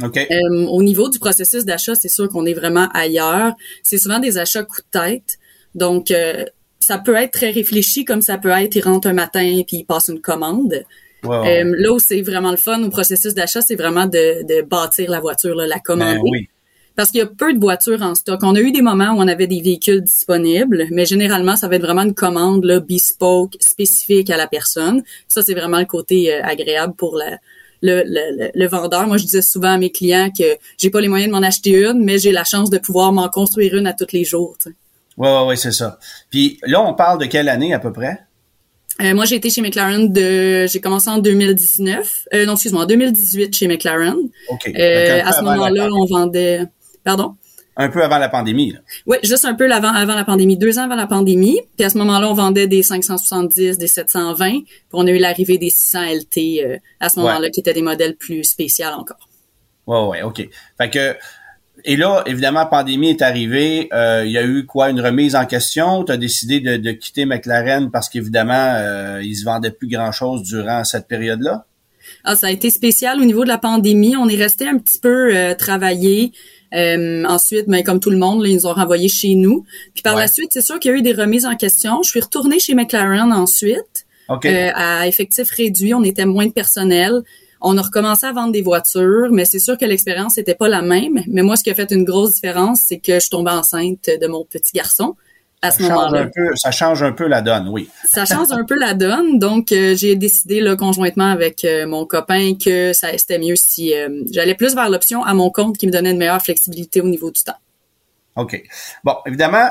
Okay. 0.02 0.28
au 0.70 0.82
niveau 0.84 1.10
du 1.10 1.20
processus 1.20 1.66
d'achat, 1.66 1.96
c'est 1.96 2.10
sûr 2.10 2.28
qu'on 2.30 2.46
est 2.46 2.54
vraiment 2.54 2.89
ailleurs. 2.94 3.54
C'est 3.82 3.98
souvent 3.98 4.20
des 4.20 4.38
achats 4.38 4.64
coup 4.64 4.82
de 4.82 5.00
tête. 5.00 5.38
Donc, 5.74 6.14
ça 6.80 7.00
peut 7.00 7.16
être 7.16 7.32
très 7.32 7.50
réfléchi 7.50 8.06
comme 8.06 8.22
ça 8.22 8.38
peut 8.38 8.50
être, 8.50 8.76
il 8.76 8.84
rentre 8.84 9.08
un 9.08 9.14
matin 9.14 9.62
puis 9.66 9.78
il 9.78 9.86
passe 9.86 10.10
une 10.10 10.22
commande. 10.22 10.84
Euh, 11.26 11.76
là 11.78 11.91
où 11.91 11.99
c'est 11.99 12.21
vraiment 12.21 12.51
le 12.51 12.57
fun 12.57 12.82
au 12.84 12.89
processus 12.89 13.34
d'achat, 13.34 13.61
c'est 13.61 13.76
vraiment 13.76 14.05
de, 14.05 14.43
de, 14.43 14.61
bâtir 14.61 15.09
la 15.09 15.19
voiture, 15.19 15.55
là, 15.55 15.67
la 15.67 15.80
commander. 15.80 16.19
Ben 16.24 16.45
Parce 16.95 17.11
qu'il 17.11 17.19
y 17.19 17.24
a 17.24 17.28
peu 17.28 17.53
de 17.53 17.59
voitures 17.59 18.01
en 18.01 18.15
stock. 18.15 18.39
On 18.43 18.55
a 18.55 18.59
eu 18.59 18.71
des 18.71 18.82
moments 18.82 19.11
où 19.13 19.17
on 19.17 19.28
avait 19.28 19.47
des 19.47 19.61
véhicules 19.61 20.01
disponibles, 20.01 20.88
mais 20.91 21.05
généralement, 21.05 21.55
ça 21.55 21.67
va 21.67 21.76
être 21.76 21.82
vraiment 21.82 22.03
une 22.03 22.13
commande 22.13 22.65
là, 22.65 22.80
bespoke, 22.80 23.55
spécifique 23.59 24.30
à 24.30 24.38
la 24.38 24.47
personne. 24.47 25.03
Ça, 25.28 25.41
c'est 25.41 25.53
vraiment 25.53 25.80
le 25.80 25.86
côté 25.86 26.34
euh, 26.34 26.43
agréable 26.43 26.93
pour 26.95 27.15
la, 27.15 27.38
le, 27.82 28.03
le, 28.05 28.51
le, 28.53 28.67
vendeur. 28.67 29.07
Moi, 29.07 29.17
je 29.17 29.24
disais 29.24 29.41
souvent 29.41 29.74
à 29.74 29.78
mes 29.78 29.91
clients 29.91 30.30
que 30.38 30.57
j'ai 30.78 30.89
pas 30.89 31.01
les 31.01 31.09
moyens 31.09 31.32
de 31.32 31.38
m'en 31.38 31.45
acheter 31.45 31.71
une, 31.71 32.03
mais 32.03 32.17
j'ai 32.17 32.32
la 32.32 32.43
chance 32.43 32.69
de 32.69 32.78
pouvoir 32.78 33.11
m'en 33.11 33.30
construire 33.30 33.76
une 33.76 33.88
à 33.88 33.93
tous 33.93 34.11
les 34.13 34.24
jours. 34.24 34.55
Oui, 34.65 34.74
oui, 35.17 35.47
ouais, 35.47 35.55
c'est 35.55 35.71
ça. 35.71 35.99
Puis 36.30 36.59
là, 36.63 36.82
on 36.82 36.93
parle 36.93 37.19
de 37.19 37.26
quelle 37.26 37.49
année 37.49 37.74
à 37.74 37.80
peu 37.80 37.91
près? 37.91 38.19
Euh, 39.02 39.16
moi, 39.16 39.26
j'ai 39.26 39.36
été 39.36 39.50
chez 39.50 39.62
McLaren 39.62 40.12
de, 40.12 40.68
j'ai 40.68 40.80
commencé 40.80 41.10
en 41.10 41.18
2019, 41.18 42.28
euh, 42.34 42.46
non, 42.46 42.54
excuse-moi, 42.54 42.84
en 42.84 42.86
2018 42.86 43.56
chez 43.56 43.68
McLaren. 43.68 44.18
Euh, 44.68 45.22
à 45.24 45.32
ce 45.34 45.41
moment-là, 45.41 45.89
on 45.91 46.06
vendait, 46.06 46.62
pardon? 47.04 47.36
Un 47.76 47.89
peu 47.89 48.04
avant 48.04 48.20
la 48.20 48.30
pandémie. 48.30 48.72
Là. 48.72 48.80
Oui, 49.08 49.18
juste 49.24 49.46
un 49.46 49.56
peu 49.56 49.72
avant, 49.72 49.91
avant 49.91 50.14
la 50.14 50.24
pandémie, 50.24 50.58
deux 50.58 50.78
ans 50.78 50.84
avant 50.84 50.96
la 50.96 51.08
pandémie. 51.08 51.60
Puis 51.76 51.86
à 51.86 51.89
ce 51.89 51.98
moment-là, 51.98 52.30
on 52.30 52.34
vendait 52.34 52.68
des 52.68 52.84
570, 52.84 53.80
des 53.80 53.88
720. 53.88 54.50
Puis 54.52 54.64
on 54.94 55.08
a 55.08 55.10
eu 55.10 55.18
l'arrivée 55.18 55.58
des 55.58 55.72
600 55.72 56.04
LT 56.14 56.38
euh, 56.38 56.78
à 57.00 57.10
ce 57.10 57.20
moment-là, 57.20 57.50
qui 57.50 57.62
étaient 57.62 57.74
des 57.74 57.82
modèles 57.82 58.16
plus 58.16 58.44
spéciaux 58.44 58.86
encore. 58.96 59.28
Ouais, 59.88 60.06
ouais, 60.06 60.22
OK. 60.22 60.48
Fait 60.78 60.89
que 60.91 61.16
et 61.86 61.95
là, 61.95 62.23
évidemment, 62.25 62.59
la 62.59 62.65
pandémie 62.65 63.09
est 63.09 63.21
arrivée. 63.21 63.89
Euh, 63.93 64.23
il 64.25 64.31
y 64.31 64.38
a 64.38 64.45
eu 64.45 64.65
quoi? 64.65 64.89
Une 64.89 65.01
remise 65.01 65.36
en 65.36 65.45
question? 65.45 66.03
Tu 66.03 66.11
as 66.11 66.17
décidé 66.17 66.59
de, 66.59 66.77
de, 66.77 66.91
quitter 66.91 67.25
McLaren 67.25 67.91
parce 67.91 68.09
qu'évidemment, 68.09 68.73
euh, 68.77 69.21
ils 69.23 69.36
se 69.36 69.45
vendaient 69.45 69.71
plus 69.71 69.88
grand-chose 69.88 70.43
durant 70.43 70.84
cette 70.84 71.07
période-là? 71.07 71.65
Ah, 72.23 72.36
ça 72.36 72.47
a 72.47 72.51
été 72.51 72.69
spécial 72.69 73.19
au 73.19 73.25
niveau 73.25 73.43
de 73.43 73.49
la 73.49 73.57
pandémie. 73.57 74.15
On 74.15 74.27
est 74.27 74.36
resté 74.36 74.67
un 74.67 74.77
petit 74.77 74.99
peu 74.99 75.36
euh, 75.36 75.55
travaillé. 75.55 76.31
Euh, 76.73 77.23
ensuite, 77.25 77.67
ben, 77.67 77.84
comme 77.84 77.99
tout 77.99 78.09
le 78.09 78.17
monde, 78.17 78.43
ils 78.45 78.55
nous 78.55 78.65
ont 78.65 78.73
renvoyé 78.73 79.07
chez 79.07 79.36
nous. 79.36 79.65
Puis 79.93 80.01
par 80.01 80.15
la 80.15 80.27
suite, 80.27 80.49
c'est 80.51 80.61
sûr 80.61 80.79
qu'il 80.79 80.91
y 80.91 80.93
a 80.93 80.97
eu 80.97 81.01
des 81.01 81.13
remises 81.13 81.45
en 81.45 81.55
question. 81.55 82.01
Je 82.03 82.09
suis 82.09 82.19
retournée 82.21 82.59
chez 82.59 82.73
McLaren 82.73 83.31
ensuite. 83.31 84.05
Euh, 84.29 84.71
à 84.73 85.07
effectif 85.07 85.51
réduit, 85.51 85.93
on 85.93 86.03
était 86.03 86.25
moins 86.25 86.47
de 86.47 86.51
personnel. 86.51 87.21
On 87.66 87.78
a 87.78 87.82
recommencé 87.82 88.26
à 88.26 88.34
vendre 88.34 88.51
des 88.51 88.61
voitures, 88.61 89.30
mais 89.32 89.45
c'est 89.45 89.59
sûr 89.59 89.78
que 89.78 89.86
l'expérience 89.86 90.36
n'était 90.36 90.53
pas 90.53 90.68
la 90.68 90.82
même. 90.82 91.24
Mais 91.28 91.43
moi, 91.43 91.55
ce 91.55 91.64
qui 91.64 91.72
a 91.72 91.74
fait 91.74 91.91
une 91.91 92.03
grosse 92.03 92.34
différence, 92.34 92.82
c'est 92.86 92.99
que 92.99 93.14
je 93.14 93.20
suis 93.20 93.30
tombée 93.30 93.51
enceinte 93.51 94.09
de 94.22 94.28
mon 94.28 94.43
petit 94.43 94.74
garçon 94.74 95.16
à 95.61 95.72
ce 95.72 95.82
moment-là. 95.84 96.28
Ça 96.55 96.72
change 96.72 97.03
un 97.03 97.14
peu 97.14 97.26
la 97.26 97.41
donne, 97.41 97.70
oui. 97.70 97.89
ça 98.03 98.26
change 98.26 98.51
un 98.51 98.66
peu 98.66 98.76
la 98.76 98.93
donne. 98.93 99.39
Donc, 99.39 99.72
euh, 99.72 99.95
j'ai 99.95 100.18
décidé 100.18 100.59
là, 100.59 100.76
conjointement 100.76 101.32
avec 101.32 101.64
euh, 101.64 101.88
mon 101.88 102.05
copain 102.05 102.55
que 102.55 102.91
ça 102.91 103.18
c'était 103.18 103.39
mieux 103.39 103.55
si 103.55 103.93
j'allais 104.30 104.55
plus 104.55 104.76
vers 104.76 104.89
l'option 104.89 105.24
à 105.24 105.34
mon 105.34 105.49
compte 105.49 105.78
qui 105.78 105.88
me 105.88 105.91
donnait 105.91 106.11
une 106.11 106.18
meilleure 106.18 106.41
flexibilité 106.41 106.99
au 106.99 107.07
niveau 107.07 107.32
du 107.32 107.41
temps. 107.43 107.57
OK. 108.36 108.61
Bon, 109.05 109.16
évidemment, 109.26 109.70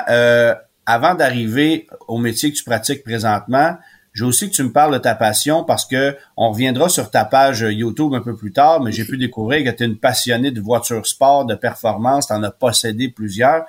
avant 0.85 1.13
d'arriver 1.13 1.87
au 2.07 2.17
métier 2.17 2.51
que 2.51 2.57
tu 2.57 2.63
pratiques 2.63 3.03
présentement, 3.03 3.77
je 4.13 4.23
veux 4.23 4.29
aussi 4.29 4.49
que 4.49 4.55
tu 4.55 4.63
me 4.63 4.71
parles 4.71 4.93
de 4.93 4.99
ta 4.99 5.15
passion 5.15 5.63
parce 5.63 5.85
que 5.85 6.15
on 6.37 6.51
reviendra 6.51 6.87
sur 6.87 7.09
ta 7.09 7.25
page 7.25 7.65
YouTube 7.67 8.13
un 8.13 8.21
peu 8.21 8.35
plus 8.35 8.51
tard, 8.51 8.81
mais 8.81 8.91
j'ai 8.91 9.05
pu 9.05 9.17
découvrir 9.17 9.63
que 9.63 9.75
tu 9.75 9.83
es 9.83 9.87
une 9.87 9.97
passionnée 9.97 10.51
de 10.51 10.61
voitures 10.61 11.05
sport, 11.07 11.45
de 11.45 11.55
performance, 11.55 12.27
tu 12.27 12.33
en 12.33 12.43
as 12.43 12.51
possédé 12.51 13.09
plusieurs. 13.09 13.65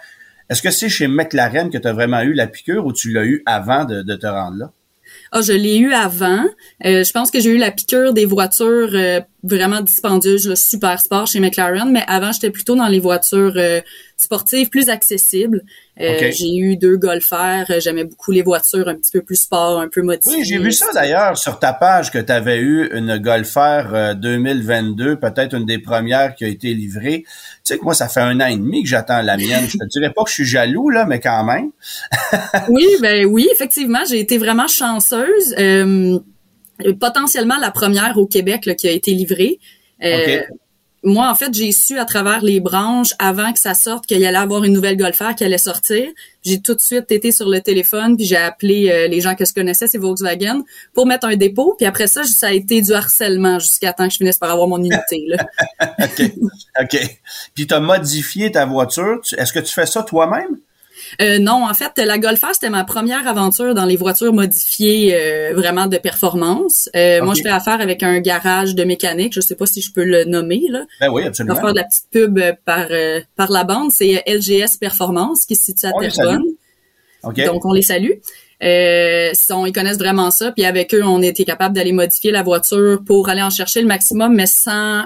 Est-ce 0.51 0.61
que 0.61 0.71
c'est 0.71 0.91
chez 0.91 1.09
McLaren 1.09 1.71
que 1.71 1.79
tu 1.79 1.89
as 1.89 1.93
vraiment 1.95 2.21
eu 2.21 2.35
la 2.35 2.47
piqûre 2.47 2.85
ou 2.85 2.93
tu 2.93 3.11
l'as 3.11 3.25
eu 3.25 3.43
avant 3.47 3.87
de, 3.87 4.03
te 4.15 4.27
rendre 4.27 4.59
là? 4.59 4.71
Ah, 5.33 5.41
je 5.41 5.53
l'ai 5.53 5.79
eu 5.79 5.93
avant. 5.93 6.45
Euh, 6.85 7.05
je 7.05 7.13
pense 7.13 7.31
que 7.31 7.41
j'ai 7.41 7.51
eu 7.51 7.57
la 7.57 7.71
piqûre 7.71 8.13
des 8.13 8.27
voitures 8.27 8.91
euh, 8.93 9.21
vraiment 9.43 9.81
dispendieuses, 9.81 10.55
super 10.55 11.01
sport 11.01 11.27
chez 11.27 11.41
McLaren, 11.41 11.91
mais 11.91 12.05
avant, 12.07 12.33
j'étais 12.33 12.51
plutôt 12.51 12.77
dans 12.77 12.89
les 12.89 13.01
voitures 13.01 13.55
euh, 13.57 13.81
sportives 14.17 14.69
plus 14.69 14.91
accessibles. 14.91 15.63
Euh, 16.01 16.33
j'ai 16.33 16.57
eu 16.57 16.77
deux 16.77 16.97
golfers. 16.97 17.67
Euh, 17.71 17.79
j'aimais 17.79 18.05
beaucoup 18.05 18.33
les 18.33 18.43
voitures 18.43 18.89
un 18.89 18.97
petit 18.97 19.13
peu 19.13 19.23
plus 19.23 19.37
sport, 19.37 19.81
un 19.81 19.89
peu 19.89 20.03
modifiées. 20.03 20.39
Oui, 20.39 20.45
j'ai 20.45 20.59
vu 20.59 20.73
ça 20.73 20.87
d'ailleurs 20.93 21.39
sur 21.39 21.59
ta 21.59 21.73
page 21.73 22.11
que 22.11 22.19
tu 22.19 22.33
avais 22.33 22.59
eu 22.59 22.91
une 22.93 23.19
golfer 23.19 24.15
2022, 24.17 25.17
peut-être 25.17 25.55
une 25.55 25.67
des 25.67 25.79
premières 25.79 26.35
qui 26.35 26.45
a 26.45 26.49
été 26.49 26.75
livrée. 26.75 27.23
Tu 27.25 27.61
sais 27.63 27.79
que 27.79 27.85
moi, 27.85 27.95
ça 27.95 28.09
fait 28.09 28.21
un 28.21 28.41
an 28.41 28.47
et 28.47 28.57
demi 28.57 28.83
que 28.83 28.89
j'attends 28.89 29.23
la 29.23 29.37
mienne. 29.37 29.67
je 29.69 29.79
te 29.79 29.85
dirais 29.89 30.13
pas 30.13 30.25
que 30.25 30.31
je 30.31 30.35
suis 30.35 30.45
jaloux, 30.45 30.91
là, 30.91 31.07
mais 31.07 31.21
quand 31.21 31.45
même. 31.45 31.71
oui, 32.69 32.87
ben 33.01 33.25
oui, 33.27 33.49
effectivement, 33.53 34.05
j'ai 34.09 34.19
été 34.19 34.39
vraiment 34.39 34.67
chanceuse. 34.67 35.55
potentiellement 36.99 37.57
la 37.61 37.71
première 37.71 38.19
au 38.19 38.27
Québec 38.27 38.67
là, 38.67 38.75
qui 38.75 38.89
a 38.89 38.91
été 38.91 39.13
livrée. 39.13 39.61
Euh, 40.03 40.43
moi, 41.05 41.31
en 41.31 41.35
fait, 41.35 41.53
j'ai 41.53 41.71
su 41.71 41.99
à 41.99 42.05
travers 42.05 42.43
les 42.43 42.61
branches 42.61 43.11
avant 43.19 43.53
que 43.53 43.59
ça 43.59 43.75
sorte 43.75 44.07
qu'il 44.07 44.25
allait 44.25 44.37
avoir 44.39 44.65
une 44.65 44.73
nouvelle 44.73 44.97
golfeur 44.97 45.35
qui 45.35 45.45
allait 45.45 45.59
sortir. 45.59 46.09
J'ai 46.43 46.61
tout 46.61 46.75
de 46.75 46.81
suite 46.81 47.11
été 47.13 47.31
sur 47.31 47.49
le 47.49 47.61
téléphone 47.61 48.17
puis 48.17 48.25
j'ai 48.25 48.37
appelé 48.37 48.91
euh, 48.91 49.07
les 49.09 49.21
gens 49.21 49.35
que 49.35 49.45
je 49.45 49.53
connaissais, 49.53 49.87
c'est 49.87 49.99
Volkswagen, 49.99 50.63
pour 50.95 51.07
mettre 51.07 51.27
un 51.27 51.37
dépôt. 51.37 51.75
Puis 51.77 51.87
après 51.87 52.07
ça, 52.07 52.25
ça 52.25 52.49
a 52.49 52.53
été 52.53 52.81
du 52.81 52.93
harcèlement 52.93 53.59
jusqu'à 53.59 53.93
temps 53.93 54.07
que 54.07 54.13
je 54.13 54.19
finisse 54.19 54.39
par 54.39 54.51
avoir 54.51 54.67
mon 54.67 54.79
unité. 54.79 55.25
Là. 55.29 55.47
OK. 55.99 56.33
OK. 56.81 57.21
Puis 57.55 57.67
tu 57.67 57.75
as 57.75 57.81
modifié 57.81 58.51
ta 58.51 58.65
voiture. 58.65 59.21
Est-ce 59.37 59.53
que 59.53 59.61
tu 59.61 59.73
fais 59.73 59.87
ça 59.87 60.03
toi-même? 60.03 60.59
Euh, 61.21 61.39
non, 61.39 61.65
en 61.65 61.75
fait, 61.75 61.99
la 61.99 62.19
Golfer, 62.19 62.49
c'était 62.53 62.71
ma 62.71 62.85
première 62.85 63.27
aventure 63.27 63.75
dans 63.75 63.85
les 63.85 63.97
voitures 63.97 64.33
modifiées 64.33 65.15
euh, 65.15 65.53
vraiment 65.55 65.87
de 65.87 65.97
performance. 65.97 66.89
Euh, 66.97 67.23
moi, 67.23 67.35
je 67.35 67.43
fais 67.43 67.51
affaire 67.51 67.81
avec 67.81 68.03
un 68.03 68.21
garage 68.21 68.75
de 68.75 68.85
mécanique. 68.85 69.33
Je 69.33 69.41
sais 69.41 69.55
pas 69.55 69.67
si 69.67 69.81
je 69.81 69.93
peux 69.93 70.05
le 70.05 70.25
nommer. 70.25 70.63
Là. 70.69 70.85
Ben 71.01 71.11
oui, 71.11 71.25
absolument. 71.25 71.55
Je 71.55 71.61
vais 71.61 71.67
faire 71.67 71.75
de 71.75 71.79
la 71.79 71.85
petite 71.85 72.07
pub 72.11 72.41
par, 72.65 72.87
par 73.37 73.51
la 73.51 73.65
bande. 73.65 73.91
C'est 73.91 74.23
LGS 74.27 74.79
Performance 74.79 75.45
qui 75.45 75.57
se 75.57 75.65
situe 75.65 75.87
à 75.87 75.93
Terrebonne. 75.93 76.45
Donc, 77.23 77.65
on 77.65 77.73
les 77.73 77.83
salue. 77.83 78.11
Euh, 78.63 79.33
ils 79.67 79.73
connaissent 79.73 79.99
vraiment 79.99 80.31
ça. 80.31 80.53
Puis 80.53 80.65
avec 80.65 80.95
eux, 80.95 81.03
on 81.05 81.23
était 81.23 81.45
capable 81.45 81.75
d'aller 81.75 81.93
modifier 81.93 82.31
la 82.31 82.43
voiture 82.43 83.03
pour 83.05 83.29
aller 83.29 83.43
en 83.43 83.51
chercher 83.51 83.81
le 83.81 83.87
maximum, 83.87 84.35
mais 84.35 84.47
sans 84.47 85.05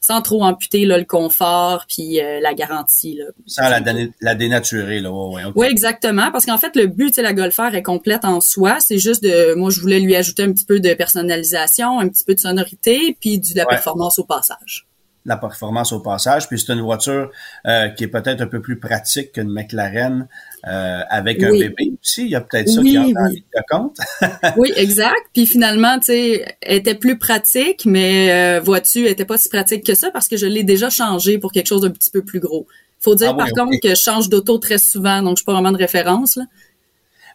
sans 0.00 0.22
trop 0.22 0.42
amputer 0.42 0.86
là, 0.86 0.98
le 0.98 1.04
confort 1.04 1.84
puis 1.86 2.20
euh, 2.20 2.40
la 2.40 2.54
garantie. 2.54 3.16
Là. 3.16 3.26
Sans 3.46 3.68
la, 3.68 3.80
la 4.20 4.34
dénaturer. 4.34 5.00
Là. 5.00 5.12
Oui, 5.12 5.42
ouais, 5.54 5.70
exactement. 5.70 6.30
Parce 6.32 6.46
qu'en 6.46 6.58
fait, 6.58 6.74
le 6.74 6.86
but, 6.86 7.16
la 7.18 7.32
Golfer 7.32 7.70
est 7.74 7.82
complète 7.82 8.24
en 8.24 8.40
soi. 8.40 8.78
C'est 8.80 8.98
juste 8.98 9.22
de... 9.22 9.54
Moi, 9.54 9.70
je 9.70 9.80
voulais 9.80 10.00
lui 10.00 10.16
ajouter 10.16 10.42
un 10.42 10.52
petit 10.52 10.64
peu 10.64 10.80
de 10.80 10.94
personnalisation, 10.94 12.00
un 12.00 12.08
petit 12.08 12.24
peu 12.24 12.34
de 12.34 12.40
sonorité, 12.40 13.16
puis 13.20 13.38
de 13.38 13.56
la 13.56 13.66
performance 13.66 14.18
au 14.18 14.24
passage 14.24 14.86
la 15.26 15.36
performance 15.36 15.92
au 15.92 16.00
passage. 16.00 16.48
Puis 16.48 16.58
c'est 16.58 16.72
une 16.72 16.80
voiture 16.80 17.30
euh, 17.66 17.88
qui 17.88 18.04
est 18.04 18.08
peut-être 18.08 18.40
un 18.40 18.46
peu 18.46 18.60
plus 18.60 18.78
pratique 18.78 19.32
qu'une 19.32 19.52
McLaren 19.52 20.28
euh, 20.66 21.00
avec 21.08 21.42
un 21.42 21.50
bébé 21.50 21.92
aussi. 22.00 22.24
Il 22.24 22.30
y 22.30 22.34
a 22.34 22.40
peut-être 22.40 22.68
ça 22.68 22.80
qui 22.80 22.98
oui. 22.98 23.14
en 23.14 23.78
compte. 23.78 23.96
oui, 24.56 24.72
exact. 24.76 25.20
Puis 25.32 25.46
finalement, 25.46 25.98
tu 25.98 26.06
sais, 26.06 26.56
elle 26.62 26.78
était 26.78 26.94
plus 26.94 27.18
pratique, 27.18 27.84
mais 27.84 28.32
euh, 28.32 28.60
vois-tu, 28.60 29.06
était 29.06 29.24
pas 29.24 29.38
si 29.38 29.48
pratique 29.48 29.84
que 29.84 29.94
ça 29.94 30.10
parce 30.10 30.28
que 30.28 30.36
je 30.36 30.46
l'ai 30.46 30.64
déjà 30.64 30.90
changé 30.90 31.38
pour 31.38 31.52
quelque 31.52 31.66
chose 31.66 31.82
d'un 31.82 31.90
petit 31.90 32.10
peu 32.10 32.22
plus 32.22 32.40
gros. 32.40 32.66
Faut 32.98 33.14
dire 33.14 33.30
ah 33.30 33.36
par 33.36 33.50
contre 33.52 33.78
que 33.82 33.90
je 33.90 33.94
change 33.94 34.28
d'auto 34.28 34.58
très 34.58 34.78
souvent, 34.78 35.22
donc 35.22 35.36
je 35.36 35.36
suis 35.36 35.46
pas 35.46 35.54
vraiment 35.54 35.72
de 35.72 35.78
référence 35.78 36.36
là. 36.36 36.44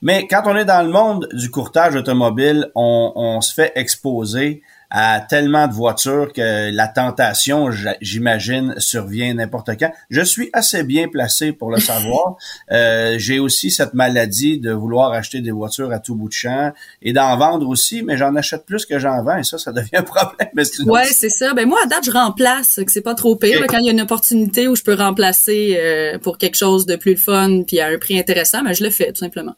Mais 0.02 0.28
quand 0.28 0.44
on 0.46 0.56
est 0.56 0.66
dans 0.66 0.86
le 0.86 0.92
monde 0.92 1.28
du 1.34 1.50
courtage 1.50 1.96
automobile, 1.96 2.70
on, 2.76 3.14
on 3.16 3.42
se 3.42 3.54
fait 3.54 3.72
exposer 3.76 4.62
à 4.90 5.20
tellement 5.20 5.68
de 5.68 5.74
voitures 5.74 6.32
que 6.34 6.72
la 6.72 6.88
tentation, 6.88 7.70
j'imagine, 8.02 8.76
survient 8.78 9.34
n'importe 9.34 9.72
quand. 9.80 9.92
Je 10.10 10.22
suis 10.22 10.50
assez 10.54 10.84
bien 10.84 11.08
placé 11.08 11.52
pour 11.52 11.72
le 11.72 11.80
savoir. 11.80 12.38
euh, 12.72 13.16
J'ai 13.18 13.40
aussi 13.40 13.72
cette 13.72 13.94
maladie 13.94 14.60
de 14.60 14.72
vouloir 14.72 15.12
acheter 15.12 15.42
des 15.42 15.52
voitures 15.52 15.92
à 15.92 16.00
tout 16.00 16.16
bout 16.16 16.28
de 16.28 16.34
champ 16.34 16.72
et 17.02 17.14
d'en 17.14 17.36
vendre 17.38 17.68
aussi, 17.68 18.04
mais 18.04 18.18
j'en 18.18 18.36
achète 18.36 18.66
plus 18.66 18.86
que 18.86 19.00
j'en 19.00 19.24
vends 19.24 19.38
et 19.38 19.44
ça, 19.44 19.58
ça 19.58 19.72
devient 19.72 19.98
un 19.98 20.04
problème. 20.04 20.50
Ouais, 20.86 21.06
c'est 21.06 21.30
ça. 21.30 21.54
Ben 21.54 21.68
moi, 21.68 21.80
à 21.84 21.88
date, 21.88 22.06
je 22.06 22.12
remplace, 22.12 22.80
que 22.86 22.92
c'est 22.92 23.02
pas 23.02 23.16
trop 23.16 23.36
pire. 23.36 23.66
Quand 23.68 23.80
il 23.80 23.86
y 23.86 23.90
a 23.90 23.92
une 23.92 24.02
opportunité 24.02 24.68
où 24.68 24.76
je 24.76 24.84
peux 24.84 24.96
remplacer 24.96 25.78
euh, 25.80 26.20
pour 26.20 26.38
quelque 26.38 26.56
chose 26.56 26.86
de 26.86 26.96
plus 26.96 27.18
fun 27.18 27.64
puis 27.64 27.80
à 27.80 27.88
un 27.88 27.98
prix 27.98 28.18
intéressant, 28.20 28.64
ben 28.64 28.74
je 28.74 28.84
le 28.84 28.90
fais 28.90 29.12
tout 29.12 29.20
simplement. 29.20 29.56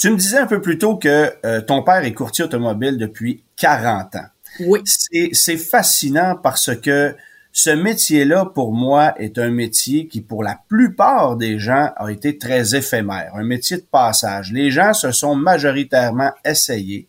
Tu 0.00 0.08
me 0.08 0.16
disais 0.16 0.38
un 0.38 0.46
peu 0.46 0.62
plus 0.62 0.78
tôt 0.78 0.96
que 0.96 1.30
euh, 1.44 1.60
ton 1.60 1.82
père 1.82 2.02
est 2.04 2.14
courtier 2.14 2.44
automobile 2.44 2.96
depuis 2.96 3.44
40 3.56 4.16
ans. 4.16 4.26
Oui. 4.60 4.80
C'est 4.84 5.58
fascinant 5.58 6.36
parce 6.42 6.74
que 6.74 7.14
ce 7.52 7.68
métier-là, 7.68 8.46
pour 8.46 8.72
moi, 8.72 9.14
est 9.18 9.36
un 9.38 9.50
métier 9.50 10.06
qui, 10.06 10.22
pour 10.22 10.42
la 10.42 10.58
plupart 10.68 11.36
des 11.36 11.58
gens, 11.58 11.90
a 11.96 12.10
été 12.10 12.38
très 12.38 12.74
éphémère, 12.74 13.32
un 13.34 13.44
métier 13.44 13.76
de 13.76 13.82
passage. 13.82 14.52
Les 14.52 14.70
gens 14.70 14.94
se 14.94 15.12
sont 15.12 15.34
majoritairement 15.34 16.32
essayés 16.46 17.06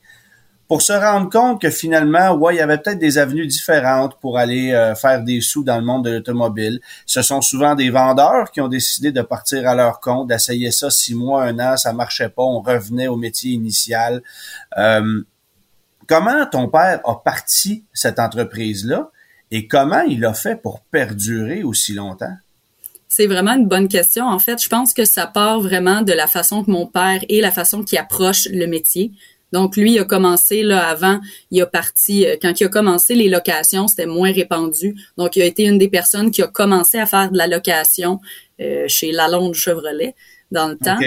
pour 0.71 0.81
se 0.81 0.93
rendre 0.93 1.29
compte 1.29 1.61
que 1.61 1.69
finalement, 1.69 2.31
ouais, 2.31 2.55
il 2.55 2.59
y 2.59 2.61
avait 2.61 2.77
peut-être 2.77 2.97
des 2.97 3.17
avenues 3.17 3.45
différentes 3.45 4.17
pour 4.21 4.37
aller 4.37 4.71
euh, 4.71 4.95
faire 4.95 5.21
des 5.21 5.41
sous 5.41 5.65
dans 5.65 5.75
le 5.75 5.83
monde 5.83 6.05
de 6.05 6.11
l'automobile. 6.11 6.79
Ce 7.05 7.21
sont 7.21 7.41
souvent 7.41 7.75
des 7.75 7.89
vendeurs 7.89 8.51
qui 8.51 8.61
ont 8.61 8.69
décidé 8.69 9.11
de 9.11 9.21
partir 9.21 9.67
à 9.67 9.75
leur 9.75 9.99
compte, 9.99 10.29
d'essayer 10.29 10.71
ça 10.71 10.89
six 10.89 11.13
mois, 11.13 11.43
un 11.43 11.59
an, 11.59 11.75
ça 11.75 11.91
marchait 11.91 12.29
pas, 12.29 12.43
on 12.43 12.61
revenait 12.61 13.09
au 13.09 13.17
métier 13.17 13.51
initial. 13.51 14.21
Euh, 14.77 15.21
comment 16.07 16.45
ton 16.45 16.69
père 16.69 17.01
a 17.03 17.15
parti 17.15 17.83
cette 17.91 18.17
entreprise-là 18.17 19.11
et 19.51 19.67
comment 19.67 20.03
il 20.03 20.23
a 20.23 20.33
fait 20.33 20.55
pour 20.55 20.79
perdurer 20.79 21.63
aussi 21.63 21.93
longtemps? 21.93 22.37
C'est 23.09 23.27
vraiment 23.27 23.55
une 23.55 23.67
bonne 23.67 23.89
question. 23.89 24.23
En 24.23 24.39
fait, 24.39 24.63
je 24.63 24.69
pense 24.69 24.93
que 24.93 25.03
ça 25.03 25.27
part 25.27 25.59
vraiment 25.59 26.01
de 26.01 26.13
la 26.13 26.27
façon 26.27 26.63
que 26.63 26.71
mon 26.71 26.87
père 26.87 27.19
et 27.27 27.41
la 27.41 27.51
façon 27.51 27.83
qu'il 27.83 27.97
approche 27.97 28.47
le 28.49 28.67
métier. 28.67 29.11
Donc 29.51 29.75
lui 29.77 29.93
il 29.93 29.99
a 29.99 30.05
commencé 30.05 30.63
là 30.63 30.87
avant, 30.87 31.19
il 31.51 31.61
a 31.61 31.65
parti 31.65 32.25
euh, 32.25 32.35
quand 32.41 32.59
il 32.59 32.65
a 32.65 32.69
commencé 32.69 33.15
les 33.15 33.29
locations, 33.29 33.87
c'était 33.87 34.05
moins 34.05 34.31
répandu. 34.31 34.95
Donc 35.17 35.35
il 35.35 35.41
a 35.41 35.45
été 35.45 35.63
une 35.63 35.77
des 35.77 35.89
personnes 35.89 36.31
qui 36.31 36.41
a 36.41 36.47
commencé 36.47 36.97
à 36.99 37.05
faire 37.05 37.31
de 37.31 37.37
la 37.37 37.47
location 37.47 38.19
euh, 38.59 38.85
chez 38.87 39.11
Lalonde 39.11 39.53
Chevrolet 39.53 40.15
dans 40.51 40.67
le 40.67 40.77
temps. 40.77 40.99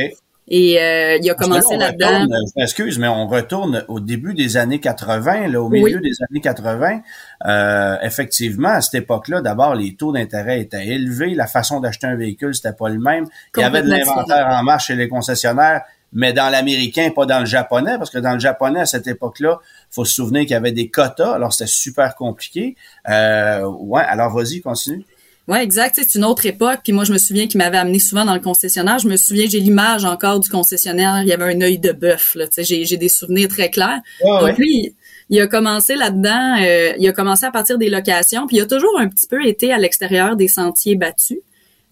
Et 0.47 0.79
euh, 0.79 1.17
il 1.23 1.31
a 1.31 1.35
commencé 1.35 1.77
là-dedans. 1.77 2.27
Excuse, 2.57 2.99
mais 2.99 3.09
on 3.09 3.27
retourne 3.27 3.85
au 3.89 3.99
début 3.99 4.35
des 4.35 4.59
années 4.59 4.79
80, 4.79 5.49
là, 5.49 5.63
au 5.63 5.71
milieu 5.71 6.01
des 6.01 6.13
années 6.29 6.41
80. 6.41 7.01
Euh, 7.47 7.97
effectivement, 8.03 8.69
à 8.69 8.81
cette 8.83 9.03
époque-là, 9.03 9.41
d'abord, 9.41 9.75
les 9.75 9.97
taux 9.97 10.13
d'intérêt 10.13 10.61
étaient 10.61 10.87
élevés. 10.87 11.35
La 11.35 11.47
façon 11.47 11.81
d'acheter 11.81 12.07
un 12.07 12.17
véhicule, 12.17 12.55
c'était 12.55 12.75
pas 12.75 12.91
le 12.91 12.99
même. 12.99 13.27
Il 13.57 13.61
y 13.61 13.65
avait 13.65 13.83
de 13.83 13.89
l'inventaire 13.89 14.49
en 14.49 14.63
marche 14.63 14.89
chez 14.89 14.97
les 14.97 15.09
concessionnaires 15.09 15.83
mais 16.15 16.33
dans 16.33 16.49
l'américain, 16.49 17.11
pas 17.15 17.27
dans 17.27 17.41
le 17.41 17.47
japonais, 17.47 17.99
parce 17.99 18.11
que 18.11 18.19
dans 18.19 18.33
le 18.33 18.41
japonais, 18.41 18.81
à 18.81 18.87
cette 18.87 19.07
époque-là, 19.07 19.61
faut 19.91 20.05
se 20.05 20.15
souvenir 20.15 20.43
qu'il 20.43 20.53
y 20.53 20.55
avait 20.55 20.73
des 20.73 20.89
quotas, 20.89 21.35
alors 21.35 21.53
c'était 21.53 21.71
super 21.71 22.15
compliqué. 22.15 22.77
Euh, 23.09 23.65
ouais, 23.65 24.03
alors 24.03 24.33
vas-y, 24.33 24.61
continue. 24.61 25.05
Ouais, 25.47 25.63
exact. 25.63 25.97
C'est 25.97 26.15
une 26.15 26.25
autre 26.25 26.47
époque. 26.47 26.81
Puis 26.85 26.95
moi, 26.95 27.05
je 27.05 27.13
me 27.13 27.19
souviens 27.19 27.47
qu'il 27.47 27.59
m'avait 27.59 27.77
amené 27.77 27.99
souvent 27.99 28.25
dans 28.25 28.33
le 28.33 28.41
concessionnaire. 28.41 28.99
Je 28.99 29.09
me 29.09 29.17
souviens, 29.17 29.45
j'ai 29.47 29.61
l'image 29.61 30.07
encore 30.07 30.41
du 30.41 30.49
concessionnaire. 30.49 31.21
Il 31.21 31.29
y 31.29 31.35
avait 31.35 31.55
un 31.55 31.61
œil 31.61 31.79
de 31.79 31.93
bœuf. 31.93 32.35
J'ai, 32.57 32.87
j'ai 32.87 32.97
des 32.97 33.11
souvenirs 33.11 33.49
très 33.49 33.71
clairs. 33.71 34.01
Donc 34.23 34.57
lui, 34.57 34.95
il 35.29 35.41
a 35.41 35.47
commencé 35.47 35.97
là-dedans. 35.97 36.57
Euh, 36.63 36.95
il 36.99 37.07
a 37.07 37.13
commencé 37.13 37.45
à 37.45 37.51
partir 37.51 37.77
des 37.77 37.91
locations. 37.91 38.47
Puis 38.47 38.57
il 38.57 38.63
a 38.63 38.67
toujours 38.67 38.99
un 38.99 39.09
petit 39.09 39.27
peu 39.27 39.45
été 39.47 39.71
à 39.71 39.77
l'extérieur 39.77 40.35
des 40.35 40.49
sentiers 40.49 40.97
battus. 40.97 41.41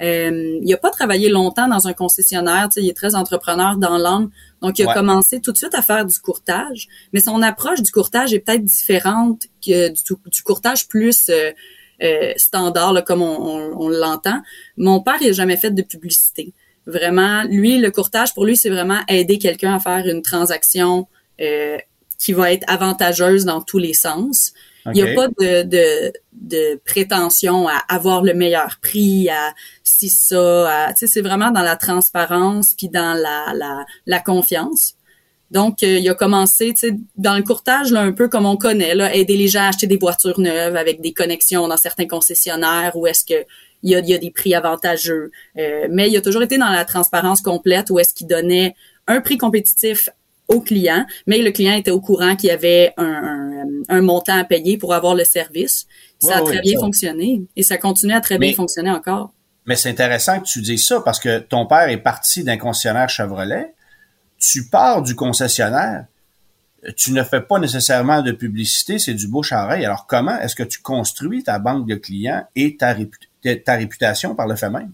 Euh, 0.00 0.58
il 0.62 0.72
a 0.72 0.76
pas 0.76 0.90
travaillé 0.90 1.28
longtemps 1.28 1.68
dans 1.68 1.86
un 1.86 1.92
concessionnaire. 1.92 2.68
Il 2.76 2.88
est 2.88 2.96
très 2.96 3.14
entrepreneur 3.14 3.76
dans 3.76 3.98
l'âme. 3.98 4.30
Donc, 4.60 4.78
il 4.78 4.88
a 4.88 4.94
commencé 4.94 5.40
tout 5.40 5.52
de 5.52 5.56
suite 5.56 5.74
à 5.74 5.82
faire 5.82 6.04
du 6.06 6.18
courtage. 6.18 6.88
Mais 7.12 7.20
son 7.20 7.42
approche 7.42 7.82
du 7.82 7.90
courtage 7.90 8.32
est 8.32 8.40
peut-être 8.40 8.64
différente 8.64 9.42
que 9.64 9.88
du, 9.88 10.02
du 10.26 10.42
courtage 10.42 10.88
plus 10.88 11.28
euh, 11.28 11.50
euh, 12.02 12.32
standard, 12.36 12.92
là, 12.92 13.02
comme 13.02 13.22
on, 13.22 13.88
l'entend. 13.88 14.40
Mon 14.76 15.00
père, 15.00 15.18
il 15.20 15.28
n'a 15.28 15.32
jamais 15.32 15.56
fait 15.56 15.70
de 15.70 15.82
publicité. 15.82 16.52
Vraiment, 16.86 17.44
lui, 17.44 17.78
le 17.78 17.90
courtage, 17.90 18.34
pour 18.34 18.44
lui, 18.44 18.56
c'est 18.56 18.70
vraiment 18.70 19.00
aider 19.08 19.38
quelqu'un 19.38 19.76
à 19.76 19.80
faire 19.80 20.06
une 20.06 20.22
transaction 20.22 21.06
qui 22.18 22.32
va 22.32 22.52
être 22.52 22.64
avantageuse 22.68 23.44
dans 23.44 23.60
tous 23.60 23.78
les 23.78 23.94
sens. 23.94 24.52
Il 24.86 24.92
n'y 24.92 25.02
a 25.02 25.14
pas 25.14 25.28
de, 25.28 25.62
de, 25.62 26.12
de, 26.32 26.80
prétention 26.84 27.68
à 27.68 27.76
avoir 27.88 28.22
le 28.22 28.34
meilleur 28.34 28.78
prix, 28.82 29.28
à 29.28 29.52
si 29.84 30.08
ça, 30.08 30.88
tu 30.90 30.94
sais, 30.98 31.06
c'est 31.06 31.20
vraiment 31.20 31.50
dans 31.50 31.62
la 31.62 31.76
transparence 31.76 32.74
puis 32.74 32.88
dans 32.88 33.14
la, 33.14 33.54
la, 33.54 33.84
la 34.06 34.20
confiance. 34.20 34.96
Donc, 35.52 35.82
euh, 35.82 35.98
il 35.98 36.08
a 36.08 36.14
commencé, 36.14 36.72
tu 36.72 36.88
sais, 36.88 36.96
dans 37.16 37.36
le 37.36 37.42
courtage, 37.42 37.92
là, 37.92 38.00
un 38.00 38.12
peu 38.12 38.28
comme 38.28 38.46
on 38.46 38.56
connaît, 38.56 38.94
là, 38.94 39.14
aider 39.14 39.36
les 39.36 39.48
gens 39.48 39.60
à 39.60 39.66
acheter 39.68 39.86
des 39.86 39.98
voitures 39.98 40.40
neuves 40.40 40.76
avec 40.76 41.02
des 41.02 41.12
connexions 41.12 41.68
dans 41.68 41.76
certains 41.76 42.06
concessionnaires 42.06 42.92
où 42.96 43.06
est-ce 43.06 43.24
que 43.24 43.46
il 43.82 43.90
y 43.90 43.94
a, 43.94 44.00
y 44.00 44.14
a, 44.14 44.18
des 44.18 44.30
prix 44.30 44.54
avantageux. 44.54 45.30
Euh, 45.58 45.88
mais 45.90 46.08
il 46.08 46.16
a 46.16 46.22
toujours 46.22 46.42
été 46.42 46.56
dans 46.56 46.70
la 46.70 46.84
transparence 46.84 47.42
complète 47.42 47.90
où 47.90 47.98
est-ce 47.98 48.14
qu'il 48.14 48.28
donnait 48.28 48.74
un 49.06 49.20
prix 49.20 49.36
compétitif 49.36 50.08
au 50.52 50.60
client, 50.60 51.04
mais 51.26 51.38
le 51.38 51.50
client 51.50 51.74
était 51.74 51.90
au 51.90 52.00
courant 52.00 52.36
qu'il 52.36 52.48
y 52.48 52.52
avait 52.52 52.92
un, 52.96 53.64
un, 53.88 54.00
montant 54.02 54.36
à 54.36 54.44
payer 54.44 54.78
pour 54.78 54.94
avoir 54.94 55.14
le 55.14 55.24
service. 55.24 55.86
Ça 56.18 56.38
a 56.38 56.42
très 56.42 56.60
bien 56.60 56.78
fonctionné 56.78 57.42
et 57.56 57.62
ça 57.62 57.78
continue 57.78 58.12
à 58.12 58.20
très 58.20 58.38
bien 58.38 58.52
fonctionner 58.52 58.90
encore. 58.90 59.32
Mais 59.66 59.76
c'est 59.76 59.90
intéressant 59.90 60.40
que 60.40 60.46
tu 60.46 60.60
dises 60.60 60.86
ça 60.86 61.00
parce 61.00 61.20
que 61.20 61.38
ton 61.38 61.66
père 61.66 61.88
est 61.88 61.98
parti 61.98 62.44
d'un 62.44 62.56
concessionnaire 62.56 63.08
Chevrolet 63.08 63.72
tu 64.42 64.68
pars 64.68 65.02
du 65.02 65.14
concessionnaire, 65.14 66.06
tu 66.96 67.12
ne 67.12 67.22
fais 67.22 67.40
pas 67.40 67.60
nécessairement 67.60 68.22
de 68.22 68.32
publicité, 68.32 68.98
c'est 68.98 69.14
du 69.14 69.28
bouche 69.28 69.52
à 69.52 69.64
oreille. 69.64 69.84
Alors 69.84 70.06
comment 70.06 70.38
est-ce 70.40 70.56
que 70.56 70.64
tu 70.64 70.82
construis 70.82 71.44
ta 71.44 71.60
banque 71.60 71.86
de 71.86 71.94
clients 71.94 72.44
et 72.56 72.76
ta, 72.76 72.94
ta 73.64 73.74
réputation 73.76 74.34
par 74.34 74.48
le 74.48 74.56
fait 74.56 74.68
même? 74.68 74.92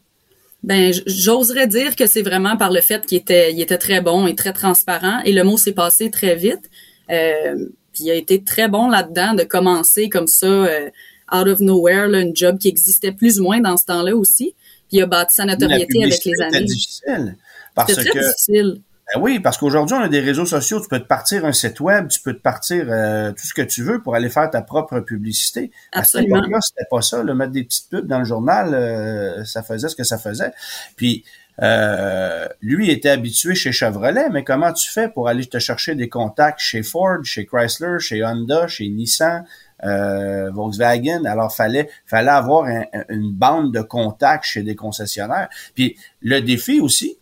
Ben, 0.65 0.93
j'oserais 1.07 1.67
dire 1.67 1.95
que 1.95 2.07
c'est 2.07 2.23
vraiment 2.23 2.57
par 2.57 2.73
le 2.73 2.81
fait 2.81 3.07
qu'il 3.07 3.19
était, 3.19 3.53
il 3.53 3.61
était 3.61 3.79
très 3.79 4.01
bon 4.01 4.27
et 4.27 4.35
très 4.35 4.53
transparent 4.53 5.21
et 5.25 5.33
le 5.33 5.45
mot 5.45 5.57
s'est 5.57 5.73
passé 5.73 6.11
très 6.11 6.35
vite. 6.35 6.71
Euh, 7.11 7.55
puis 7.93 8.05
il 8.05 8.11
a 8.11 8.15
été 8.15 8.43
très 8.43 8.69
bon 8.69 8.89
là-dedans 8.89 9.35
de 9.35 9.45
commencer 9.45 10.09
comme 10.09 10.27
ça, 10.27 10.47
euh, 10.47 10.91
out 11.33 11.47
of 11.47 11.61
nowhere, 11.61 12.09
là, 12.09 12.21
une 12.21 12.35
job 12.35 12.59
qui 12.59 12.69
existait 12.69 13.13
plus 13.13 13.41
ou 13.41 13.45
moins 13.45 13.61
dans 13.61 13.77
ce 13.77 13.85
temps-là 13.87 14.17
aussi. 14.17 14.55
Puis 14.89 14.99
il 14.99 15.03
a 15.03 15.07
bâti 15.07 15.37
sa 15.37 15.45
notoriété 15.45 16.03
avec 16.03 16.25
les 16.25 16.41
années. 16.41 16.53
C'était 16.53 16.65
difficile 16.65 17.37
parce 17.75 17.93
très 17.93 18.05
que 18.05 18.19
difficile. 18.19 18.81
Ben 19.15 19.21
oui, 19.23 19.41
parce 19.41 19.57
qu'aujourd'hui, 19.57 19.97
on 19.97 20.03
a 20.03 20.09
des 20.09 20.21
réseaux 20.21 20.45
sociaux. 20.45 20.81
Tu 20.81 20.89
peux 20.89 20.99
te 20.99 21.07
partir 21.07 21.45
un 21.47 21.53
site 21.53 21.81
web, 21.81 22.09
tu 22.09 22.21
peux 22.21 22.35
te 22.35 22.41
partir 22.41 22.87
euh, 22.89 23.33
tout 23.33 23.47
ce 23.47 23.55
que 23.55 23.63
tu 23.63 23.83
veux 23.83 24.03
pour 24.03 24.15
aller 24.15 24.29
faire 24.29 24.51
ta 24.51 24.61
propre 24.61 25.01
publicité. 25.01 25.71
Absolument. 25.93 26.41
À 26.41 26.61
c'était 26.61 26.87
pas 26.91 27.01
ça. 27.01 27.23
Le 27.23 27.35
mettre 27.35 27.53
des 27.53 27.65
petites 27.65 27.89
pubs 27.89 28.07
dans 28.07 28.19
le 28.19 28.25
journal, 28.25 28.75
euh, 28.75 29.45
ça 29.45 29.63
faisait 29.63 29.89
ce 29.89 29.97
que 29.97 30.05
ça 30.05 30.19
faisait. 30.19 30.53
Puis, 30.97 31.25
euh, 31.61 32.47
lui 32.61 32.91
était 32.91 33.09
habitué 33.09 33.55
chez 33.55 33.73
Chevrolet, 33.73 34.29
mais 34.31 34.45
comment 34.45 34.73
tu 34.73 34.91
fais 34.91 35.09
pour 35.09 35.29
aller 35.29 35.47
te 35.47 35.59
chercher 35.59 35.95
des 35.95 36.09
contacts 36.09 36.61
chez 36.61 36.83
Ford, 36.83 37.25
chez 37.25 37.47
Chrysler, 37.47 37.99
chez 37.99 38.25
Honda, 38.25 38.69
chez 38.69 38.89
Nissan, 38.89 39.45
euh, 39.85 40.51
Volkswagen? 40.51 41.25
Alors, 41.25 41.53
fallait 41.55 41.89
fallait 42.05 42.29
avoir 42.29 42.67
une 43.09 43.33
bande 43.33 43.73
de 43.73 43.81
contacts 43.81 44.45
chez 44.45 44.63
des 44.63 44.77
concessionnaires. 44.77 45.49
Puis, 45.75 45.97
le 46.21 46.41
défi 46.41 46.81
aussi, 46.81 47.18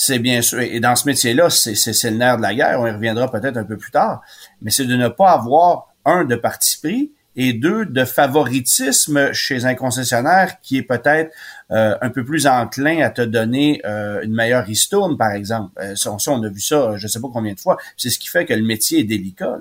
c'est 0.00 0.20
bien 0.20 0.42
sûr, 0.42 0.60
et 0.60 0.78
dans 0.78 0.94
ce 0.94 1.08
métier-là, 1.08 1.50
c'est 1.50 1.72
le 2.04 2.16
nerf 2.16 2.36
de 2.36 2.42
la 2.42 2.54
guerre, 2.54 2.78
on 2.80 2.86
y 2.86 2.90
reviendra 2.92 3.28
peut-être 3.28 3.56
un 3.56 3.64
peu 3.64 3.76
plus 3.76 3.90
tard, 3.90 4.22
mais 4.62 4.70
c'est 4.70 4.84
de 4.84 4.94
ne 4.94 5.08
pas 5.08 5.32
avoir, 5.32 5.88
un, 6.04 6.24
de 6.24 6.36
parti 6.36 6.78
pris, 6.80 7.12
et 7.34 7.52
deux, 7.52 7.84
de 7.84 8.04
favoritisme 8.04 9.32
chez 9.32 9.64
un 9.64 9.74
concessionnaire 9.74 10.60
qui 10.62 10.76
est 10.76 10.82
peut-être 10.82 11.34
euh, 11.72 11.96
un 12.00 12.10
peu 12.10 12.24
plus 12.24 12.46
enclin 12.46 13.00
à 13.00 13.10
te 13.10 13.22
donner 13.22 13.80
euh, 13.84 14.22
une 14.22 14.34
meilleure 14.34 14.64
ristourne, 14.64 15.16
par 15.16 15.32
exemple. 15.32 15.72
Euh, 15.80 15.96
ça, 15.96 16.12
on 16.28 16.42
a 16.44 16.48
vu 16.48 16.60
ça, 16.60 16.96
je 16.96 17.04
ne 17.04 17.08
sais 17.08 17.20
pas 17.20 17.28
combien 17.32 17.54
de 17.54 17.60
fois. 17.60 17.76
C'est 17.96 18.10
ce 18.10 18.20
qui 18.20 18.28
fait 18.28 18.46
que 18.46 18.54
le 18.54 18.64
métier 18.64 19.00
est 19.00 19.04
délicat. 19.04 19.58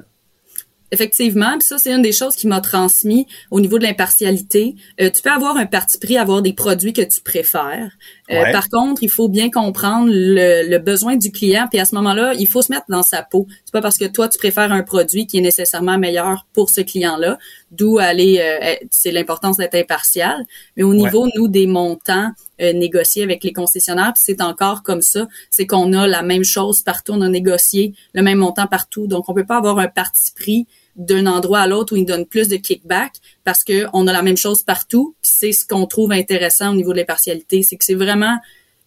Effectivement, 0.91 1.59
ça 1.59 1.77
c'est 1.77 1.91
une 1.91 2.01
des 2.01 2.13
choses 2.13 2.35
qui 2.35 2.47
m'a 2.47 2.61
transmis 2.61 3.27
au 3.51 3.59
niveau 3.59 3.77
de 3.77 3.83
l'impartialité. 3.83 4.75
Euh, 5.01 5.09
tu 5.09 5.21
peux 5.21 5.31
avoir 5.31 5.57
un 5.57 5.65
parti 5.65 5.97
pris, 5.99 6.17
avoir 6.17 6.41
des 6.41 6.53
produits 6.53 6.93
que 6.93 7.01
tu 7.01 7.21
préfères. 7.21 7.91
Euh, 8.31 8.51
par 8.51 8.69
contre, 8.69 9.03
il 9.03 9.09
faut 9.09 9.27
bien 9.27 9.49
comprendre 9.49 10.09
le, 10.09 10.77
besoin 10.77 11.17
du 11.17 11.31
client, 11.31 11.67
puis 11.69 11.79
à 11.79 11.85
ce 11.85 11.95
moment-là, 11.95 12.33
il 12.35 12.47
faut 12.47 12.61
se 12.61 12.71
mettre 12.71 12.85
dans 12.89 13.03
sa 13.03 13.21
peau. 13.23 13.47
C'est 13.65 13.73
pas 13.73 13.81
parce 13.81 13.97
que 13.97 14.05
toi 14.05 14.29
tu 14.29 14.37
préfères 14.37 14.71
un 14.71 14.83
produit 14.83 15.27
qui 15.27 15.37
est 15.37 15.41
nécessairement 15.41 15.97
meilleur 15.97 16.45
pour 16.53 16.69
ce 16.69 16.81
client-là, 16.81 17.37
d'où 17.71 17.97
aller. 17.97 18.39
Euh, 18.39 18.85
c'est 18.91 19.11
l'importance 19.11 19.57
d'être 19.57 19.75
impartial. 19.75 20.45
Mais 20.77 20.83
au 20.83 20.93
niveau 20.93 21.27
nous 21.35 21.47
des 21.47 21.67
montants 21.67 22.31
négociés 22.59 23.23
avec 23.23 23.43
les 23.43 23.53
concessionnaires, 23.53 24.13
c'est 24.15 24.41
encore 24.41 24.83
comme 24.83 25.01
ça, 25.01 25.27
c'est 25.49 25.67
qu'on 25.67 25.93
a 25.93 26.07
la 26.07 26.21
même 26.21 26.43
chose 26.43 26.81
partout, 26.81 27.13
on 27.13 27.21
a 27.21 27.29
négocié 27.29 27.93
le 28.13 28.21
même 28.21 28.39
montant 28.39 28.67
partout, 28.67 29.07
donc 29.07 29.29
on 29.29 29.33
peut 29.33 29.45
pas 29.45 29.57
avoir 29.57 29.79
un 29.79 29.87
parti 29.87 30.31
pris 30.35 30.67
d'un 30.97 31.27
endroit 31.27 31.59
à 31.59 31.67
l'autre 31.67 31.93
où 31.93 31.97
ils 31.97 32.05
donnent 32.05 32.25
plus 32.25 32.47
de 32.47 32.57
kickback 32.57 33.13
parce 33.43 33.63
que 33.63 33.85
on 33.93 34.07
a 34.07 34.13
la 34.13 34.23
même 34.23 34.37
chose 34.37 34.63
partout. 34.63 35.15
C'est 35.21 35.51
ce 35.51 35.65
qu'on 35.65 35.85
trouve 35.85 36.11
intéressant 36.11 36.71
au 36.71 36.75
niveau 36.75 36.91
de 36.91 36.97
l'impartialité, 36.97 37.61
c'est 37.61 37.77
que 37.77 37.85
c'est 37.85 37.95
vraiment 37.95 38.37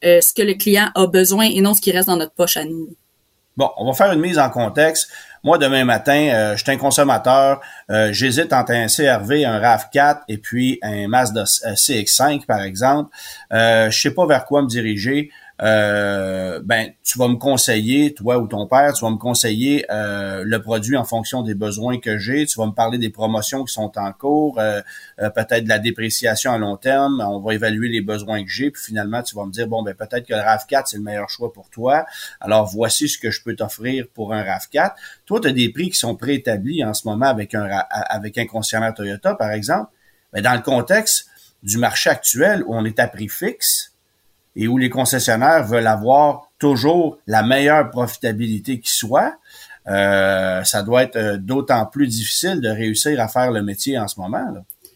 euh, 0.04 0.20
ce 0.20 0.34
que 0.34 0.42
le 0.42 0.54
client 0.54 0.90
a 0.94 1.06
besoin 1.06 1.44
et 1.44 1.60
non 1.60 1.74
ce 1.74 1.80
qui 1.80 1.92
reste 1.92 2.08
dans 2.08 2.16
notre 2.16 2.34
poche 2.34 2.56
à 2.56 2.64
nous. 2.64 2.88
Bon, 3.56 3.70
on 3.76 3.86
va 3.86 3.92
faire 3.92 4.12
une 4.12 4.20
mise 4.20 4.38
en 4.38 4.50
contexte. 4.50 5.10
Moi, 5.43 5.57
demain 5.57 5.84
matin, 5.84 6.28
euh, 6.32 6.57
je 6.57 6.62
suis 6.62 6.70
un 6.70 6.76
consommateur. 6.76 7.62
Euh, 7.91 8.12
j'hésite 8.12 8.53
entre 8.53 8.72
un 8.72 8.88
CRV, 8.88 9.47
un 9.47 9.59
RAV4 9.59 10.20
et 10.28 10.36
puis 10.36 10.78
un 10.82 11.09
Mazda 11.09 11.45
CX5, 11.45 12.45
par 12.45 12.61
exemple. 12.61 13.11
Euh, 13.53 13.91
je 13.91 13.99
sais 13.99 14.11
pas 14.11 14.26
vers 14.26 14.45
quoi 14.45 14.61
me 14.61 14.68
diriger 14.68 15.30
euh, 15.62 16.61
ben 16.64 16.90
tu 17.02 17.18
vas 17.18 17.28
me 17.28 17.36
conseiller, 17.36 18.14
toi 18.14 18.38
ou 18.38 18.46
ton 18.46 18.66
père, 18.66 18.92
tu 18.94 19.04
vas 19.04 19.11
me 19.11 19.16
conseiller 19.16 19.84
euh, 19.90 20.42
le 20.44 20.62
produit 20.62 20.96
en 20.96 21.04
fonction 21.04 21.42
des 21.42 21.54
besoins 21.54 21.98
que 21.98 22.18
j'ai. 22.18 22.46
Tu 22.46 22.58
vas 22.58 22.66
me 22.66 22.72
parler 22.72 22.98
des 22.98 23.11
promotions 23.11 23.64
qui 23.64 23.74
sont 23.74 23.92
en 23.96 24.12
cours, 24.12 24.58
euh, 24.58 24.80
euh, 25.20 25.28
peut-être 25.30 25.64
de 25.64 25.68
la 25.68 25.78
dépréciation 25.78 26.52
à 26.52 26.58
long 26.58 26.76
terme. 26.76 27.22
On 27.26 27.40
va 27.40 27.54
évaluer 27.54 27.88
les 27.88 28.00
besoins 28.00 28.42
que 28.42 28.48
j'ai, 28.50 28.70
puis 28.70 28.82
finalement 28.82 29.22
tu 29.22 29.34
vas 29.36 29.44
me 29.44 29.52
dire 29.52 29.66
bon 29.66 29.82
ben 29.82 29.94
peut-être 29.94 30.26
que 30.26 30.34
le 30.34 30.40
Rav4 30.40 30.84
c'est 30.86 30.96
le 30.96 31.02
meilleur 31.02 31.28
choix 31.28 31.52
pour 31.52 31.68
toi. 31.68 32.06
Alors 32.40 32.66
voici 32.66 33.08
ce 33.08 33.18
que 33.18 33.30
je 33.30 33.42
peux 33.42 33.54
t'offrir 33.54 34.06
pour 34.14 34.32
un 34.32 34.42
Rav4. 34.42 34.92
Toi, 35.26 35.40
tu 35.40 35.48
as 35.48 35.52
des 35.52 35.68
prix 35.70 35.90
qui 35.90 35.98
sont 35.98 36.16
préétablis 36.16 36.84
en 36.84 36.94
ce 36.94 37.06
moment 37.06 37.26
avec 37.26 37.54
un 37.54 37.68
avec 37.90 38.38
un 38.38 38.46
concessionnaire 38.46 38.94
Toyota, 38.94 39.34
par 39.34 39.50
exemple. 39.50 39.90
Mais 40.32 40.42
dans 40.42 40.54
le 40.54 40.62
contexte 40.62 41.26
du 41.62 41.76
marché 41.76 42.08
actuel 42.08 42.62
où 42.66 42.74
on 42.74 42.84
est 42.84 42.98
à 42.98 43.08
prix 43.08 43.28
fixe, 43.28 43.89
et 44.57 44.68
où 44.68 44.78
les 44.78 44.90
concessionnaires 44.90 45.64
veulent 45.64 45.86
avoir 45.86 46.51
toujours 46.59 47.18
la 47.26 47.42
meilleure 47.42 47.90
profitabilité 47.90 48.80
qui 48.80 48.90
soit, 48.90 49.34
euh, 49.88 50.62
ça 50.64 50.82
doit 50.82 51.03
être 51.03 51.16
euh, 51.16 51.36
d'autant 51.38 51.86
plus 51.86 52.07
difficile 52.07 52.61
de 52.61 52.68
réussir 52.68 53.18
à 53.20 53.28
faire 53.28 53.51
le 53.51 53.62
métier 53.62 53.98
en 53.98 54.07
ce 54.09 54.20
moment. 54.20 54.44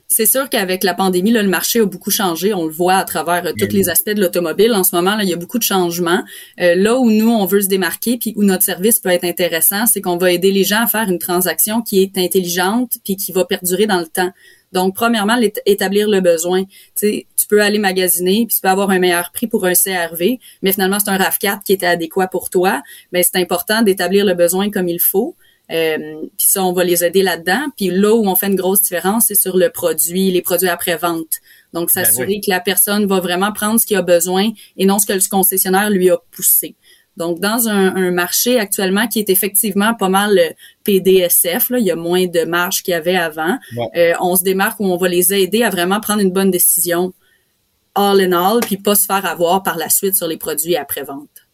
C'est 0.08 0.26
sûr 0.26 0.48
qu'avec 0.48 0.84
la 0.84 0.94
pandémie, 0.94 1.32
là, 1.32 1.42
le 1.42 1.48
marché 1.48 1.80
a 1.80 1.86
beaucoup 1.86 2.10
changé. 2.10 2.54
On 2.54 2.66
le 2.66 2.72
voit 2.72 2.96
à 2.96 3.04
travers 3.04 3.44
euh, 3.46 3.52
tous 3.58 3.72
les 3.72 3.88
aspects 3.88 4.10
de 4.10 4.20
l'automobile. 4.20 4.72
En 4.74 4.84
ce 4.84 4.94
moment, 4.94 5.16
là, 5.16 5.24
il 5.24 5.28
y 5.28 5.32
a 5.32 5.36
beaucoup 5.36 5.58
de 5.58 5.64
changements. 5.64 6.22
là 6.58 6.98
où 6.98 7.10
nous, 7.10 7.30
on 7.30 7.46
veut 7.46 7.62
se 7.62 7.68
démarquer, 7.68 8.18
puis 8.18 8.34
où 8.36 8.44
notre 8.44 8.62
service 8.62 9.00
peut 9.00 9.08
être 9.08 9.24
intéressant, 9.24 9.86
c'est 9.86 10.02
qu'on 10.02 10.18
va 10.18 10.30
aider 10.30 10.52
les 10.52 10.64
gens 10.64 10.82
à 10.82 10.86
faire 10.86 11.08
une 11.08 11.18
transaction 11.18 11.80
qui 11.80 12.02
est 12.02 12.18
intelligente, 12.18 12.92
puis 13.04 13.16
qui 13.16 13.32
va 13.32 13.44
perdurer 13.44 13.86
dans 13.86 14.00
le 14.00 14.06
temps. 14.06 14.30
Donc, 14.74 14.94
premièrement, 14.94 15.38
établir 15.64 16.08
le 16.08 16.20
besoin. 16.20 16.64
Tu 16.94 17.26
tu 17.44 17.48
peux 17.48 17.62
aller 17.62 17.78
magasiner, 17.78 18.46
puis 18.46 18.56
tu 18.56 18.62
peux 18.62 18.68
avoir 18.68 18.88
un 18.88 18.98
meilleur 18.98 19.30
prix 19.30 19.46
pour 19.46 19.66
un 19.66 19.74
CRV, 19.74 20.38
mais 20.62 20.72
finalement, 20.72 20.98
c'est 20.98 21.10
un 21.10 21.18
RAV4 21.18 21.62
qui 21.62 21.74
était 21.74 21.86
adéquat 21.86 22.26
pour 22.26 22.48
toi. 22.48 22.82
Mais 23.12 23.22
c'est 23.22 23.36
important 23.36 23.82
d'établir 23.82 24.24
le 24.24 24.32
besoin 24.32 24.70
comme 24.70 24.88
il 24.88 24.98
faut. 24.98 25.36
Euh, 25.70 26.22
puis 26.38 26.46
ça, 26.46 26.64
on 26.64 26.72
va 26.72 26.84
les 26.84 27.04
aider 27.04 27.22
là-dedans. 27.22 27.66
Puis 27.76 27.90
là 27.90 28.14
où 28.14 28.26
on 28.26 28.34
fait 28.34 28.46
une 28.46 28.56
grosse 28.56 28.82
différence, 28.82 29.26
c'est 29.28 29.34
sur 29.34 29.56
le 29.58 29.68
produit, 29.68 30.30
les 30.30 30.40
produits 30.40 30.68
après-vente. 30.68 31.40
Donc, 31.74 31.90
ben 31.94 32.04
s'assurer 32.04 32.40
que 32.40 32.48
la 32.48 32.60
personne 32.60 33.06
va 33.06 33.20
vraiment 33.20 33.52
prendre 33.52 33.78
ce 33.78 33.86
qu'il 33.86 33.96
a 33.96 34.02
besoin 34.02 34.50
et 34.76 34.86
non 34.86 34.98
ce 34.98 35.06
que 35.06 35.12
le 35.12 35.20
concessionnaire 35.28 35.90
lui 35.90 36.08
a 36.08 36.16
poussé. 36.30 36.76
Donc, 37.16 37.38
dans 37.38 37.68
un, 37.68 38.10
marché 38.10 38.58
actuellement 38.58 39.06
qui 39.06 39.20
est 39.20 39.30
effectivement 39.30 39.94
pas 39.94 40.08
mal 40.08 40.38
PDSF, 40.82 41.70
là, 41.70 41.78
il 41.78 41.86
y 41.86 41.90
a 41.90 41.96
moins 41.96 42.26
de 42.26 42.44
marge 42.44 42.82
qu'il 42.82 42.92
y 42.92 42.94
avait 42.94 43.16
avant, 43.16 43.56
euh, 43.96 44.12
on 44.20 44.34
se 44.36 44.42
démarque 44.42 44.80
où 44.80 44.86
on 44.86 44.96
va 44.96 45.08
les 45.08 45.32
aider 45.32 45.62
à 45.62 45.70
vraiment 45.70 46.00
prendre 46.00 46.20
une 46.20 46.32
bonne 46.32 46.50
décision. 46.50 47.12
all 47.96 48.20
in 48.20 48.32
all, 48.32 48.58
puis 48.60 48.76
pas 48.76 48.96
se 48.96 49.06
faire 49.06 49.24
avoir 49.24 49.62
par 49.62 49.76
la 49.76 49.88
suite 49.88 50.16
sur 50.16 50.26
les 50.26 50.36
produits 50.36 50.76
après-vente. 50.76 51.44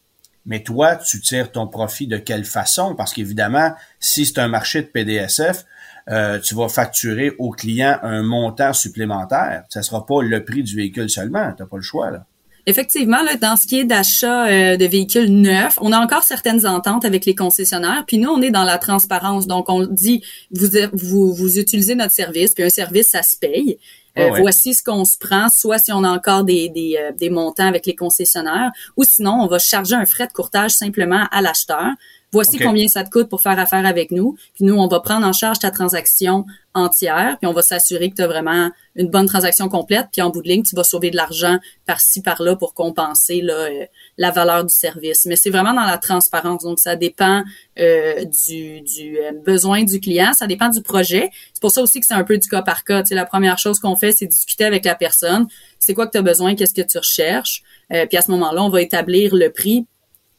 Mais 0.47 0.63
toi, 0.63 0.97
tu 0.97 1.21
tires 1.21 1.53
ton 1.53 1.67
profit 1.67 2.07
de 2.07 2.17
quelle 2.17 2.47
façon? 2.47 2.95
Parce 2.95 3.13
qu'évidemment, 3.13 3.75
si 3.99 4.25
c'est 4.25 4.39
un 4.39 4.49
marché 4.49 4.81
de 4.81 4.87
PDSF, 4.87 5.67
euh, 6.09 6.39
tu 6.41 6.55
vas 6.55 6.69
facturer 6.69 7.33
au 7.39 7.51
client 7.51 7.99
un 8.03 8.23
montant 8.23 8.73
supplémentaire. 8.73 9.65
Ça 9.69 9.83
sera 9.83 10.07
pas 10.07 10.23
le 10.23 10.45
prix 10.45 10.63
du 10.63 10.77
véhicule 10.77 11.11
seulement. 11.11 11.53
Tu 11.53 11.63
n'as 11.63 11.69
pas 11.69 11.77
le 11.77 11.83
choix. 11.83 12.11
Là. 12.11 12.25
Effectivement, 12.71 13.21
là, 13.23 13.35
dans 13.35 13.57
ce 13.57 13.67
qui 13.67 13.81
est 13.81 13.85
d'achat 13.85 14.47
euh, 14.47 14.77
de 14.77 14.85
véhicules 14.85 15.29
neufs, 15.29 15.77
on 15.81 15.91
a 15.91 15.99
encore 15.99 16.23
certaines 16.23 16.67
ententes 16.67 17.05
avec 17.05 17.27
les 17.27 17.35
concessionnaires. 17.35 18.05
Puis 18.07 18.19
nous, 18.19 18.31
on 18.31 18.41
est 18.41 18.53
dans 18.53 18.63
la 18.63 18.79
transparence. 18.79 19.49
Donc, 19.49 19.69
on 19.69 19.87
dit, 19.87 20.23
vous, 20.53 20.69
vous, 20.93 21.35
vous 21.35 21.59
utilisez 21.59 21.97
notre 21.97 22.13
service, 22.13 22.55
puis 22.55 22.63
un 22.63 22.71
service, 22.71 23.09
ça 23.09 23.23
se 23.23 23.37
paye. 23.37 23.79
Euh, 24.19 24.31
voici 24.39 24.75
ce 24.75 24.83
qu'on 24.83 25.05
se 25.05 25.19
prend, 25.19 25.49
soit 25.49 25.79
si 25.79 25.93
on 25.93 26.05
a 26.05 26.11
encore 26.11 26.45
des, 26.45 26.69
des, 26.69 26.97
euh, 27.01 27.13
des, 27.13 27.31
montants 27.31 27.67
avec 27.67 27.87
les 27.87 27.95
concessionnaires, 27.95 28.71
ou 28.97 29.05
sinon 29.05 29.41
on 29.43 29.47
va 29.47 29.59
charger 29.59 29.95
un 29.95 30.05
frais 30.05 30.27
de 30.27 30.33
courtage 30.33 30.73
simplement 30.73 31.27
à 31.31 31.43
l'acheteur. 31.43 31.91
Voici 32.33 32.59
combien 32.59 32.87
ça 32.87 33.03
te 33.03 33.11
coûte 33.11 33.29
pour 33.29 33.41
faire 33.41 33.59
affaire 33.59 33.85
avec 33.85 34.13
nous. 34.13 34.37
Puis 34.55 34.65
nous, 34.65 34.75
on 34.75 34.87
va 34.87 35.01
prendre 35.01 35.27
en 35.27 35.33
charge 35.33 35.59
ta 35.59 35.71
transaction 35.71 36.45
entière, 36.75 37.37
puis 37.41 37.49
on 37.49 37.53
va 37.53 37.63
s'assurer 37.63 38.11
que 38.11 38.17
tu 38.17 38.23
as 38.23 38.29
vraiment 38.29 38.71
une 38.95 39.09
bonne 39.09 39.27
transaction 39.27 39.69
complète, 39.69 40.07
puis 40.13 40.23
en 40.23 40.31
bout 40.31 40.41
de 40.41 40.49
ligne, 40.49 40.63
tu 40.63 40.77
vas 40.77 40.85
sauver 40.85 41.11
de 41.11 41.17
l'argent 41.17 41.59
par-ci, 41.85 42.23
par-là 42.23 42.55
pour 42.55 42.75
compenser 42.75 43.41
là, 43.41 43.55
euh, 43.55 43.87
la 44.19 44.31
valeur 44.31 44.65
du 44.65 44.73
service. 44.73 45.27
Mais 45.27 45.35
c'est 45.35 45.51
vraiment 45.51 45.75
dans 45.75 45.85
la 45.85 45.99
transparence, 45.99 46.63
donc 46.63 46.79
ça 46.79 46.95
dépend 46.95 47.43
euh, 47.81 48.25
du, 48.25 48.83
du 48.83 49.19
euh, 49.19 49.33
besoin 49.45 49.83
du 49.83 49.99
client, 49.99 50.33
ça 50.33 50.47
dépend 50.47 50.69
du 50.69 50.83
projet. 50.83 51.31
C'est 51.53 51.61
pour 51.61 51.73
ça 51.73 51.83
aussi 51.83 51.99
que 51.99 52.07
c'est 52.07 52.15
un 52.15 52.25
peu 52.25 52.39
du 52.39 52.49
cas 52.49 52.63
par 52.63 52.85
cas. 52.85 53.03
Tu 53.03 53.09
sais, 53.09 53.15
la 53.17 53.27
première 53.27 53.59
chose 53.59 53.81
qu'on 53.81 53.97
fait, 53.97 54.13
c'est 54.13 54.27
discuter 54.27 54.65
avec 54.65 54.85
la 54.85 54.95
personne. 54.95 55.49
C'est 55.81 55.95
quoi 55.95 56.07
que 56.07 56.13
tu 56.13 56.19
as 56.19 56.23
besoin, 56.23 56.55
qu'est-ce 56.55 56.75
que 56.75 56.83
tu 56.83 56.99
recherches, 56.99 57.63
puis 57.89 58.17
à 58.17 58.23
ce 58.23 58.31
moment-là, 58.31 58.63
on 58.63 58.69
va 58.69 58.83
établir 58.83 59.35
le 59.35 59.51
prix 59.51 59.87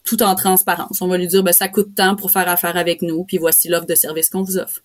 tout 0.04 0.24
en 0.24 0.36
transparence. 0.36 1.02
On 1.02 1.08
va 1.08 1.18
lui 1.18 1.28
dire, 1.28 1.44
ben, 1.44 1.54
ça 1.54 1.68
coûte 1.68 1.96
tant 1.96 2.16
pour 2.16 2.32
faire 2.32 2.48
affaire 2.50 2.78
avec 2.78 3.02
nous, 3.02 3.24
puis 3.24 3.38
voici 3.38 3.70
l'offre 3.70 3.86
de 3.86 3.96
service 3.96 4.30
qu'on 4.30 4.44
vous 4.44 4.58
offre. 4.58 4.82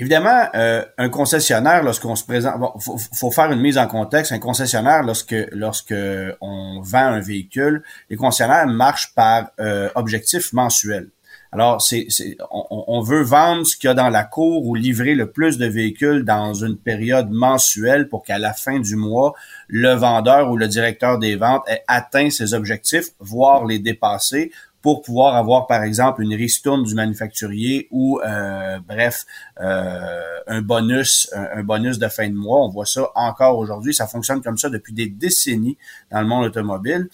Évidemment, 0.00 0.48
euh, 0.54 0.82
un 0.96 1.10
concessionnaire, 1.10 1.82
lorsqu'on 1.82 2.16
se 2.16 2.24
présente, 2.24 2.58
bon, 2.58 2.72
faut, 2.78 3.30
faire 3.30 3.52
une 3.52 3.60
mise 3.60 3.76
en 3.76 3.86
contexte. 3.86 4.32
Un 4.32 4.38
concessionnaire, 4.38 5.02
lorsque 5.02 5.36
lorsque 5.52 5.94
on 6.40 6.80
vend 6.80 7.04
un 7.04 7.20
véhicule, 7.20 7.82
les 8.08 8.16
concessionnaires 8.16 8.66
marchent 8.66 9.14
par 9.14 9.50
euh, 9.60 9.90
objectif 9.96 10.54
mensuel. 10.54 11.10
Alors, 11.52 11.82
c'est, 11.82 12.06
on, 12.50 12.84
on, 12.86 13.00
veut 13.02 13.22
vendre 13.22 13.66
ce 13.66 13.76
qu'il 13.76 13.88
y 13.88 13.90
a 13.90 13.94
dans 13.94 14.08
la 14.08 14.22
cour 14.22 14.66
ou 14.66 14.76
livrer 14.76 15.16
le 15.16 15.30
plus 15.30 15.58
de 15.58 15.66
véhicules 15.66 16.24
dans 16.24 16.54
une 16.54 16.76
période 16.76 17.28
mensuelle 17.30 18.08
pour 18.08 18.22
qu'à 18.22 18.38
la 18.38 18.52
fin 18.52 18.78
du 18.78 18.94
mois, 18.94 19.34
le 19.66 19.92
vendeur 19.94 20.50
ou 20.50 20.56
le 20.56 20.68
directeur 20.68 21.18
des 21.18 21.34
ventes 21.34 21.64
ait 21.68 21.82
atteint 21.88 22.30
ses 22.30 22.54
objectifs, 22.54 23.08
voire 23.18 23.64
les 23.64 23.80
dépasser 23.80 24.52
pour 24.82 25.02
pouvoir 25.02 25.36
avoir, 25.36 25.66
par 25.66 25.82
exemple, 25.82 26.22
une 26.22 26.34
ristourne 26.34 26.84
du 26.84 26.94
manufacturier 26.94 27.88
ou, 27.90 28.20
euh, 28.20 28.78
bref, 28.86 29.26
euh, 29.60 30.40
un 30.46 30.62
bonus, 30.62 31.28
un, 31.34 31.62
bonus 31.62 31.98
de 31.98 32.08
fin 32.08 32.28
de 32.28 32.34
mois. 32.34 32.64
On 32.64 32.68
voit 32.68 32.86
ça 32.86 33.10
encore 33.14 33.58
aujourd'hui. 33.58 33.92
Ça 33.92 34.06
fonctionne 34.06 34.40
comme 34.40 34.56
ça 34.56 34.70
depuis 34.70 34.92
des 34.92 35.08
décennies 35.08 35.76
dans 36.10 36.20
le 36.20 36.26
monde 36.26 36.46
automobile. 36.46 37.08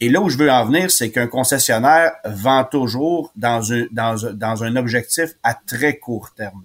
Et 0.00 0.08
là 0.08 0.20
où 0.20 0.30
je 0.30 0.38
veux 0.38 0.50
en 0.50 0.64
venir, 0.64 0.90
c'est 0.90 1.10
qu'un 1.10 1.26
concessionnaire 1.26 2.12
vend 2.24 2.64
toujours 2.64 3.32
dans 3.36 3.72
un, 3.72 3.86
dans, 3.92 4.26
un, 4.26 4.32
dans 4.32 4.64
un 4.64 4.76
objectif 4.76 5.30
à 5.42 5.54
très 5.54 5.98
court 5.98 6.30
terme. 6.34 6.64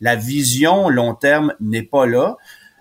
La 0.00 0.14
vision 0.14 0.88
long 0.88 1.14
terme 1.14 1.54
n'est 1.60 1.82
pas 1.82 2.06
là, 2.06 2.36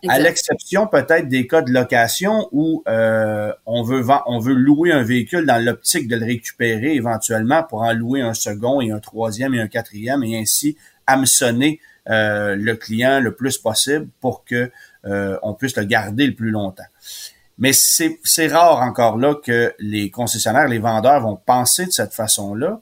à 0.08 0.20
l'exception 0.20 0.88
peut-être 0.88 1.28
des 1.28 1.48
cas 1.48 1.62
de 1.62 1.72
location 1.72 2.48
où 2.52 2.84
euh, 2.88 3.52
on 3.66 3.84
veut 3.84 4.04
on 4.28 4.40
veut 4.40 4.54
louer 4.54 4.92
un 4.92 5.04
véhicule 5.04 5.46
dans 5.46 5.64
l'optique 5.64 6.08
de 6.08 6.16
le 6.16 6.26
récupérer 6.26 6.94
éventuellement 6.94 7.64
pour 7.64 7.82
en 7.82 7.94
louer 7.94 8.22
un 8.22 8.34
second 8.34 8.82
et 8.82 8.92
un 8.92 9.00
troisième 9.00 9.54
et 9.56 9.62
un 9.62 9.68
quatrième 9.68 10.24
et 10.24 10.38
ainsi 10.38 10.78
hameçonner 11.08 11.80
euh, 12.10 12.56
le 12.56 12.76
client 12.76 13.20
le 13.20 13.34
plus 13.34 13.58
possible 13.58 14.08
pour 14.22 14.46
que 14.46 14.72
euh, 15.06 15.38
on 15.42 15.54
puisse 15.54 15.76
le 15.76 15.86
garder 15.86 16.28
le 16.28 16.36
plus 16.36 16.52
longtemps. 16.52 16.84
Mais 17.58 17.72
c'est 17.74 18.48
rare 18.48 18.82
encore 18.82 19.18
là 19.18 19.36
que 19.36 19.74
les 19.80 20.10
concessionnaires, 20.10 20.68
les 20.68 20.80
vendeurs 20.80 21.22
vont 21.22 21.38
penser 21.38 21.86
de 21.86 21.92
cette 21.92 22.14
façon-là. 22.14 22.82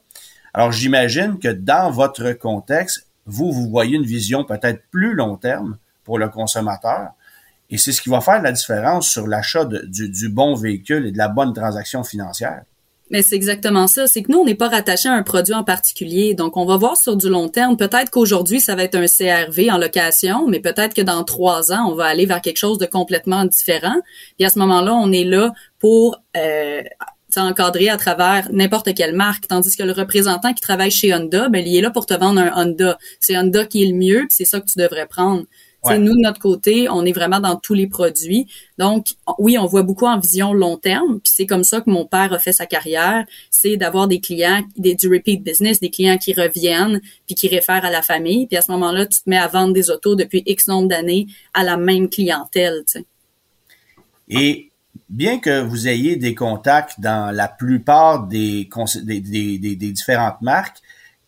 Alors 0.52 0.72
j'imagine 0.72 1.38
que 1.38 1.48
dans 1.48 1.90
votre 1.90 2.32
contexte, 2.32 3.06
vous, 3.26 3.52
vous 3.52 3.68
voyez 3.70 3.96
une 3.96 4.04
vision 4.04 4.44
peut-être 4.44 4.82
plus 4.90 5.14
long 5.14 5.36
terme 5.36 5.78
pour 6.02 6.18
le 6.18 6.28
consommateur. 6.28 7.10
Et 7.70 7.78
c'est 7.78 7.92
ce 7.92 8.02
qui 8.02 8.10
va 8.10 8.20
faire 8.20 8.42
la 8.42 8.52
différence 8.52 9.08
sur 9.08 9.26
l'achat 9.26 9.64
du, 9.64 10.08
du 10.10 10.28
bon 10.28 10.54
véhicule 10.54 11.06
et 11.06 11.12
de 11.12 11.18
la 11.18 11.28
bonne 11.28 11.52
transaction 11.54 12.04
financière. 12.04 12.62
Mais 13.10 13.22
c'est 13.22 13.36
exactement 13.36 13.86
ça. 13.86 14.06
C'est 14.06 14.22
que 14.22 14.32
nous, 14.32 14.38
on 14.38 14.44
n'est 14.44 14.54
pas 14.54 14.68
rattaché 14.68 15.08
à 15.08 15.12
un 15.12 15.22
produit 15.22 15.54
en 15.54 15.62
particulier. 15.62 16.34
Donc, 16.34 16.56
on 16.56 16.64
va 16.64 16.76
voir 16.76 16.96
sur 16.96 17.16
du 17.16 17.28
long 17.28 17.48
terme. 17.48 17.76
Peut-être 17.76 18.10
qu'aujourd'hui, 18.10 18.60
ça 18.60 18.74
va 18.74 18.84
être 18.84 18.94
un 18.94 19.06
CRV 19.06 19.70
en 19.70 19.78
location, 19.78 20.48
mais 20.48 20.60
peut-être 20.60 20.94
que 20.94 21.02
dans 21.02 21.22
trois 21.22 21.70
ans, 21.72 21.86
on 21.90 21.94
va 21.94 22.06
aller 22.06 22.24
vers 22.24 22.40
quelque 22.40 22.56
chose 22.56 22.78
de 22.78 22.86
complètement 22.86 23.44
différent. 23.44 23.96
Et 24.38 24.46
à 24.46 24.48
ce 24.48 24.58
moment-là, 24.58 24.94
on 24.94 25.12
est 25.12 25.24
là 25.24 25.52
pour 25.78 26.18
euh, 26.36 26.82
à 27.36 27.96
travers 27.96 28.48
n'importe 28.52 28.94
quelle 28.94 29.14
marque. 29.14 29.48
Tandis 29.48 29.76
que 29.76 29.82
le 29.82 29.92
représentant 29.92 30.52
qui 30.52 30.60
travaille 30.60 30.90
chez 30.90 31.14
Honda, 31.14 31.48
ben, 31.48 31.66
il 31.66 31.76
est 31.76 31.80
là 31.80 31.90
pour 31.90 32.06
te 32.06 32.14
vendre 32.14 32.40
un 32.40 32.52
Honda. 32.54 32.98
C'est 33.20 33.36
Honda 33.36 33.64
qui 33.64 33.82
est 33.82 33.86
le 33.86 33.94
mieux, 33.94 34.26
c'est 34.28 34.44
ça 34.44 34.60
que 34.60 34.66
tu 34.66 34.78
devrais 34.78 35.06
prendre. 35.06 35.44
Nous, 35.90 36.16
de 36.16 36.22
notre 36.22 36.40
côté, 36.40 36.88
on 36.88 37.04
est 37.04 37.12
vraiment 37.12 37.40
dans 37.40 37.56
tous 37.56 37.74
les 37.74 37.86
produits. 37.86 38.46
Donc, 38.78 39.08
oui, 39.38 39.58
on 39.58 39.66
voit 39.66 39.82
beaucoup 39.82 40.06
en 40.06 40.18
vision 40.18 40.52
long 40.52 40.76
terme. 40.76 41.20
Puis 41.20 41.32
c'est 41.34 41.46
comme 41.46 41.64
ça 41.64 41.80
que 41.80 41.90
mon 41.90 42.06
père 42.06 42.32
a 42.32 42.38
fait 42.38 42.52
sa 42.52 42.66
carrière. 42.66 43.24
C'est 43.50 43.76
d'avoir 43.76 44.08
des 44.08 44.20
clients, 44.20 44.62
des, 44.76 44.94
du 44.94 45.08
repeat 45.08 45.42
business, 45.42 45.80
des 45.80 45.90
clients 45.90 46.18
qui 46.18 46.32
reviennent, 46.32 47.00
puis 47.26 47.34
qui 47.34 47.48
réfèrent 47.48 47.84
à 47.84 47.90
la 47.90 48.02
famille. 48.02 48.46
Puis 48.46 48.56
à 48.56 48.62
ce 48.62 48.72
moment-là, 48.72 49.06
tu 49.06 49.20
te 49.20 49.28
mets 49.28 49.38
à 49.38 49.48
vendre 49.48 49.72
des 49.72 49.90
autos 49.90 50.14
depuis 50.14 50.42
X 50.46 50.68
nombre 50.68 50.88
d'années 50.88 51.26
à 51.52 51.64
la 51.64 51.76
même 51.76 52.08
clientèle. 52.08 52.84
Et 54.28 54.70
bien 55.08 55.38
que 55.38 55.62
vous 55.62 55.88
ayez 55.88 56.16
des 56.16 56.34
contacts 56.34 57.00
dans 57.00 57.34
la 57.34 57.48
plupart 57.48 58.26
des, 58.26 58.68
des, 59.02 59.20
des, 59.20 59.76
des 59.76 59.92
différentes 59.92 60.40
marques, 60.40 60.78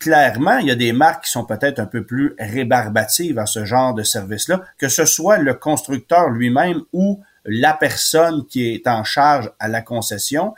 clairement, 0.07 0.59
il 0.59 0.69
y 0.69 0.71
a 0.71 0.77
des 0.77 0.93
marques 0.93 1.25
qui 1.25 1.33
sont 1.33 1.45
peut-être 1.45 1.81
un 1.81 1.87
peu 1.87 2.05
plus 2.05 2.37
rébarbatives 2.39 3.41
à 3.41 3.47
ce 3.47 3.65
genre 3.65 3.93
de 3.93 4.05
service-là, 4.05 4.63
que 4.79 4.89
ce 4.89 5.05
soit 5.05 5.39
le 5.39 5.55
constructeur 5.55 6.31
lui-même 6.31 6.83
ou 6.93 7.21
la 7.45 7.73
personne 7.73 8.47
qui 8.47 8.73
est 8.73 8.87
en 8.87 9.03
charge 9.03 9.51
à 9.59 9.67
la 9.67 9.83
concession. 9.83 10.55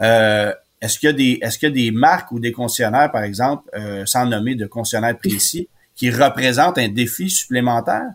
Euh, 0.00 0.52
est-ce 0.80 1.00
qu'il 1.00 1.08
y 1.08 1.10
a 1.10 1.14
des 1.14 1.38
est-ce 1.42 1.58
qu'il 1.58 1.70
y 1.70 1.72
a 1.72 1.74
des 1.74 1.90
marques 1.90 2.30
ou 2.30 2.38
des 2.38 2.52
concessionnaires, 2.52 3.10
par 3.10 3.24
exemple, 3.24 3.68
euh, 3.74 4.06
sans 4.06 4.24
nommer 4.24 4.54
de 4.54 4.66
concessionnaires 4.66 5.18
précis, 5.18 5.68
qui 5.96 6.08
représentent 6.08 6.78
un 6.78 6.88
défi 6.88 7.28
supplémentaire? 7.28 8.06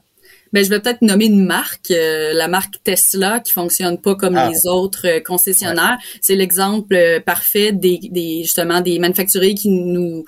Ben, 0.54 0.64
je 0.64 0.70
vais 0.70 0.80
peut-être 0.80 1.02
nommer 1.02 1.26
une 1.26 1.46
marque, 1.46 1.92
euh, 1.92 2.32
la 2.32 2.48
marque 2.48 2.82
Tesla, 2.86 3.42
qui 3.42 3.52
fonctionne 3.52 4.00
pas 4.00 4.16
comme 4.16 4.38
ah. 4.38 4.50
les 4.50 4.68
autres 4.68 5.20
concessionnaires. 5.20 5.98
C'est 6.22 6.36
l'exemple 6.36 7.22
parfait 7.26 7.74
des, 7.74 8.00
des 8.10 8.44
justement 8.44 8.80
des 8.80 9.00
manufacturiers 9.00 9.56
qui 9.56 9.68
nous 9.68 10.24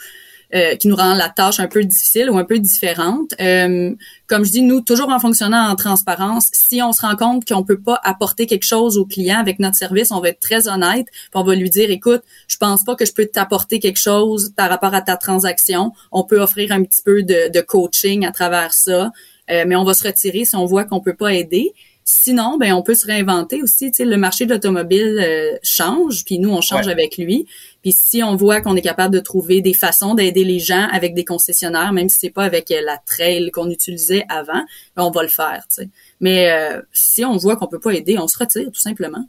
euh, 0.55 0.75
qui 0.75 0.87
nous 0.87 0.95
rend 0.95 1.13
la 1.13 1.29
tâche 1.29 1.59
un 1.59 1.67
peu 1.67 1.83
difficile 1.83 2.29
ou 2.31 2.37
un 2.37 2.43
peu 2.43 2.57
différente. 2.57 3.35
Euh, 3.39 3.93
comme 4.25 4.43
je 4.43 4.51
dis, 4.51 4.61
nous, 4.63 4.81
toujours 4.81 5.09
en 5.09 5.19
fonctionnant 5.19 5.69
en 5.69 5.75
transparence, 5.75 6.49
si 6.53 6.81
on 6.81 6.91
se 6.91 7.01
rend 7.01 7.15
compte 7.15 7.45
qu'on 7.47 7.63
peut 7.63 7.79
pas 7.79 7.99
apporter 8.03 8.47
quelque 8.47 8.65
chose 8.65 8.97
au 8.97 9.05
client 9.05 9.39
avec 9.39 9.59
notre 9.59 9.75
service, 9.75 10.11
on 10.11 10.19
va 10.19 10.29
être 10.29 10.39
très 10.39 10.67
honnête, 10.67 11.05
on 11.35 11.43
va 11.43 11.53
lui 11.53 11.69
dire, 11.69 11.91
écoute, 11.91 12.23
je 12.47 12.57
pense 12.57 12.83
pas 12.83 12.95
que 12.95 13.05
je 13.05 13.13
peux 13.13 13.27
t'apporter 13.27 13.79
quelque 13.79 13.99
chose 13.99 14.51
par 14.55 14.69
rapport 14.69 14.93
à 14.93 15.01
ta 15.01 15.17
transaction. 15.17 15.91
On 16.11 16.23
peut 16.23 16.39
offrir 16.39 16.71
un 16.71 16.83
petit 16.83 17.01
peu 17.03 17.21
de, 17.21 17.51
de 17.51 17.61
coaching 17.61 18.25
à 18.25 18.31
travers 18.31 18.73
ça, 18.73 19.11
euh, 19.51 19.65
mais 19.67 19.75
on 19.75 19.83
va 19.83 19.93
se 19.93 20.07
retirer 20.07 20.45
si 20.45 20.55
on 20.55 20.65
voit 20.65 20.85
qu'on 20.85 20.99
peut 20.99 21.15
pas 21.15 21.33
aider. 21.33 21.73
Sinon, 22.11 22.57
ben 22.57 22.73
on 22.73 22.81
peut 22.81 22.95
se 22.95 23.05
réinventer 23.05 23.61
aussi. 23.61 23.91
Tu 23.91 23.97
sais, 23.97 24.03
le 24.03 24.17
marché 24.17 24.47
de 24.47 24.51
l'automobile 24.51 25.19
euh, 25.23 25.55
change, 25.61 26.25
puis 26.25 26.39
nous 26.39 26.49
on 26.49 26.59
change 26.59 26.87
avec 26.87 27.19
lui. 27.19 27.47
Puis 27.83 27.91
si 27.91 28.23
on 28.23 28.35
voit 28.35 28.61
qu'on 28.61 28.75
est 28.75 28.81
capable 28.81 29.13
de 29.13 29.19
trouver 29.19 29.61
des 29.61 29.75
façons 29.75 30.15
d'aider 30.15 30.43
les 30.43 30.57
gens 30.57 30.87
avec 30.91 31.13
des 31.13 31.23
concessionnaires, 31.23 31.93
même 31.93 32.09
si 32.09 32.17
c'est 32.17 32.31
pas 32.31 32.45
avec 32.45 32.71
euh, 32.71 32.81
la 32.83 32.97
trail 32.97 33.51
qu'on 33.51 33.69
utilisait 33.69 34.25
avant, 34.27 34.63
ben, 34.95 35.03
on 35.03 35.11
va 35.11 35.21
le 35.21 35.29
faire. 35.29 35.63
Tu 35.69 35.83
sais. 35.83 35.89
Mais 36.19 36.49
euh, 36.49 36.81
si 36.93 37.23
on 37.23 37.37
voit 37.37 37.57
qu'on 37.57 37.67
peut 37.67 37.79
pas 37.79 37.91
aider, 37.91 38.17
on 38.17 38.27
se 38.27 38.39
retire 38.39 38.71
tout 38.71 38.81
simplement. 38.81 39.23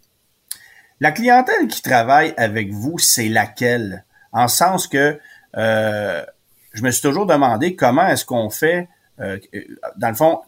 La 1.01 1.13
clientèle 1.13 1.69
qui 1.69 1.83
travaille 1.83 2.33
avec 2.39 2.73
vous, 2.73 2.99
c'est 2.99 3.29
laquelle? 3.29 4.07
En 4.33 4.49
sens 4.49 4.87
que 4.87 5.19
je 5.55 6.83
me 6.83 6.91
suis 6.91 7.03
toujours 7.03 7.27
demandé 7.27 7.77
comment 7.77 8.07
est-ce 8.07 8.25
qu'on 8.25 8.49
fait, 8.49 8.89
dans 9.19 10.09
le 10.09 10.15
fond 10.15 10.41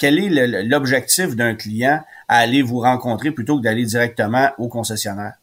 quel 0.00 0.18
est 0.18 0.64
l'objectif 0.64 1.36
d'un 1.36 1.54
client 1.54 2.00
à 2.26 2.38
aller 2.38 2.62
vous 2.62 2.80
rencontrer 2.80 3.30
plutôt 3.32 3.58
que 3.58 3.62
d'aller 3.62 3.84
directement 3.84 4.48
au 4.58 4.68
concessionnaire? 4.68 5.34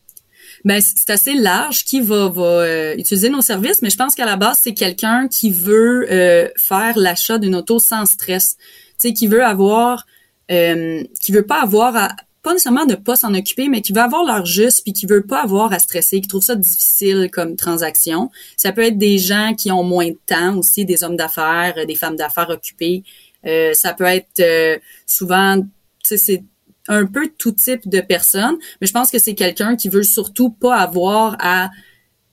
Ben, 0.65 0.81
c'est 0.81 1.11
assez 1.11 1.35
large 1.35 1.85
qui 1.85 2.01
va, 2.01 2.31
euh, 2.35 2.95
utiliser 2.97 3.29
nos 3.29 3.41
services, 3.41 3.83
mais 3.83 3.91
je 3.91 3.97
pense 3.97 4.15
qu'à 4.15 4.25
la 4.25 4.35
base, 4.35 4.59
c'est 4.63 4.73
quelqu'un 4.73 5.27
qui 5.27 5.51
veut 5.51 6.11
euh, 6.11 6.49
faire 6.57 6.97
l'achat 6.97 7.37
d'une 7.37 7.55
auto 7.55 7.77
sans 7.77 8.05
stress. 8.05 8.57
Tu 8.57 9.09
sais, 9.09 9.13
qui 9.13 9.27
veut 9.27 9.45
avoir 9.45 10.07
euh, 10.49 11.03
qui 11.21 11.31
veut 11.31 11.45
pas 11.45 11.61
avoir 11.61 11.95
à, 11.95 12.15
pas 12.47 12.53
nécessairement 12.53 12.85
de 12.85 12.95
pas 12.95 13.17
s'en 13.17 13.33
occuper, 13.33 13.67
mais 13.67 13.81
qui 13.81 13.91
veut 13.91 14.01
avoir 14.01 14.23
leur 14.23 14.45
juste 14.45 14.83
puis 14.83 14.93
qui 14.93 15.05
veut 15.05 15.21
pas 15.21 15.41
avoir 15.41 15.73
à 15.73 15.79
stresser, 15.79 16.21
qui 16.21 16.29
trouve 16.29 16.43
ça 16.43 16.55
difficile 16.55 17.29
comme 17.29 17.57
transaction. 17.57 18.31
Ça 18.55 18.71
peut 18.71 18.83
être 18.83 18.97
des 18.97 19.17
gens 19.17 19.53
qui 19.53 19.69
ont 19.69 19.83
moins 19.83 20.07
de 20.07 20.17
temps 20.25 20.57
aussi, 20.57 20.85
des 20.85 21.03
hommes 21.03 21.17
d'affaires, 21.17 21.75
des 21.85 21.95
femmes 21.95 22.15
d'affaires 22.15 22.49
occupées. 22.49 23.03
Euh, 23.47 23.73
ça 23.73 23.93
peut 23.93 24.05
être 24.05 24.39
euh, 24.39 24.77
souvent, 25.05 25.61
tu 25.61 25.67
sais, 26.03 26.17
c'est 26.17 26.43
un 26.87 27.05
peu 27.05 27.29
tout 27.37 27.51
type 27.51 27.87
de 27.89 28.01
personnes, 28.01 28.57
mais 28.79 28.87
je 28.87 28.93
pense 28.93 29.11
que 29.11 29.19
c'est 29.19 29.35
quelqu'un 29.35 29.75
qui 29.75 29.89
veut 29.89 30.03
surtout 30.03 30.49
pas 30.49 30.77
avoir 30.77 31.35
à 31.39 31.69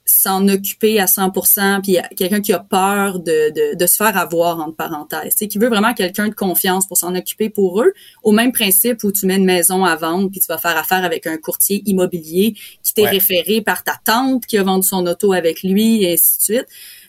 s'en 0.06 0.48
occuper 0.48 1.00
à 1.00 1.06
100%, 1.06 1.80
puis 1.82 1.96
quelqu'un 2.14 2.42
qui 2.42 2.52
a 2.52 2.58
peur 2.58 3.20
de, 3.20 3.50
de, 3.50 3.74
de, 3.74 3.86
se 3.86 3.96
faire 3.96 4.16
avoir, 4.18 4.60
entre 4.60 4.76
parenthèses. 4.76 5.34
C'est 5.36 5.48
qui 5.48 5.58
veut 5.58 5.68
vraiment 5.68 5.94
quelqu'un 5.94 6.28
de 6.28 6.34
confiance 6.34 6.86
pour 6.86 6.98
s'en 6.98 7.14
occuper 7.14 7.48
pour 7.48 7.80
eux, 7.80 7.94
au 8.22 8.32
même 8.32 8.52
principe 8.52 9.02
où 9.02 9.12
tu 9.12 9.26
mets 9.26 9.36
une 9.36 9.46
maison 9.46 9.84
à 9.84 9.96
vendre, 9.96 10.30
puis 10.30 10.40
tu 10.40 10.46
vas 10.46 10.58
faire 10.58 10.76
affaire 10.76 11.04
avec 11.04 11.26
un 11.26 11.38
courtier 11.38 11.82
immobilier 11.86 12.54
qui 12.82 12.92
t'est 12.92 13.08
référé 13.08 13.62
par 13.62 13.82
ta 13.82 13.98
tante 14.04 14.44
qui 14.46 14.58
a 14.58 14.62
vendu 14.62 14.86
son 14.86 15.06
auto 15.06 15.32
avec 15.32 15.62
lui, 15.62 16.04
et 16.04 16.14
ainsi 16.14 16.38
de 16.38 16.42
suite. 16.42 16.66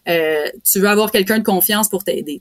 Euh, 0.07 0.45
tu 0.63 0.79
veux 0.79 0.87
avoir 0.87 1.11
quelqu'un 1.11 1.39
de 1.39 1.43
confiance 1.43 1.89
pour 1.89 2.03
t'aider. 2.03 2.39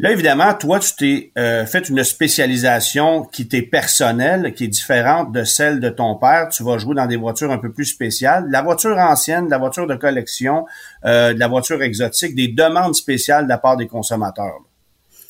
Là, 0.00 0.12
évidemment, 0.12 0.54
toi, 0.54 0.80
tu 0.80 0.94
t'es 0.96 1.32
euh, 1.36 1.66
fait 1.66 1.90
une 1.90 2.02
spécialisation 2.04 3.24
qui 3.24 3.46
t'est 3.46 3.60
personnelle, 3.60 4.54
qui 4.54 4.64
est 4.64 4.68
différente 4.68 5.30
de 5.30 5.44
celle 5.44 5.78
de 5.78 5.90
ton 5.90 6.14
père. 6.14 6.48
Tu 6.48 6.62
vas 6.62 6.78
jouer 6.78 6.94
dans 6.94 7.04
des 7.04 7.16
voitures 7.16 7.50
un 7.50 7.58
peu 7.58 7.70
plus 7.70 7.84
spéciales. 7.84 8.46
La 8.48 8.62
voiture 8.62 8.96
ancienne, 8.96 9.50
la 9.50 9.58
voiture 9.58 9.86
de 9.86 9.94
collection, 9.96 10.64
euh, 11.04 11.34
de 11.34 11.38
la 11.38 11.48
voiture 11.48 11.82
exotique, 11.82 12.34
des 12.34 12.48
demandes 12.48 12.94
spéciales 12.94 13.44
de 13.44 13.50
la 13.50 13.58
part 13.58 13.76
des 13.76 13.88
consommateurs. 13.88 14.60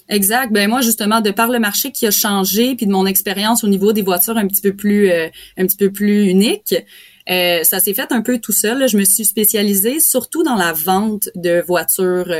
Exact. 0.09 0.53
Ben 0.53 0.69
moi 0.69 0.83
justement 0.83 1.21
de 1.21 1.33
par 1.33 1.49
le 1.51 1.59
marché 1.59 1.91
qui 1.91 2.07
a 2.07 2.13
changé 2.13 2.75
puis 2.77 2.87
de 2.87 2.93
mon 2.93 3.07
expérience 3.07 3.63
au 3.63 3.69
niveau 3.69 3.93
des 3.93 4.03
voitures 4.03 4.37
un 4.37 4.47
petit 4.47 4.61
peu 4.61 4.75
plus 4.75 5.09
euh, 5.11 5.29
un 5.57 5.67
petit 5.67 5.77
peu 5.77 5.93
plus 5.93 6.29
unique, 6.29 6.75
euh, 7.29 7.63
ça 7.63 7.79
s'est 7.79 7.95
fait 7.95 8.11
un 8.11 8.21
peu 8.21 8.39
tout 8.39 8.53
seul. 8.53 8.89
Je 8.89 8.97
me 8.97 9.05
suis 9.05 9.25
spécialisée 9.25 10.01
surtout 10.01 10.43
dans 10.43 10.57
la 10.57 10.73
vente 10.73 11.29
de 11.35 11.61
voitures 11.67 12.33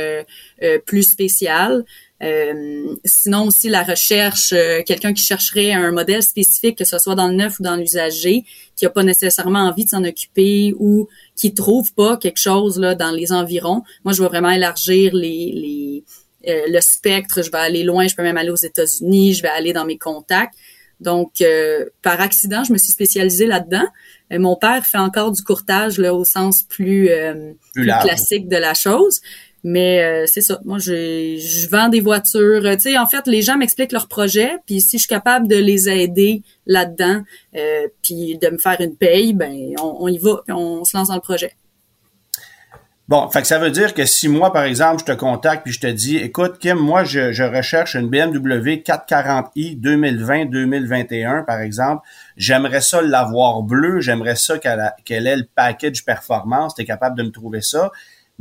plus 0.85 1.03
spéciales. 1.03 1.83
Euh, 2.21 2.95
sinon 3.03 3.47
aussi 3.47 3.67
la 3.67 3.83
recherche, 3.83 4.53
euh, 4.53 4.83
quelqu'un 4.85 5.13
qui 5.13 5.23
chercherait 5.23 5.71
un 5.71 5.91
modèle 5.91 6.21
spécifique, 6.21 6.77
que 6.77 6.85
ce 6.85 6.99
soit 6.99 7.15
dans 7.15 7.27
le 7.27 7.33
neuf 7.33 7.59
ou 7.59 7.63
dans 7.63 7.75
l'usager, 7.75 8.43
qui 8.75 8.85
a 8.85 8.91
pas 8.91 9.03
nécessairement 9.03 9.61
envie 9.67 9.85
de 9.85 9.89
s'en 9.89 10.03
occuper 10.03 10.75
ou 10.77 11.07
qui 11.35 11.53
trouve 11.53 11.93
pas 11.93 12.17
quelque 12.17 12.39
chose 12.39 12.79
là 12.79 12.93
dans 12.93 13.11
les 13.11 13.31
environs. 13.31 13.81
Moi, 14.03 14.13
je 14.13 14.21
vais 14.21 14.29
vraiment 14.29 14.51
élargir 14.51 15.15
les, 15.15 15.51
les 15.55 16.03
euh, 16.47 16.65
le 16.67 16.81
spectre. 16.81 17.41
Je 17.43 17.49
vais 17.49 17.57
aller 17.57 17.83
loin. 17.83 18.07
Je 18.07 18.15
peux 18.15 18.23
même 18.23 18.37
aller 18.37 18.51
aux 18.51 18.55
États-Unis. 18.55 19.33
Je 19.33 19.41
vais 19.41 19.49
aller 19.49 19.73
dans 19.73 19.85
mes 19.85 19.97
contacts. 19.97 20.53
Donc, 20.99 21.43
par 22.03 22.21
accident, 22.21 22.63
je 22.63 22.73
me 22.73 22.77
suis 22.77 22.91
spécialisée 22.91 23.47
là-dedans. 23.47 23.87
mon 24.29 24.55
père 24.55 24.85
fait 24.85 24.99
encore 24.99 25.31
du 25.31 25.41
courtage 25.41 25.97
là, 25.97 26.13
au 26.13 26.23
sens 26.23 26.61
plus, 26.61 27.09
plus 27.73 27.85
classique 28.03 28.47
de 28.47 28.57
la 28.57 28.75
chose. 28.75 29.19
Mais 29.63 30.03
euh, 30.03 30.25
c'est 30.25 30.41
ça. 30.41 30.59
Moi, 30.65 30.79
je, 30.79 31.37
je 31.37 31.69
vends 31.69 31.89
des 31.89 32.01
voitures. 32.01 32.63
Tu 32.73 32.79
sais, 32.79 32.97
en 32.97 33.05
fait, 33.05 33.27
les 33.27 33.41
gens 33.41 33.57
m'expliquent 33.57 33.91
leurs 33.91 34.07
projets, 34.07 34.53
puis 34.65 34.81
si 34.81 34.97
je 34.97 35.03
suis 35.03 35.07
capable 35.07 35.47
de 35.47 35.55
les 35.55 35.87
aider 35.87 36.41
là-dedans, 36.65 37.21
euh, 37.55 37.87
puis 38.01 38.37
de 38.37 38.49
me 38.49 38.57
faire 38.57 38.81
une 38.81 38.95
paye, 38.95 39.33
ben 39.33 39.73
on, 39.81 40.07
y 40.07 40.17
va, 40.17 40.41
on 40.49 40.83
se 40.83 40.97
lance 40.97 41.09
dans 41.09 41.15
le 41.15 41.21
projet. 41.21 41.55
Bon, 43.07 43.27
fait 43.29 43.41
que 43.41 43.47
ça 43.47 43.59
veut 43.59 43.71
dire 43.71 43.93
que 43.93 44.05
si 44.05 44.29
moi, 44.29 44.53
par 44.53 44.63
exemple, 44.63 45.01
je 45.01 45.05
te 45.05 45.11
contacte 45.11 45.63
puis 45.63 45.73
je 45.73 45.81
te 45.81 45.87
dis, 45.87 46.15
écoute, 46.15 46.59
Kim, 46.59 46.77
moi, 46.77 47.03
je, 47.03 47.33
je 47.33 47.43
recherche 47.43 47.93
une 47.95 48.07
BMW 48.07 48.81
440i 48.85 49.79
2020-2021, 49.81 51.43
par 51.43 51.59
exemple. 51.59 52.07
J'aimerais 52.37 52.79
ça 52.79 53.01
l'avoir 53.01 53.63
bleu, 53.63 53.99
j'aimerais 53.99 54.37
ça 54.37 54.57
qu'elle 54.59 54.93
qu'elle 55.03 55.27
ait 55.27 55.35
le 55.35 55.47
package 55.55 56.05
performance. 56.05 56.73
Tu 56.73 56.83
es 56.83 56.85
capable 56.85 57.17
de 57.17 57.23
me 57.23 57.31
trouver 57.31 57.61
ça 57.61 57.91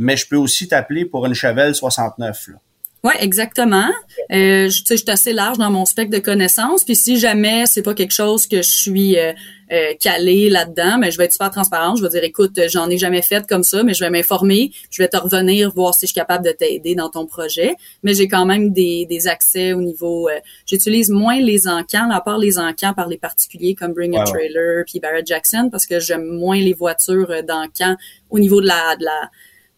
mais 0.00 0.16
je 0.16 0.26
peux 0.26 0.36
aussi 0.36 0.66
t'appeler 0.66 1.04
pour 1.04 1.26
une 1.26 1.34
Chevelle 1.34 1.74
69. 1.74 2.48
Là. 2.48 2.54
Oui, 3.02 3.12
exactement. 3.18 3.88
Euh, 4.30 4.68
je, 4.68 4.82
je 4.90 4.94
suis 4.94 5.10
assez 5.10 5.32
large 5.32 5.56
dans 5.56 5.70
mon 5.70 5.86
spectre 5.86 6.14
de 6.14 6.22
connaissances. 6.22 6.84
Puis 6.84 6.96
si 6.96 7.18
jamais 7.18 7.64
c'est 7.64 7.82
pas 7.82 7.94
quelque 7.94 8.12
chose 8.12 8.46
que 8.46 8.58
je 8.58 8.70
suis 8.70 9.18
euh, 9.18 9.32
euh 9.72 9.94
calée 9.98 10.50
là-dedans, 10.50 10.98
mais 10.98 11.10
je 11.10 11.16
vais 11.16 11.24
être 11.24 11.32
super 11.32 11.50
transparente. 11.50 11.96
Je 11.96 12.02
vais 12.02 12.10
dire, 12.10 12.24
écoute, 12.24 12.60
j'en 12.68 12.90
ai 12.90 12.98
jamais 12.98 13.22
fait 13.22 13.46
comme 13.46 13.62
ça, 13.62 13.82
mais 13.82 13.94
je 13.94 14.04
vais 14.04 14.10
m'informer. 14.10 14.70
Je 14.90 15.02
vais 15.02 15.08
te 15.08 15.16
revenir 15.16 15.72
voir 15.72 15.94
si 15.94 16.00
je 16.06 16.12
suis 16.12 16.14
capable 16.14 16.44
de 16.44 16.52
t'aider 16.52 16.94
dans 16.94 17.08
ton 17.08 17.24
projet. 17.24 17.74
Mais 18.02 18.12
j'ai 18.12 18.28
quand 18.28 18.44
même 18.44 18.70
des, 18.70 19.06
des 19.06 19.28
accès 19.28 19.72
au 19.72 19.80
niveau. 19.80 20.28
Euh, 20.28 20.38
j'utilise 20.66 21.08
moins 21.08 21.40
les 21.40 21.68
encans, 21.68 22.10
à 22.10 22.20
part 22.20 22.38
les 22.38 22.58
encans 22.58 22.92
par 22.92 23.08
les 23.08 23.18
particuliers 23.18 23.74
comme 23.74 23.94
Bring 23.94 24.14
a 24.18 24.24
Trailer 24.24 24.84
puis 24.86 25.00
Barrett 25.00 25.26
Jackson, 25.26 25.70
parce 25.72 25.86
que 25.86 26.00
j'aime 26.00 26.26
moins 26.26 26.60
les 26.60 26.74
voitures 26.74 27.30
euh, 27.30 27.40
d'encans 27.40 27.96
au 28.28 28.38
niveau 28.38 28.60
de 28.60 28.66
la 28.66 28.96
de 28.96 29.04
la 29.04 29.30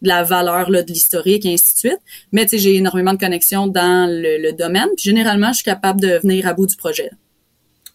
de 0.02 0.08
la 0.08 0.22
valeur 0.22 0.70
là, 0.70 0.82
de 0.82 0.92
l'historique 0.92 1.46
et 1.46 1.54
ainsi 1.54 1.72
de 1.72 1.78
suite. 1.78 2.00
Mais 2.32 2.42
tu 2.42 2.50
sais, 2.50 2.58
j'ai 2.58 2.76
énormément 2.76 3.12
de 3.12 3.18
connexions 3.18 3.66
dans 3.66 4.08
le, 4.10 4.52
domaine. 4.52 4.88
Puis 4.96 5.04
généralement, 5.04 5.48
je 5.48 5.56
suis 5.56 5.64
capable 5.64 6.00
de 6.00 6.18
venir 6.22 6.46
à 6.46 6.54
bout 6.54 6.66
du 6.66 6.76
projet. 6.76 7.10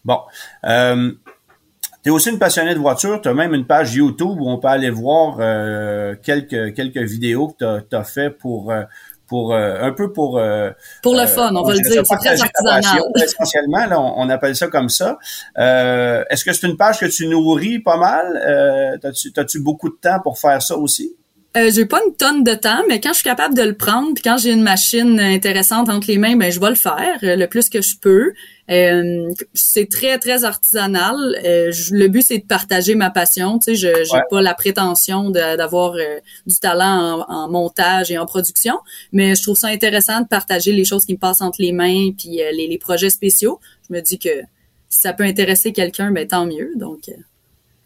Bon. 0.04 0.18
Euh, 0.64 1.12
tu 2.02 2.10
es 2.10 2.12
aussi 2.12 2.30
une 2.30 2.38
passionnée 2.38 2.74
de 2.74 2.78
voiture. 2.78 3.20
Tu 3.20 3.28
as 3.28 3.34
même 3.34 3.54
une 3.54 3.66
page 3.66 3.94
YouTube 3.94 4.40
où 4.40 4.48
on 4.48 4.58
peut 4.58 4.68
aller 4.68 4.90
voir 4.90 5.36
euh, 5.40 6.14
quelques, 6.22 6.74
quelques 6.74 6.98
vidéos 6.98 7.48
que 7.58 7.80
tu 7.80 7.96
as, 7.96 8.04
fait 8.04 8.30
pour... 8.30 8.70
Euh, 8.70 8.82
pour 9.26 9.52
euh, 9.52 9.82
un 9.82 9.92
peu 9.92 10.10
pour 10.10 10.40
pour 11.02 11.14
le 11.14 11.26
fun, 11.26 11.54
on 11.54 11.62
va 11.62 11.74
le 11.74 11.80
dire, 11.80 12.02
c'est 12.02 12.16
très 12.16 12.40
artisanal. 12.40 13.02
essentiellement, 13.22 13.84
là, 13.84 14.00
on, 14.00 14.26
appelle 14.30 14.56
ça 14.56 14.68
comme 14.68 14.88
ça. 14.88 15.18
Est-ce 15.54 16.46
que 16.46 16.52
c'est 16.54 16.66
une 16.66 16.78
page 16.78 16.98
que 16.98 17.04
tu 17.04 17.26
nourris 17.26 17.78
pas 17.78 17.98
mal? 17.98 18.98
T'as-tu 19.02 19.30
as-tu 19.36 19.60
beaucoup 19.60 19.90
de 19.90 19.96
temps 20.00 20.18
pour 20.22 20.38
faire 20.38 20.62
ça 20.62 20.78
aussi? 20.78 21.14
Euh, 21.56 21.70
j'ai 21.74 21.86
pas 21.86 22.00
une 22.06 22.14
tonne 22.14 22.44
de 22.44 22.52
temps, 22.52 22.82
mais 22.88 23.00
quand 23.00 23.10
je 23.10 23.20
suis 23.20 23.24
capable 23.24 23.54
de 23.54 23.62
le 23.62 23.74
prendre, 23.74 24.12
puis 24.12 24.22
quand 24.22 24.36
j'ai 24.36 24.52
une 24.52 24.62
machine 24.62 25.18
intéressante 25.18 25.88
entre 25.88 26.06
les 26.08 26.18
mains, 26.18 26.36
ben 26.36 26.52
je 26.52 26.60
vais 26.60 26.68
le 26.68 26.74
faire 26.74 27.18
euh, 27.22 27.36
le 27.36 27.46
plus 27.46 27.70
que 27.70 27.80
je 27.80 27.96
peux. 27.98 28.32
Euh, 28.70 29.32
c'est 29.54 29.88
très 29.88 30.18
très 30.18 30.44
artisanal. 30.44 31.16
Euh, 31.44 31.72
le 31.90 32.08
but 32.08 32.22
c'est 32.22 32.38
de 32.38 32.44
partager 32.44 32.94
ma 32.94 33.08
passion. 33.08 33.58
Tu 33.58 33.64
sais, 33.64 33.74
je 33.76 34.04
j'ai 34.04 34.20
pas 34.30 34.42
la 34.42 34.52
prétention 34.52 35.30
d'avoir 35.30 35.94
du 36.46 36.58
talent 36.60 37.24
en, 37.26 37.48
montage 37.48 38.10
et 38.10 38.18
en 38.18 38.26
production, 38.26 38.74
mais 39.12 39.34
je 39.34 39.42
trouve 39.42 39.56
ça 39.56 39.68
intéressant 39.68 40.20
de 40.20 40.26
partager 40.26 40.72
les 40.72 40.84
choses 40.84 41.06
qui 41.06 41.14
me 41.14 41.18
passent 41.18 41.40
entre 41.40 41.62
les 41.62 41.72
mains, 41.72 42.10
puis 42.16 42.42
les, 42.52 42.68
les, 42.68 42.78
projets 42.78 43.10
spéciaux. 43.10 43.58
Je 43.88 43.94
me 43.94 44.00
dis 44.02 44.18
que 44.18 44.42
si 44.90 45.00
ça 45.00 45.14
peut 45.14 45.24
intéresser 45.24 45.72
quelqu'un, 45.72 46.10
ben 46.10 46.26
tant 46.26 46.44
mieux. 46.44 46.72
Donc 46.76 47.08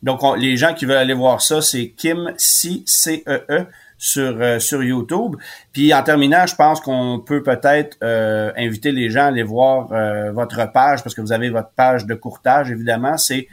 donc, 0.03 0.21
les 0.37 0.57
gens 0.57 0.75
qui 0.75 0.85
veulent 0.85 0.97
aller 0.97 1.15
voir 1.15 1.41
ça, 1.41 1.63
c'est 1.63 1.91
Kim 1.91 2.33
C 2.37 2.83
C 2.87 3.23
E 3.29 3.45
E 3.49 3.67
sur 4.03 4.37
euh, 4.41 4.59
sur 4.59 4.83
YouTube. 4.83 5.37
Puis 5.73 5.95
en 5.95 6.03
terminant, 6.03 6.45
je 6.45 6.57
pense 6.57 6.81
qu'on 6.81 7.23
peut 7.25 7.45
peut-être 7.45 7.97
euh, 8.03 8.51
inviter 8.57 8.91
les 8.91 9.11
gens 9.11 9.21
à 9.21 9.27
aller 9.27 9.45
voir 9.45 9.93
euh, 9.93 10.33
votre 10.33 10.73
page 10.73 11.05
parce 11.05 11.15
que 11.15 11.21
vous 11.21 11.31
avez 11.31 11.51
votre 11.51 11.71
page 11.71 12.05
de 12.05 12.15
courtage 12.15 12.71
évidemment. 12.71 13.17
C'est 13.17 13.47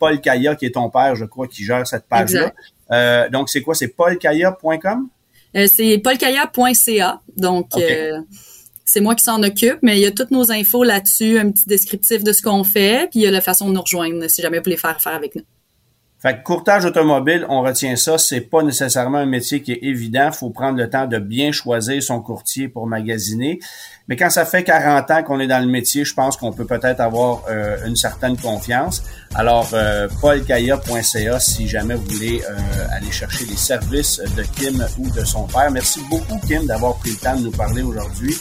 Paul 0.00 0.20
Kaya 0.20 0.54
qui 0.54 0.66
est 0.66 0.74
ton 0.74 0.88
père, 0.90 1.14
je 1.14 1.24
crois, 1.24 1.46
qui 1.46 1.64
gère 1.64 1.86
cette 1.86 2.06
page-là. 2.06 3.28
donc 3.28 3.48
c'est 3.48 3.62
quoi? 3.62 3.74
C'est 3.74 3.88
paulkaya.com 3.88 5.08
C'est 5.66 5.98
paulkaya.ca. 5.98 7.20
Donc 7.36 7.68
c'est 8.84 9.00
moi 9.00 9.14
qui 9.14 9.24
s'en 9.24 9.42
occupe, 9.42 9.78
mais 9.82 9.98
il 9.98 10.02
y 10.02 10.06
a 10.06 10.10
toutes 10.10 10.30
nos 10.30 10.50
infos 10.52 10.84
là-dessus, 10.84 11.38
un 11.38 11.50
petit 11.50 11.66
descriptif 11.66 12.24
de 12.24 12.32
ce 12.32 12.42
qu'on 12.42 12.64
fait, 12.64 13.08
puis 13.10 13.20
il 13.20 13.22
y 13.22 13.26
a 13.26 13.30
la 13.30 13.40
façon 13.40 13.68
de 13.68 13.74
nous 13.74 13.80
rejoindre 13.80 14.28
si 14.28 14.42
jamais 14.42 14.58
vous 14.58 14.64
voulez 14.64 14.76
faire 14.76 14.96
affaire 14.96 15.14
avec 15.14 15.34
nous. 15.34 15.44
Fait 16.22 16.38
que 16.38 16.44
courtage 16.44 16.84
automobile, 16.84 17.44
on 17.48 17.62
retient 17.62 17.96
ça, 17.96 18.16
c'est 18.16 18.42
pas 18.42 18.62
nécessairement 18.62 19.18
un 19.18 19.26
métier 19.26 19.60
qui 19.60 19.72
est 19.72 19.80
évident. 19.82 20.30
faut 20.30 20.50
prendre 20.50 20.78
le 20.78 20.88
temps 20.88 21.08
de 21.08 21.18
bien 21.18 21.50
choisir 21.50 22.00
son 22.00 22.20
courtier 22.20 22.68
pour 22.68 22.86
magasiner. 22.86 23.58
Mais 24.06 24.14
quand 24.16 24.30
ça 24.30 24.44
fait 24.44 24.62
40 24.62 25.10
ans 25.10 25.22
qu'on 25.24 25.40
est 25.40 25.48
dans 25.48 25.58
le 25.58 25.66
métier, 25.66 26.04
je 26.04 26.14
pense 26.14 26.36
qu'on 26.36 26.52
peut 26.52 26.64
peut-être 26.64 27.00
avoir 27.00 27.42
euh, 27.50 27.76
une 27.86 27.96
certaine 27.96 28.36
confiance. 28.36 29.02
Alors, 29.34 29.70
euh, 29.72 30.06
paulkaya.ca 30.20 31.40
si 31.40 31.66
jamais 31.66 31.94
vous 31.94 32.04
voulez 32.04 32.40
euh, 32.48 32.96
aller 32.96 33.10
chercher 33.10 33.44
les 33.46 33.56
services 33.56 34.20
de 34.36 34.42
Kim 34.44 34.86
ou 34.98 35.10
de 35.10 35.24
son 35.24 35.48
père. 35.48 35.72
Merci 35.72 36.00
beaucoup, 36.08 36.38
Kim, 36.46 36.66
d'avoir 36.66 36.98
pris 36.98 37.10
le 37.10 37.16
temps 37.16 37.36
de 37.36 37.42
nous 37.42 37.50
parler 37.50 37.82
aujourd'hui. 37.82 38.36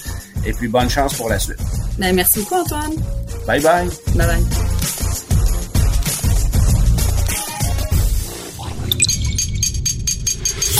Et 0.45 0.53
puis, 0.53 0.67
bonne 0.67 0.89
chance 0.89 1.15
pour 1.15 1.29
la 1.29 1.39
suite. 1.39 1.57
Ben, 1.97 2.15
merci 2.15 2.41
beaucoup, 2.41 2.61
Antoine. 2.61 2.93
Bye 3.47 3.59
bye. 3.59 3.89
Bye 4.15 4.27
bye. 4.27 5.30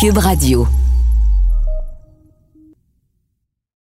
Cube 0.01 0.17
Radio. 0.17 0.80